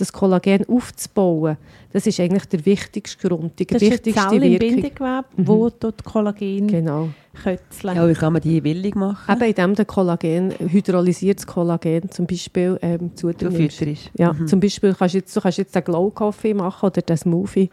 das 0.00 0.12
Kollagen 0.12 0.64
aufzubauen. 0.68 1.56
Das 1.92 2.06
ist 2.06 2.18
eigentlich 2.20 2.44
der 2.46 2.64
wichtigste 2.66 3.28
Grund, 3.28 3.58
die 3.58 3.66
Das 3.66 3.80
ist 3.82 3.90
wichtigste 3.90 4.20
eine 4.20 4.30
Zelle 4.30 4.46
im 4.46 4.52
Wirkung. 4.52 4.68
Bindegewebe, 4.82 5.24
Mhm. 5.36 5.46
wo 5.48 5.70
dort 5.70 6.04
Kollagen 6.04 6.66
Genau. 6.68 7.08
kötzeln. 7.42 7.96
Ja, 7.96 8.08
wie 8.08 8.14
kann 8.14 8.32
man 8.32 8.42
die 8.42 8.62
willig 8.64 8.94
machen? 8.94 9.32
Eben 9.34 9.44
indem 9.48 9.74
der 9.74 9.84
Kollagen, 9.84 10.52
hydrolysiertes 10.58 11.46
Kollagen 11.46 12.10
zum 12.10 12.26
Beispiel 12.26 12.78
ähm, 12.82 13.14
zu 13.14 13.32
dir. 13.32 13.50
Ja, 14.16 14.32
Mhm. 14.32 14.46
zum 14.46 14.60
Beispiel 14.60 14.94
kannst 14.94 15.14
jetzt, 15.14 15.36
du 15.36 15.40
kannst 15.40 15.58
jetzt 15.58 15.74
den 15.74 15.84
Glow-Kaffee 15.84 16.54
machen 16.54 16.86
oder 16.86 17.02
den 17.02 17.16
Smoothie. 17.16 17.70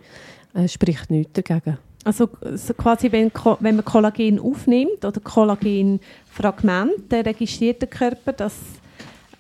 Äh, 0.53 0.67
spricht 0.67 1.09
nichts 1.11 1.33
dagegen. 1.33 1.77
Also 2.05 2.29
so 2.55 2.73
quasi, 2.75 3.11
wenn, 3.11 3.31
wenn 3.61 3.75
man 3.77 3.83
Kollagen 3.83 4.39
aufnimmt 4.39 5.03
oder 5.03 5.19
Kollagenfragmente, 5.19 6.93
dann 7.09 7.21
registriert 7.21 7.81
der 7.81 7.89
Körper 7.89 8.33
das 8.33 8.53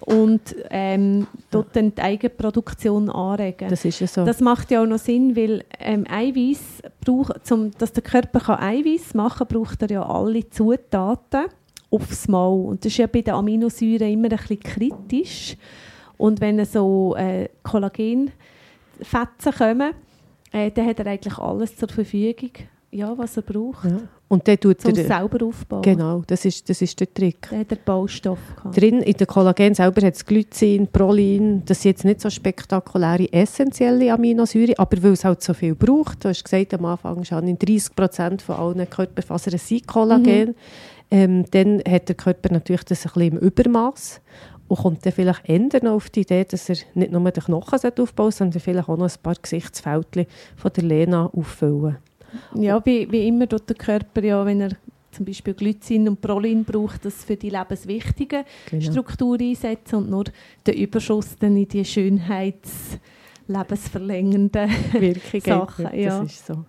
und 0.05 0.55
ähm, 0.69 1.25
dort 1.49 1.75
dann 1.75 1.93
die 1.95 2.01
Eigenproduktion 2.01 3.09
anregen. 3.09 3.69
Das 3.69 3.83
ist 3.85 3.99
ja 3.99 4.07
so. 4.07 4.23
Das 4.23 4.39
macht 4.39 4.69
ja 4.69 4.81
auch 4.81 4.85
noch 4.85 4.99
Sinn, 4.99 5.35
weil 5.35 5.63
ähm, 5.79 6.05
Eiweiß 6.07 6.83
braucht, 7.03 7.45
zum, 7.45 7.71
dass 7.71 7.91
der 7.91 8.03
Körper 8.03 8.39
kann 8.39 8.59
Eiweiß 8.59 9.15
machen 9.15 9.47
kann, 9.47 9.57
braucht 9.57 9.81
er 9.81 9.89
ja 9.89 10.07
alle 10.07 10.47
Zutaten 10.49 11.45
aufs 11.89 12.27
Mal. 12.27 12.47
Und 12.47 12.85
das 12.85 12.91
ist 12.91 12.97
ja 12.97 13.07
bei 13.07 13.21
den 13.21 13.33
Aminosäuren 13.33 14.11
immer 14.11 14.31
ein 14.31 14.37
bisschen 14.37 14.59
kritisch. 14.59 15.57
Und 16.17 16.39
wenn 16.39 16.63
so 16.65 17.15
äh, 17.17 17.49
Kollagenfetzen 17.63 19.51
kommen, 19.57 19.93
äh, 20.51 20.71
dann 20.71 20.87
hat 20.87 20.99
er 20.99 21.07
eigentlich 21.07 21.37
alles 21.37 21.75
zur 21.75 21.89
Verfügung, 21.89 22.51
ja, 22.91 23.17
was 23.17 23.37
er 23.37 23.43
braucht, 23.43 23.85
ja. 23.85 23.97
Und 24.27 24.47
dann 24.47 24.59
tut 24.59 24.83
um 24.83 24.91
es 24.91 24.97
er, 24.97 25.05
selber 25.05 25.45
aufzubauen. 25.45 25.83
genau, 25.83 26.23
das 26.25 26.45
ist, 26.45 26.67
das 26.67 26.81
ist 26.81 26.99
der 26.99 27.13
Trick. 27.13 27.47
Dann 27.49 27.59
hat 27.59 27.71
er 27.71 27.77
Baustoff 27.77 28.39
gehabt. 28.55 28.75
Drin 28.75 29.01
in 29.01 29.13
der 29.13 29.27
Kollagen 29.27 29.75
selber 29.75 30.05
hat 30.05 30.15
es 30.15 30.25
Glycin, 30.25 30.87
Prolin, 30.87 31.63
das 31.65 31.83
sind 31.83 31.91
jetzt 31.91 32.05
nicht 32.05 32.21
so 32.21 32.29
spektakuläre 32.31 33.31
essentielle 33.31 34.11
Aminosäuren, 34.11 34.75
aber 34.77 35.01
weil 35.03 35.11
es 35.13 35.23
halt 35.23 35.43
so 35.43 35.53
viel 35.53 35.75
braucht, 35.75 36.25
du 36.25 36.29
hast 36.29 36.43
gesagt 36.43 36.73
am 36.73 36.85
Anfang 36.85 37.23
schon, 37.23 37.47
in 37.47 37.57
30% 37.57 38.41
von 38.41 38.55
allen 38.55 38.89
Körperfasern 38.89 39.59
sind 39.59 39.85
Kollagen, 39.85 40.55
ähm, 41.11 41.45
dann 41.51 41.83
hat 41.87 42.09
der 42.09 42.15
Körper 42.15 42.51
natürlich 42.51 42.83
das 42.83 43.05
ein 43.05 43.11
bisschen 43.13 43.37
im 43.37 43.37
Übermaß 43.37 44.21
und 44.67 44.77
kommt 44.77 45.05
dann 45.05 45.13
vielleicht 45.13 45.47
noch 45.83 45.93
auf 45.93 46.09
die 46.09 46.21
Idee, 46.21 46.45
dass 46.45 46.69
er 46.69 46.77
nicht 46.95 47.11
nur 47.11 47.31
den 47.31 47.43
Knochen 47.43 47.79
aufbauen 47.99 48.31
sollte, 48.31 48.37
sondern 48.37 48.59
vielleicht 48.59 48.89
auch 48.89 48.97
noch 48.97 49.05
ein 49.05 49.21
paar 49.21 49.35
Gesichtsfältchen 49.39 50.25
von 50.55 50.71
der 50.73 50.83
Lena 50.83 51.27
auffüllen. 51.27 51.97
Ja, 52.55 52.85
wie, 52.85 53.11
wie 53.11 53.27
immer 53.27 53.47
tut 53.47 53.69
der 53.69 53.75
Körper 53.75 54.23
ja, 54.23 54.45
wenn 54.45 54.61
er 54.61 54.71
zum 55.11 55.25
Beispiel 55.25 55.53
Glycin 55.53 56.09
und 56.09 56.21
Prolin 56.21 56.63
braucht, 56.65 57.05
das 57.05 57.23
für 57.23 57.37
die 57.37 57.49
lebenswichtigen 57.49 58.43
Genau. 58.69 58.91
Struktur 58.91 59.39
einsetzen 59.39 59.95
und 59.95 60.09
nur 60.09 60.25
den 60.67 60.75
Überschuss 60.75 61.37
dann 61.39 61.55
in 61.55 61.67
die 61.67 61.85
Schönheits 61.85 62.99
lebensverlängernden 63.47 64.69
Wirkung. 64.93 65.41
Sachen, 65.41 65.85
das 65.85 65.95
ja. 65.95 66.23
ist 66.23 66.45
so. 66.45 66.65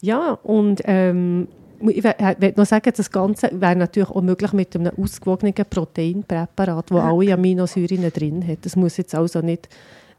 Ja, 0.00 0.32
und 0.42 0.80
ähm, 0.84 1.48
ich 1.88 2.02
möchte 2.02 2.54
noch 2.56 2.66
sagen, 2.66 2.92
das 2.96 3.10
Ganze 3.10 3.50
wäre 3.52 3.76
natürlich 3.76 4.10
auch 4.10 4.22
möglich 4.22 4.52
mit 4.52 4.74
einem 4.76 4.92
ausgewogenen 4.96 5.54
Proteinpräparat, 5.54 6.90
wo 6.90 6.98
alle 6.98 7.34
Aminosäuren 7.34 8.10
drin 8.10 8.46
hat. 8.46 8.58
Das 8.62 8.76
muss 8.76 8.96
jetzt 8.96 9.14
also 9.14 9.40
nicht 9.40 9.68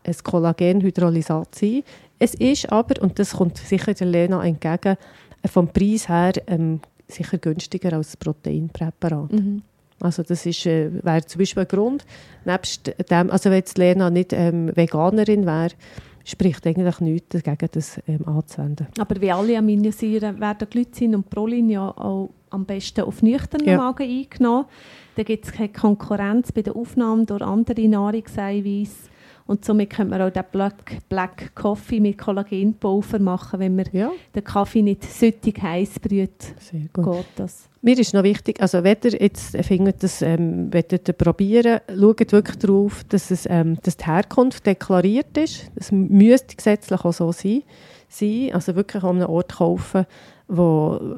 ein 0.03 0.15
Kollagenhydrolysat 0.23 1.55
sein. 1.55 1.83
Es 2.19 2.33
ist 2.35 2.71
aber, 2.71 3.01
und 3.01 3.19
das 3.19 3.33
kommt 3.33 3.57
sicher 3.57 3.93
der 3.93 4.07
Lena 4.07 4.43
entgegen, 4.43 4.97
äh, 5.41 5.47
vom 5.47 5.67
Preis 5.67 6.07
her 6.07 6.33
ähm, 6.47 6.79
sicher 7.07 7.37
günstiger 7.37 7.93
als 7.93 8.11
das 8.11 8.17
Proteinpräparat. 8.17 9.31
Mhm. 9.31 9.61
Also 9.99 10.23
das 10.23 10.45
ist, 10.45 10.65
äh, 10.65 10.91
wäre 11.03 11.25
zum 11.25 11.39
Beispiel 11.39 11.63
ein 11.63 11.67
Grund. 11.67 12.05
Nebst 12.45 12.93
dem, 13.09 13.31
also 13.31 13.49
wenn 13.49 13.57
jetzt 13.57 13.77
Lena 13.77 14.09
nicht 14.09 14.33
ähm, 14.33 14.71
Veganerin 14.75 15.45
wäre, 15.45 15.69
spricht 16.25 16.65
eigentlich 16.65 16.99
nichts 16.99 17.29
dagegen, 17.29 17.69
das 17.71 17.99
ähm, 18.07 18.27
anzuwenden. 18.27 18.87
Aber 18.99 19.19
wie 19.21 19.31
alle 19.31 19.57
Aminosäuren 19.57 20.39
werden 20.39 20.67
Glycin 20.69 21.15
und 21.15 21.29
Prolin 21.29 21.69
ja 21.69 21.89
auch 21.89 22.29
am 22.49 22.65
besten 22.65 23.01
auf 23.01 23.21
nüchternen 23.21 23.67
Ja. 23.67 23.77
Magen 23.77 24.09
eingenommen. 24.09 24.65
Da 25.15 25.23
gibt 25.23 25.45
es 25.45 25.51
keine 25.51 25.69
Konkurrenz 25.69 26.51
bei 26.51 26.61
der 26.61 26.75
Aufnahme 26.75 27.25
durch 27.25 27.41
andere 27.41 27.87
Nahrungseiweiß. 27.87 29.09
Und 29.45 29.65
somit 29.65 29.89
können 29.89 30.09
wir 30.09 30.25
auch 30.25 30.29
den 30.29 30.43
Black, 30.51 30.97
Black 31.09 31.53
Coffee 31.53 31.99
mit 31.99 32.17
Kollagenpulver 32.17 33.19
machen. 33.19 33.59
Wenn 33.59 33.75
man 33.75 33.85
Ja, 33.91 34.11
den 34.33 34.43
Kaffee 34.43 34.81
nicht 34.81 35.03
süttig 35.03 35.61
heiß 35.61 35.99
brüht, 35.99 36.41
sehr 36.59 36.87
gut. 36.93 37.05
geht 37.17 37.25
das. 37.35 37.67
Mir 37.81 37.99
ist 37.99 38.13
noch 38.13 38.23
wichtig, 38.23 38.61
also 38.61 38.83
wenn 38.85 38.97
ihr 39.03 39.21
jetzt 39.21 39.57
findet, 39.57 40.01
das 40.03 40.21
ähm, 40.21 40.73
wollt 40.73 40.93
ihr 40.93 41.13
probieren, 41.13 41.81
schaut 41.89 42.31
wirklich 42.31 42.57
darauf, 42.57 43.03
dass, 43.09 43.29
es, 43.29 43.45
ähm, 43.49 43.77
dass 43.83 43.97
die 43.97 44.05
Herkunft 44.05 44.65
deklariert 44.65 45.37
ist. 45.37 45.69
Das 45.75 45.91
müsste 45.91 46.55
gesetzlich 46.55 47.03
auch 47.03 47.11
so 47.11 47.33
sein. 47.33 47.63
sein. 48.07 48.51
Also 48.53 48.75
wirklich 48.77 49.03
an 49.03 49.17
einem 49.17 49.29
Ort 49.29 49.55
kaufen, 49.57 50.05
wo, 50.47 51.17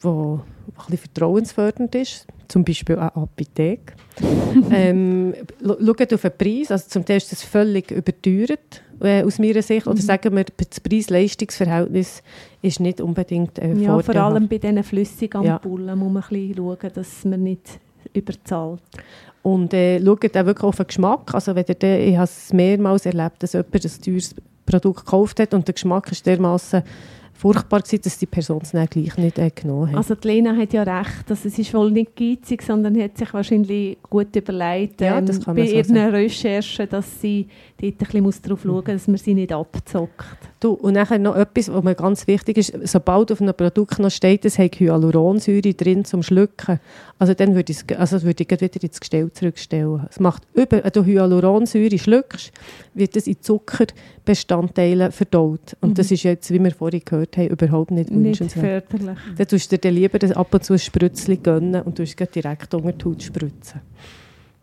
wo 0.00 0.40
bisschen 0.76 0.98
vertrauensfördernd 0.98 1.94
ist. 1.94 2.26
Zum 2.48 2.64
Beispiel 2.64 2.96
eine 2.96 3.14
Apotheke. 3.16 3.94
ähm, 4.72 5.34
schaut 5.62 6.12
auf 6.12 6.22
den 6.22 6.32
Preis. 6.38 6.70
Also 6.70 6.88
zum 6.88 7.04
Teil 7.04 7.16
ist 7.16 7.32
das 7.32 7.42
völlig 7.42 7.90
überteuert, 7.90 8.82
äh, 9.00 9.24
aus 9.24 9.38
meiner 9.38 9.62
Sicht. 9.62 9.86
Oder 9.86 9.96
Mhm. 9.96 10.00
sagen 10.00 10.36
wir, 10.36 10.44
das 10.44 10.80
Preis-Leistungs-Verhältnis 10.80 12.22
ist 12.62 12.80
nicht 12.80 13.00
unbedingt 13.00 13.58
äh, 13.58 13.74
Ja, 13.74 13.98
vor 13.98 14.16
allem 14.16 14.48
bei 14.48 14.58
diesen 14.58 14.82
Flüssigampullen 14.84 15.98
muss 15.98 16.12
man 16.12 16.22
ein 16.22 16.28
bisschen 16.28 16.56
schauen, 16.56 16.90
dass 16.94 17.24
man 17.24 17.42
nicht 17.42 17.80
überzahlt. 18.12 18.80
Und 19.42 19.74
äh, 19.74 20.00
schaut 20.04 20.36
auch 20.36 20.46
wirklich 20.46 20.64
auf 20.64 20.76
den 20.76 20.86
Geschmack. 20.86 21.34
Also 21.34 21.54
wenn 21.54 21.64
ihr 21.68 21.98
ich 22.00 22.16
habe 22.16 22.24
es 22.24 22.52
mehrmals 22.52 23.06
erlebt, 23.06 23.42
dass 23.42 23.52
jemand 23.52 23.74
ein 23.74 24.02
teures 24.02 24.34
Produkt 24.64 25.04
gekauft 25.04 25.38
hat 25.40 25.54
und 25.54 25.66
der 25.68 25.74
Geschmack 25.74 26.10
ist 26.10 26.26
dermaßen 26.26 26.82
furchtbar 27.36 27.80
gewesen, 27.80 28.02
dass 28.02 28.18
die 28.18 28.26
Person 28.26 28.60
es 28.62 28.72
dann 28.72 28.86
gleich 28.86 29.16
nicht 29.16 29.38
äh, 29.38 29.50
genommen 29.50 29.90
hat. 29.90 29.96
Also 29.96 30.14
die 30.14 30.28
Lena 30.28 30.56
hat 30.56 30.72
ja 30.72 30.82
recht, 30.82 31.28
dass 31.28 31.44
es 31.44 31.58
ist 31.58 31.72
wohl 31.74 31.90
nicht 31.90 32.16
geizig, 32.16 32.62
sondern 32.62 33.00
hat 33.00 33.16
sich 33.16 33.32
wahrscheinlich 33.32 33.98
gut 34.02 34.34
überlegt 34.34 35.00
Ja, 35.00 35.18
ähm, 35.18 35.26
das 35.26 35.44
kann 35.44 35.54
bei 35.54 35.66
so 35.66 35.74
ihren 35.74 35.94
sagen. 35.94 36.14
Recherchen, 36.14 36.88
dass 36.88 37.20
sie 37.20 37.48
dort 37.80 37.94
ein 37.94 38.22
bisschen 38.22 38.42
darauf 38.42 38.62
schauen 38.62 38.74
muss, 38.74 38.84
dass 38.84 39.08
man 39.08 39.16
sie 39.18 39.34
nicht 39.34 39.52
abzockt. 39.52 40.38
Du, 40.58 40.70
und 40.72 40.94
nachher 40.94 41.18
noch 41.18 41.36
etwas, 41.36 41.70
was 41.70 41.84
mir 41.84 41.94
ganz 41.94 42.26
wichtig 42.26 42.56
ist, 42.56 42.72
sobald 42.84 43.30
auf 43.30 43.42
einem 43.42 43.52
Produkt 43.54 43.98
noch 43.98 44.10
steht, 44.10 44.44
es 44.46 44.58
hat 44.58 44.80
Hyaluronsäure 44.80 45.74
drin 45.74 46.06
zum 46.06 46.22
Schlucken, 46.22 46.80
also 47.18 47.34
dann 47.34 47.54
würde 47.54 47.72
ich 47.72 47.78
es 47.86 47.96
also 47.98 48.22
würde 48.22 48.42
ich 48.42 48.50
wieder 48.50 48.82
ins 48.82 48.98
Gestell 48.98 49.30
zurückstellen. 49.32 50.06
Es 50.10 50.18
macht 50.18 50.44
über, 50.54 50.82
wenn 50.82 50.90
du 50.92 51.04
Hyaluronsäure 51.04 51.98
schluckst, 51.98 52.52
wird 52.94 53.16
es 53.16 53.26
in 53.26 53.36
Zuckerbestandteile 53.40 55.12
verdaut. 55.12 55.76
Und 55.80 55.90
Mhm. 55.90 55.94
das 55.94 56.10
ist 56.10 56.22
jetzt, 56.22 56.50
wie 56.50 56.58
wir 56.62 56.70
vorhin 56.70 57.02
gehört 57.04 57.36
haben, 57.36 57.48
überhaupt 57.48 57.90
nicht 57.90 58.10
Nicht 58.10 58.40
wünschenswert. 58.40 58.86
förderlich. 58.88 59.18
Dann 59.36 59.46
tust 59.48 59.70
du 59.72 59.78
dir 59.78 59.90
lieber 59.90 60.18
das 60.18 60.32
ab 60.32 60.52
und 60.54 60.64
zu 60.64 60.72
ein 60.72 60.78
Spritzchen 60.78 61.42
gönnen 61.42 61.82
und 61.82 61.96
tust 61.96 62.18
es 62.20 62.30
direkt 62.30 62.72
unter 62.74 62.92
die 62.92 63.04
Haut 63.04 63.22
spritzen. 63.22 63.80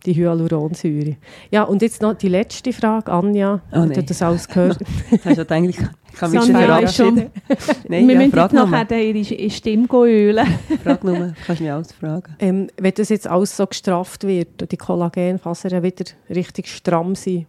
Die 0.06 0.14
Hyaluronsäure. 0.14 1.16
Ja, 1.50 1.64
und 1.64 1.82
jetzt 1.82 2.02
noch 2.02 2.14
die 2.14 2.28
letzte 2.28 2.74
Frage, 2.74 3.12
Anja. 3.12 3.62
Oh, 3.72 3.80
nein. 3.80 3.94
du 3.94 4.04
das 4.04 4.22
alles 4.22 4.48
gehört? 4.48 4.80
Hast 5.26 5.38
du 5.38 5.50
eigentlich, 5.50 5.80
ich 5.80 6.20
kann 6.20 6.32
mich 6.32 6.44
schon 6.44 6.56
verabschieden. 6.56 7.32
Nein, 7.88 8.08
wir 8.08 8.16
ja, 8.16 8.22
müssen 8.22 8.38
jetzt 8.38 8.54
nachher 8.54 9.02
ihre 9.02 9.50
Stimme 9.50 9.88
ölen. 9.92 10.48
Frag 10.84 11.04
nur, 11.04 11.16
du 11.16 11.34
kannst 11.46 11.62
mich 11.62 11.72
alles 11.72 11.92
fragen. 11.94 12.36
ähm, 12.40 12.68
wenn 12.78 12.94
das 12.94 13.10
jetzt 13.10 13.28
alles 13.28 13.56
so 13.56 13.66
gestrafft 13.66 14.26
wird 14.26 14.62
und 14.62 14.72
die 14.72 14.78
Kollagenfasern 14.78 15.82
wieder 15.82 16.06
richtig 16.30 16.68
stramm 16.68 17.16
sind, 17.16 17.48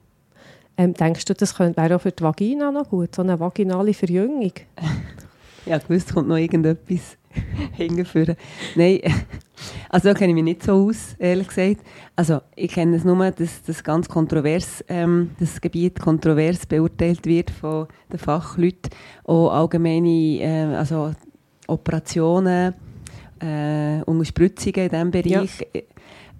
ähm, 0.77 0.95
denkst 0.95 1.25
du, 1.25 1.35
das 1.35 1.55
könnte, 1.57 1.81
wäre 1.81 1.97
auch 1.97 2.01
für 2.01 2.13
die 2.13 2.23
Vagina 2.23 2.71
noch 2.71 2.89
gut? 2.89 3.15
So 3.15 3.23
eine 3.23 3.39
vaginale 3.39 3.95
Verjüngung? 3.95 4.53
Ja, 5.67 5.79
gewusst, 5.79 6.15
kommt 6.15 6.29
noch 6.29 6.37
irgendetwas 6.37 7.17
hingeführen. 7.72 8.37
Nein, 8.74 9.01
also 9.89 10.09
da 10.09 10.14
kenne 10.14 10.30
ich 10.30 10.35
mich 10.35 10.45
nicht 10.45 10.62
so 10.62 10.72
aus, 10.72 11.14
ehrlich 11.18 11.49
gesagt. 11.49 11.80
Also 12.16 12.41
ich 12.57 12.72
kenne 12.72 12.97
es 12.97 13.05
nur, 13.05 13.30
dass 13.30 13.62
das 13.62 13.82
ganz 13.82 14.09
kontrovers, 14.09 14.85
ähm, 14.89 15.30
das 15.39 15.61
Gebiet 15.61 16.01
kontrovers 16.01 16.66
beurteilt 16.66 17.26
wird 17.26 17.51
von 17.51 17.89
den 18.12 18.18
Fachleuten. 18.18 18.91
Auch 19.24 19.51
allgemeine, 19.51 20.41
äh, 20.41 20.74
also 20.76 21.12
Operationen, 21.66 22.74
äh, 23.41 24.03
Unterspritzungen 24.05 24.91
in 24.91 24.91
diesem 24.91 25.11
Bereich. 25.11 25.66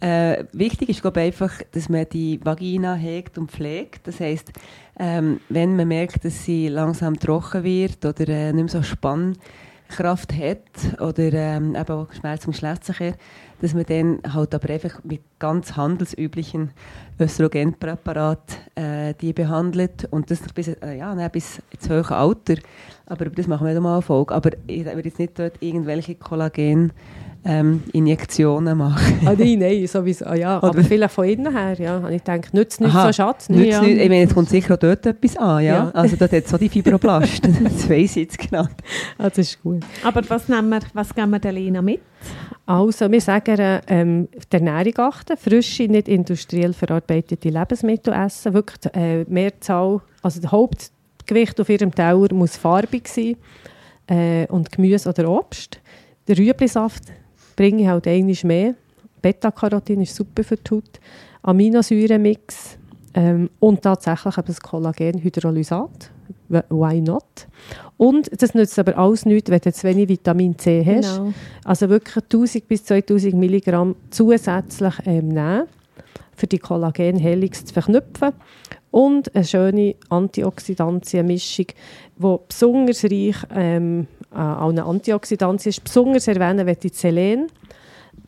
Äh, 0.01 0.45
wichtig 0.53 0.91
ist, 0.91 1.01
glaube 1.01 1.21
ich, 1.21 1.27
einfach, 1.29 1.63
dass 1.73 1.89
man 1.89 2.07
die 2.13 2.39
Vagina 2.45 2.95
hegt 2.95 3.39
und 3.39 3.51
pflegt. 3.51 4.07
Das 4.07 4.21
heisst, 4.21 4.53
ähm, 4.99 5.41
wenn 5.49 5.77
man 5.77 5.89
merkt, 5.89 6.25
dass 6.25 6.45
sie 6.45 6.69
langsam 6.69 7.19
trocken 7.19 7.65
wird 7.65 8.05
oder 8.05 8.29
äh, 8.29 8.53
nicht 8.53 8.65
mehr 8.65 8.69
so 8.69 8.83
Spannkraft 9.89 10.33
hat 10.33 11.01
oder 11.01 11.33
ähm, 11.33 11.75
eben 11.75 11.91
auch 11.91 12.13
Schmerz 12.13 12.45
im 12.45 12.53
Geschlechtsverkehr, 12.53 13.15
dass 13.61 13.75
man 13.75 13.85
dann 13.85 14.21
halt 14.33 14.55
aber 14.55 14.71
einfach 14.71 15.03
mit 15.05 15.23
ganz 15.39 15.77
handelsüblichen 15.77 16.73
Östrogenpräparaten 17.21 18.57
äh, 18.75 19.15
die 19.15 19.33
behandelt 19.33 20.07
und 20.11 20.31
das 20.31 20.41
bis, 20.55 20.69
äh, 20.69 20.99
ja, 20.99 21.15
nein, 21.15 21.31
bis 21.31 21.61
ins 21.71 21.89
hohe 21.89 22.09
Alter. 22.11 22.57
Aber 23.07 23.27
das 23.27 23.47
machen 23.47 23.67
wir 23.67 23.75
dann 23.75 23.83
mal 23.83 24.01
Folge. 24.01 24.35
Aber 24.35 24.51
ich 24.67 24.85
würde 24.85 25.09
jetzt 25.09 25.19
nicht 25.19 25.39
dort 25.39 25.61
irgendwelche 25.61 26.15
Kollagen 26.15 26.93
ähm, 27.45 27.83
Injektionen 27.93 28.79
machen. 28.79 29.21
ah, 29.27 29.35
nein, 29.39 29.59
nein, 29.61 29.87
sowieso, 29.87 30.25
ah, 30.25 30.35
ja. 30.35 30.63
aber 30.63 30.83
vielleicht 30.83 31.15
von 31.15 31.27
innen 31.27 31.55
her, 31.55 31.75
ja. 31.79 31.99
Und 31.99 32.13
ich 32.13 32.23
denke, 32.23 32.49
nützt 32.53 32.81
nicht 32.81 32.95
Aha, 32.95 33.07
so 33.07 33.13
Schatz. 33.13 33.49
Nützt 33.49 33.67
Ja. 33.67 33.81
nicht, 33.83 33.99
ich 33.99 34.09
meine, 34.09 34.21
jetzt 34.21 34.35
kommt 34.35 34.49
sicher 34.49 34.75
auch 34.75 34.79
dort 34.79 35.05
etwas 35.05 35.37
an, 35.37 35.63
ja. 35.63 35.75
Ja. 35.75 35.91
Also 35.95 36.17
dort 36.17 36.33
hat 36.33 36.45
es 36.45 36.51
so 36.51 36.57
die 36.57 36.69
Fibroplasten, 36.69 37.57
das 37.65 37.89
weiss 37.89 38.17
ich 38.17 38.25
jetzt 38.25 38.39
genau. 38.39 38.67
Ah, 39.19 39.29
das 39.29 39.39
ist 39.39 39.63
gut. 39.63 39.83
Aber 40.03 40.23
was, 40.29 40.49
nehmen 40.49 40.71
wir, 40.71 40.81
was 40.95 41.15
geben 41.15 41.31
wir 41.31 41.39
der 41.39 41.53
Lena 41.53 41.83
mit? 41.83 42.01
Also, 42.67 43.11
wir 43.11 43.21
sagen, 43.21 43.81
ähm, 43.89 44.29
die 44.51 44.57
Ernährung 44.57 44.99
achten, 44.99 45.37
frische, 45.37 45.83
nicht 45.85 46.09
industriell 46.09 46.73
verarbeitete 46.73 47.51
Lebensmittel 47.51 48.15
essen, 48.15 48.55
wirklich 48.55 48.95
äh, 48.95 49.25
Mehrzahl, 49.29 50.01
also 50.23 50.41
das 50.41 50.51
Hauptgewicht 50.51 51.61
auf 51.61 51.69
ihrem 51.69 51.95
Teller 51.95 52.33
muss 52.33 52.57
farbig 52.57 53.07
sein 53.07 53.37
äh, 54.07 54.47
und 54.47 54.73
Gemüse 54.73 55.11
oder 55.11 55.29
Obst. 55.29 55.79
Der 56.27 56.39
Rüeblisaft 56.39 57.03
bringe 57.57 57.83
ich 57.83 57.89
halt 57.89 58.07
einmal 58.07 58.37
mehr. 58.45 58.75
Beta-Carotin 59.23 60.03
ist 60.03 60.15
super 60.15 60.45
für 60.45 60.57
die 60.57 60.71
Haut. 60.71 61.01
Aminosäurenmix 61.43 62.79
ähm, 63.15 63.51
und 63.61 63.83
tatsächlich 63.83 64.37
eben 64.37 64.47
das 64.47 64.61
Kollagenhydrolysat. 64.61 66.11
Why 66.49 67.01
not? 67.01 67.47
Und 67.97 68.31
das 68.41 68.55
nützt 68.55 68.79
aber 68.79 68.99
alles 68.99 69.25
nichts, 69.25 69.51
wenn 69.51 69.61
du 69.61 69.73
zu 69.73 69.87
wenig 69.87 70.09
Vitamin 70.09 70.59
C 70.59 70.85
hast. 70.85 71.17
Genau. 71.17 71.33
Also 71.65 71.89
wirklich 71.89 72.25
1000 72.25 72.69
bis 72.69 72.85
2000 72.85 73.35
Milligramm 73.35 73.97
zusätzlich 74.11 74.95
ähm, 75.07 75.29
nehmen, 75.29 75.65
für 76.37 76.47
die 76.47 76.59
Kollagenhelix 76.59 77.65
zu 77.67 77.75
verknüpfen. 77.75 78.33
Und 78.91 79.35
eine 79.35 79.45
schöne 79.45 79.97
Antioxidantienmischung, 80.09 81.67
die 82.17 82.37
besonders 82.49 83.05
reich 83.05 83.37
ähm, 83.55 84.07
an 84.35 84.79
Antioxidantien 84.79 85.71
ist. 85.71 85.85
Besonders 85.85 86.29
erwähnen 86.29 86.67
möchte 86.67 86.89
ich 86.89 86.95
Selen. 86.95 87.49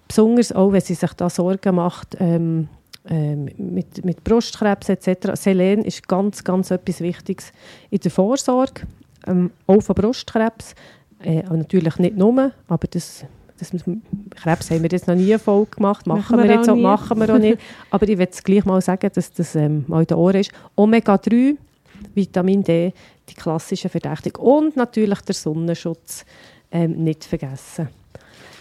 Besonders 0.08 0.52
auch, 0.52 0.72
wenn 0.72 0.80
sie 0.80 0.94
sich 0.94 1.12
da 1.14 1.28
Sorgen 1.28 1.74
macht 1.74 2.16
ähm, 2.20 2.68
ähm, 3.08 3.48
mit, 3.56 4.04
mit 4.04 4.24
Brustkrebs 4.24 4.88
etc. 4.88 5.30
Selen 5.34 5.84
ist 5.84 6.06
ganz, 6.08 6.42
ganz 6.42 6.70
etwas 6.70 7.00
Wichtiges 7.00 7.52
in 7.90 8.00
der 8.00 8.10
Vorsorge, 8.10 8.82
ähm, 9.26 9.50
auch 9.66 9.80
von 9.80 9.94
Brustkrebs. 9.94 10.74
Äh, 11.22 11.42
natürlich 11.42 11.96
nicht 11.98 12.16
nur, 12.16 12.52
aber 12.68 12.86
das, 12.90 13.24
das, 13.58 13.70
Krebs 14.34 14.70
haben 14.70 14.82
wir 14.82 14.90
jetzt 14.90 15.06
noch 15.06 15.14
nie 15.14 15.32
eine 15.32 15.38
Folge 15.38 15.76
gemacht, 15.76 16.06
machen, 16.06 16.36
Machen 16.36 16.48
wir 16.48 16.56
jetzt 16.56 16.68
auch 16.68 16.74
auch, 16.74 16.80
machen 16.80 17.20
wir 17.20 17.34
auch 17.34 17.38
nicht. 17.38 17.58
Aber 17.90 18.08
ich 18.08 18.18
will 18.18 18.28
es 18.30 18.42
gleich 18.42 18.64
mal 18.64 18.80
sagen, 18.82 19.10
dass 19.14 19.32
das 19.32 19.54
ähm, 19.54 19.84
mal 19.86 20.00
in 20.00 20.06
den 20.06 20.16
Ohren 20.18 20.36
ist. 20.36 20.50
Omega-3, 20.74 21.56
Vitamin 22.14 22.62
D, 22.62 22.92
die 23.28 23.34
klassischen 23.34 23.90
Verdächtigen. 23.90 24.40
Und 24.40 24.76
natürlich 24.76 25.20
der 25.20 25.34
Sonnenschutz 25.34 26.24
ähm, 26.70 27.02
nicht 27.04 27.24
vergessen. 27.24 27.88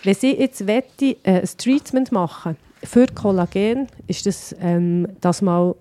Wenn 0.03 0.13
Sie 0.13 0.33
jetzt 0.33 0.67
wette, 0.67 1.17
äh, 1.23 1.41
ein 1.41 1.49
Treatment 1.57 2.11
machen 2.11 2.57
für 2.83 3.07
Kollagen, 3.07 3.87
ist 4.07 4.25
das, 4.25 4.55
ähm, 4.59 5.07
das 5.21 5.41
mal 5.41 5.75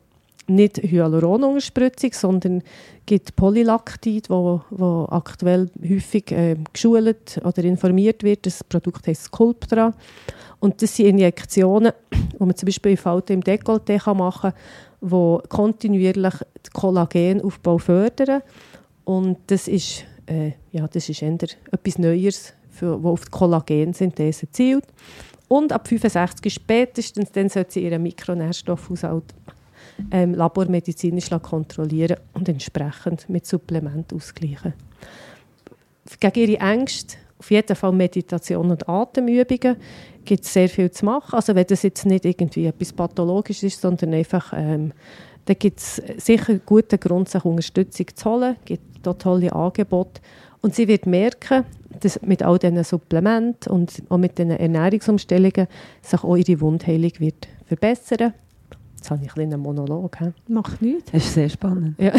nicht 0.47 0.79
Hyaluronunterspritzung, 0.79 2.13
sondern 2.13 2.63
gibt 3.07 3.37
Polylaktid, 3.37 4.31
wo, 4.31 4.63
wo 4.71 5.07
aktuell 5.11 5.71
häufig 5.83 6.31
äh, 6.33 6.57
geschult 6.73 7.41
oder 7.45 7.65
informiert 7.65 8.23
wird. 8.23 8.47
Das 8.47 8.63
Produkt 8.65 9.07
heißt 9.07 9.25
Sculptra. 9.25 9.95
Und 10.61 10.81
das 10.83 10.97
sind 10.97 11.07
Injektionen, 11.07 11.93
die 12.13 12.45
man 12.45 12.57
zum 12.57 12.67
Beispiel 12.67 12.93
in 12.93 12.97
Falten 12.97 13.33
im 13.35 13.43
Dekolleté 13.43 14.03
kann 14.03 14.17
machen 14.19 14.53
kann, 14.53 15.11
die 15.11 15.49
kontinuierlich 15.49 16.35
den 16.35 16.73
Kollagenaufbau 16.73 17.79
fördern. 17.79 18.43
Und 19.05 19.39
das 19.49 19.69
ist, 19.69 20.05
äh, 20.27 20.53
ja, 20.73 20.87
das 20.89 21.09
ist 21.09 21.23
eher 21.23 21.37
etwas 21.71 21.99
Neues, 21.99 22.55
wo 22.81 23.11
auf 23.11 23.27
die 23.27 23.31
Kollagensynthese 23.31 24.51
zielt. 24.51 24.85
Und 25.49 25.73
ab 25.73 25.87
65 25.87 26.53
spätestens 26.53 27.31
dann 27.33 27.49
sollte 27.49 27.73
sie 27.73 27.85
ihren 27.85 28.03
Mikronährstoffhaushalt 28.03 29.35
ähm, 30.11 30.35
labormedizinisch 30.35 31.31
kontrollieren 31.43 32.17
und 32.33 32.49
entsprechend 32.49 33.29
mit 33.29 33.47
Supplement 33.47 34.13
ausgleichen. 34.13 34.75
Gegen 36.21 36.51
ihre 36.51 36.61
Ängste 36.61 37.17
auf 37.39 37.51
jeden 37.51 37.77
Fall 37.77 37.93
Meditation 37.93 38.71
und 38.71 38.89
Atemübungen 38.89 39.77
gibt 40.25 40.45
es 40.45 40.53
sehr 40.53 40.69
viel 40.69 40.91
zu 40.91 41.05
machen. 41.05 41.35
Also 41.35 41.55
wenn 41.55 41.67
das 41.67 41.83
jetzt 41.83 42.07
nicht 42.07 42.25
irgendwie 42.25 42.67
etwas 42.67 42.93
pathologisch 42.93 43.63
ist, 43.63 43.81
sondern 43.81 44.15
einfach, 44.15 44.53
ähm, 44.57 44.93
da 45.45 45.55
gibt 45.55 45.81
es 45.81 45.97
sicher 46.17 46.51
einen 46.51 46.63
guten 46.65 46.99
Grund, 46.99 47.29
sich 47.29 47.45
Unterstützung 47.45 48.07
zu 48.15 48.31
holen. 48.31 48.57
Es 48.61 48.65
gibt 48.65 49.07
auch 49.07 49.19
tolle 49.19 49.53
Angebote. 49.53 50.23
Und 50.63 50.75
sie 50.75 50.89
wird 50.89 51.05
merken, 51.05 51.65
dass 52.01 52.23
mit 52.23 52.43
all 52.43 52.59
diesen 52.59 52.83
Supplementen 52.83 53.71
und 53.71 54.03
auch 54.09 54.17
mit 54.17 54.39
diesen 54.39 54.53
Ernährungsumstellungen 54.53 55.67
sich 56.01 56.25
auch 56.25 56.37
ihre 56.37 56.61
Wundheilung 56.61 57.13
wird 57.19 57.49
verbessern. 57.67 58.33
Jetzt 59.05 59.11
habe 59.11 59.23
ich 59.23 59.29
einen 59.37 59.51
kleinen 59.51 59.61
Monolog. 59.61 60.19
he? 60.19 60.33
Macht 60.49 60.81
nichts. 60.81 61.13
Das 61.13 61.23
ist 61.23 61.35
sehr 61.35 61.51
spannend. 61.51 61.95
Ja. 61.99 62.15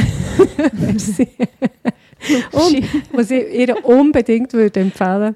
Und 2.51 2.83
was 3.11 3.31
ich 3.31 3.53
ihr 3.55 3.83
unbedingt 3.83 4.53
würde 4.53 4.81
empfehlen 4.81 5.35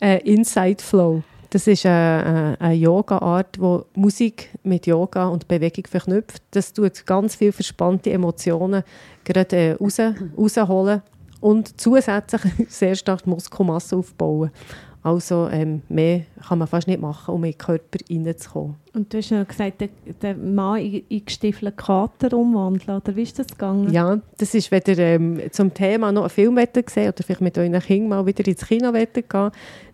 äh, 0.00 0.18
Inside 0.28 0.82
Flow. 0.82 1.22
Das 1.50 1.68
ist 1.68 1.86
eine, 1.86 2.56
eine 2.58 2.74
Yoga-Art, 2.74 3.60
wo 3.60 3.84
Musik 3.94 4.48
mit 4.64 4.88
Yoga 4.88 5.28
und 5.28 5.46
Bewegung 5.46 5.86
verknüpft. 5.86 6.42
Das 6.50 6.72
tut 6.72 7.06
ganz 7.06 7.36
viele 7.36 7.52
verspannte 7.52 8.10
Emotionen 8.10 8.82
gerade 9.22 9.56
äh, 9.56 9.72
raus, 9.74 10.00
rausholen 10.36 11.02
und 11.40 11.80
zusätzlich 11.80 12.42
sehr 12.68 12.96
stark 12.96 13.22
die 13.22 13.30
Muskelmasse 13.30 13.94
aufbauen. 13.94 14.50
Also 15.04 15.48
ähm, 15.50 15.82
mehr 15.88 16.22
kann 16.46 16.58
man 16.58 16.68
fast 16.68 16.86
nicht 16.86 17.00
machen, 17.00 17.34
um 17.34 17.42
in 17.42 17.50
den 17.50 17.58
Körper 17.58 17.98
reinzukommen. 18.08 18.76
Und 18.94 19.12
du 19.12 19.18
hast 19.18 19.30
ja 19.30 19.42
gesagt, 19.42 19.80
den, 19.80 19.90
den 20.22 20.54
Mann 20.54 20.78
in, 20.78 21.02
in 21.08 21.24
gestiefelten 21.24 21.76
Kater 21.76 22.36
umwandeln, 22.36 22.98
oder 22.98 23.16
wie 23.16 23.22
ist 23.22 23.38
das 23.38 23.48
gegangen? 23.48 23.92
Ja, 23.92 24.20
das 24.38 24.54
ist, 24.54 24.70
ihr 24.70 24.98
ähm, 24.98 25.40
zum 25.50 25.74
Thema 25.74 26.12
noch 26.12 26.22
einen 26.22 26.30
Film 26.30 26.56
wollt 26.56 26.90
sehen 26.90 27.08
oder 27.08 27.24
vielleicht 27.24 27.40
mit 27.40 27.58
euren 27.58 27.80
Kindern 27.80 28.08
mal 28.10 28.26
wieder 28.26 28.46
ins 28.46 28.64
Kino 28.64 28.92
gehen 28.92 29.50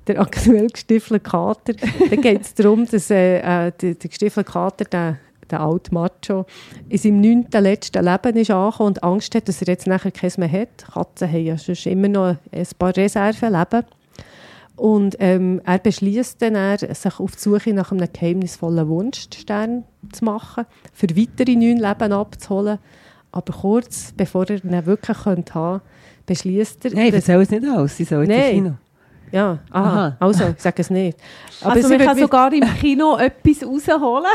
der 0.08 0.20
aktuell 0.20 0.68
gestiefelte 0.68 1.20
Kater, 1.20 1.74
dann 1.74 2.20
geht 2.20 2.40
es 2.40 2.54
darum, 2.54 2.86
dass 2.86 3.10
äh, 3.10 3.38
äh, 3.38 3.72
der, 3.72 3.94
der 3.94 4.08
gestiefelte 4.08 4.50
Kater, 4.50 4.84
der, 4.86 5.18
der 5.50 5.60
alte 5.60 5.92
Macho, 5.92 6.46
in 6.88 6.98
seinem 6.98 7.20
neunten, 7.20 7.62
letzten 7.62 8.04
Leben 8.04 8.36
ist 8.36 8.50
angekommen 8.50 8.88
und 8.88 9.02
Angst 9.02 9.34
hat, 9.34 9.48
dass 9.48 9.60
er 9.62 9.68
jetzt 9.68 9.86
nachher 9.86 10.10
keins 10.10 10.38
mehr 10.38 10.50
hat. 10.50 10.86
Katzen 10.92 11.30
haben 11.30 11.44
ja 11.44 11.58
sonst 11.58 11.86
immer 11.86 12.08
noch 12.08 12.36
ein 12.50 12.66
paar 12.78 12.96
Reserveleben. 12.96 13.84
Und 14.78 15.16
ähm, 15.18 15.60
er 15.64 15.78
beschließt 15.78 16.40
dann, 16.40 16.54
er, 16.54 16.78
sich 16.78 17.18
auf 17.20 17.32
die 17.36 17.40
Suche 17.40 17.72
nach 17.74 17.90
einem 17.92 18.08
geheimnisvollen 18.12 18.88
Wunschstern 18.88 19.84
zu 20.12 20.24
machen, 20.24 20.64
für 20.92 21.08
weitere 21.16 21.56
neun 21.56 21.78
Leben 21.78 22.12
abzuholen. 22.12 22.78
Aber 23.32 23.52
kurz 23.52 24.12
bevor 24.16 24.48
er 24.48 24.64
ihn 24.64 24.86
wirklich 24.86 25.18
könnte 25.18 25.54
haben 25.54 25.80
beschließt 26.26 26.84
er, 26.86 26.94
Nein, 26.94 27.12
erzähl 27.12 27.40
es 27.40 27.50
nicht 27.50 27.66
aus, 27.68 27.96
sie 27.96 28.04
soll 28.04 28.30
ins 28.30 28.50
Kino. 28.50 28.72
ja, 29.32 29.58
aha, 29.70 29.88
Aha. 30.08 30.16
also, 30.20 30.44
ich 30.56 30.60
sage 30.62 30.82
es 30.82 30.90
nicht. 30.90 31.18
also 31.62 31.88
sie 31.88 31.96
man 31.96 32.06
kann 32.06 32.18
sogar 32.18 32.52
im 32.52 32.64
Kino 32.80 33.16
etwas 33.16 33.62
rausholen. 33.66 34.26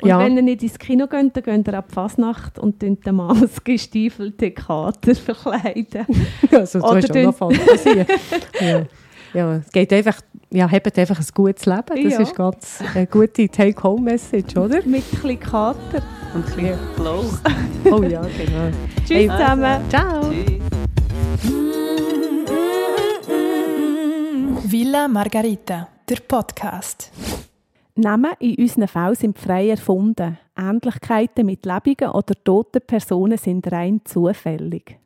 Und 0.00 0.08
Ja. 0.08 0.18
wenn 0.20 0.36
ihr 0.36 0.42
nicht 0.42 0.62
ins 0.62 0.78
Kino 0.78 1.06
geht, 1.08 1.36
dann 1.36 1.42
geht 1.42 1.68
ihr 1.68 1.74
ab 1.74 1.90
Fasnacht 1.92 2.58
und 2.58 2.80
den 2.82 2.98
Mann 3.10 3.36
als 3.42 3.62
gestiefelte 3.64 4.50
Kater 4.52 5.14
verkleiden. 5.14 6.06
Also, 6.52 6.78
du 6.80 6.84
Oder 6.86 6.96
hast 6.96 7.06
schon 7.08 7.16
dünn- 7.16 7.24
noch 7.26 7.34
Fantasie. 7.36 8.04
ja. 8.60 8.82
Ja, 9.34 9.56
es 9.56 9.70
geht 9.70 9.92
einfach, 9.92 10.20
ja, 10.50 10.70
habt 10.70 10.98
einfach 10.98 11.18
ein 11.18 11.26
gutes 11.34 11.66
Leben. 11.66 11.82
Das 12.04 12.12
Ja. 12.12 12.20
ist 12.20 12.34
ganz 12.34 12.78
eine 12.94 13.06
gute 13.06 13.48
Take-Home-Message, 13.48 14.56
oder? 14.56 14.76
Mit 14.76 14.86
ein 14.86 15.02
bisschen 15.02 15.40
Kater. 15.40 16.02
Und 16.34 16.46
ein 16.46 16.54
bisschen 16.56 16.78
Flow. 16.96 17.24
Oh 17.90 18.02
ja, 18.02 18.22
genau. 18.22 18.70
Tschüss 19.04 19.10
Hey, 19.10 19.28
zusammen. 19.28 19.80
Ciao! 19.90 20.30
Villa 24.66 25.08
Margarita, 25.08 25.88
der 26.08 26.16
Podcast. 26.26 27.10
Namen 27.96 28.32
in 28.40 28.56
unseren 28.56 28.88
Fällen 28.88 29.14
sind 29.14 29.38
frei 29.38 29.70
erfunden. 29.70 30.38
Ähnlichkeiten 30.56 31.46
mit 31.46 31.64
lebenden 31.66 32.10
oder 32.10 32.34
toten 32.42 32.80
Personen 32.86 33.38
sind 33.38 33.70
rein 33.70 34.00
zufällig. 34.04 34.98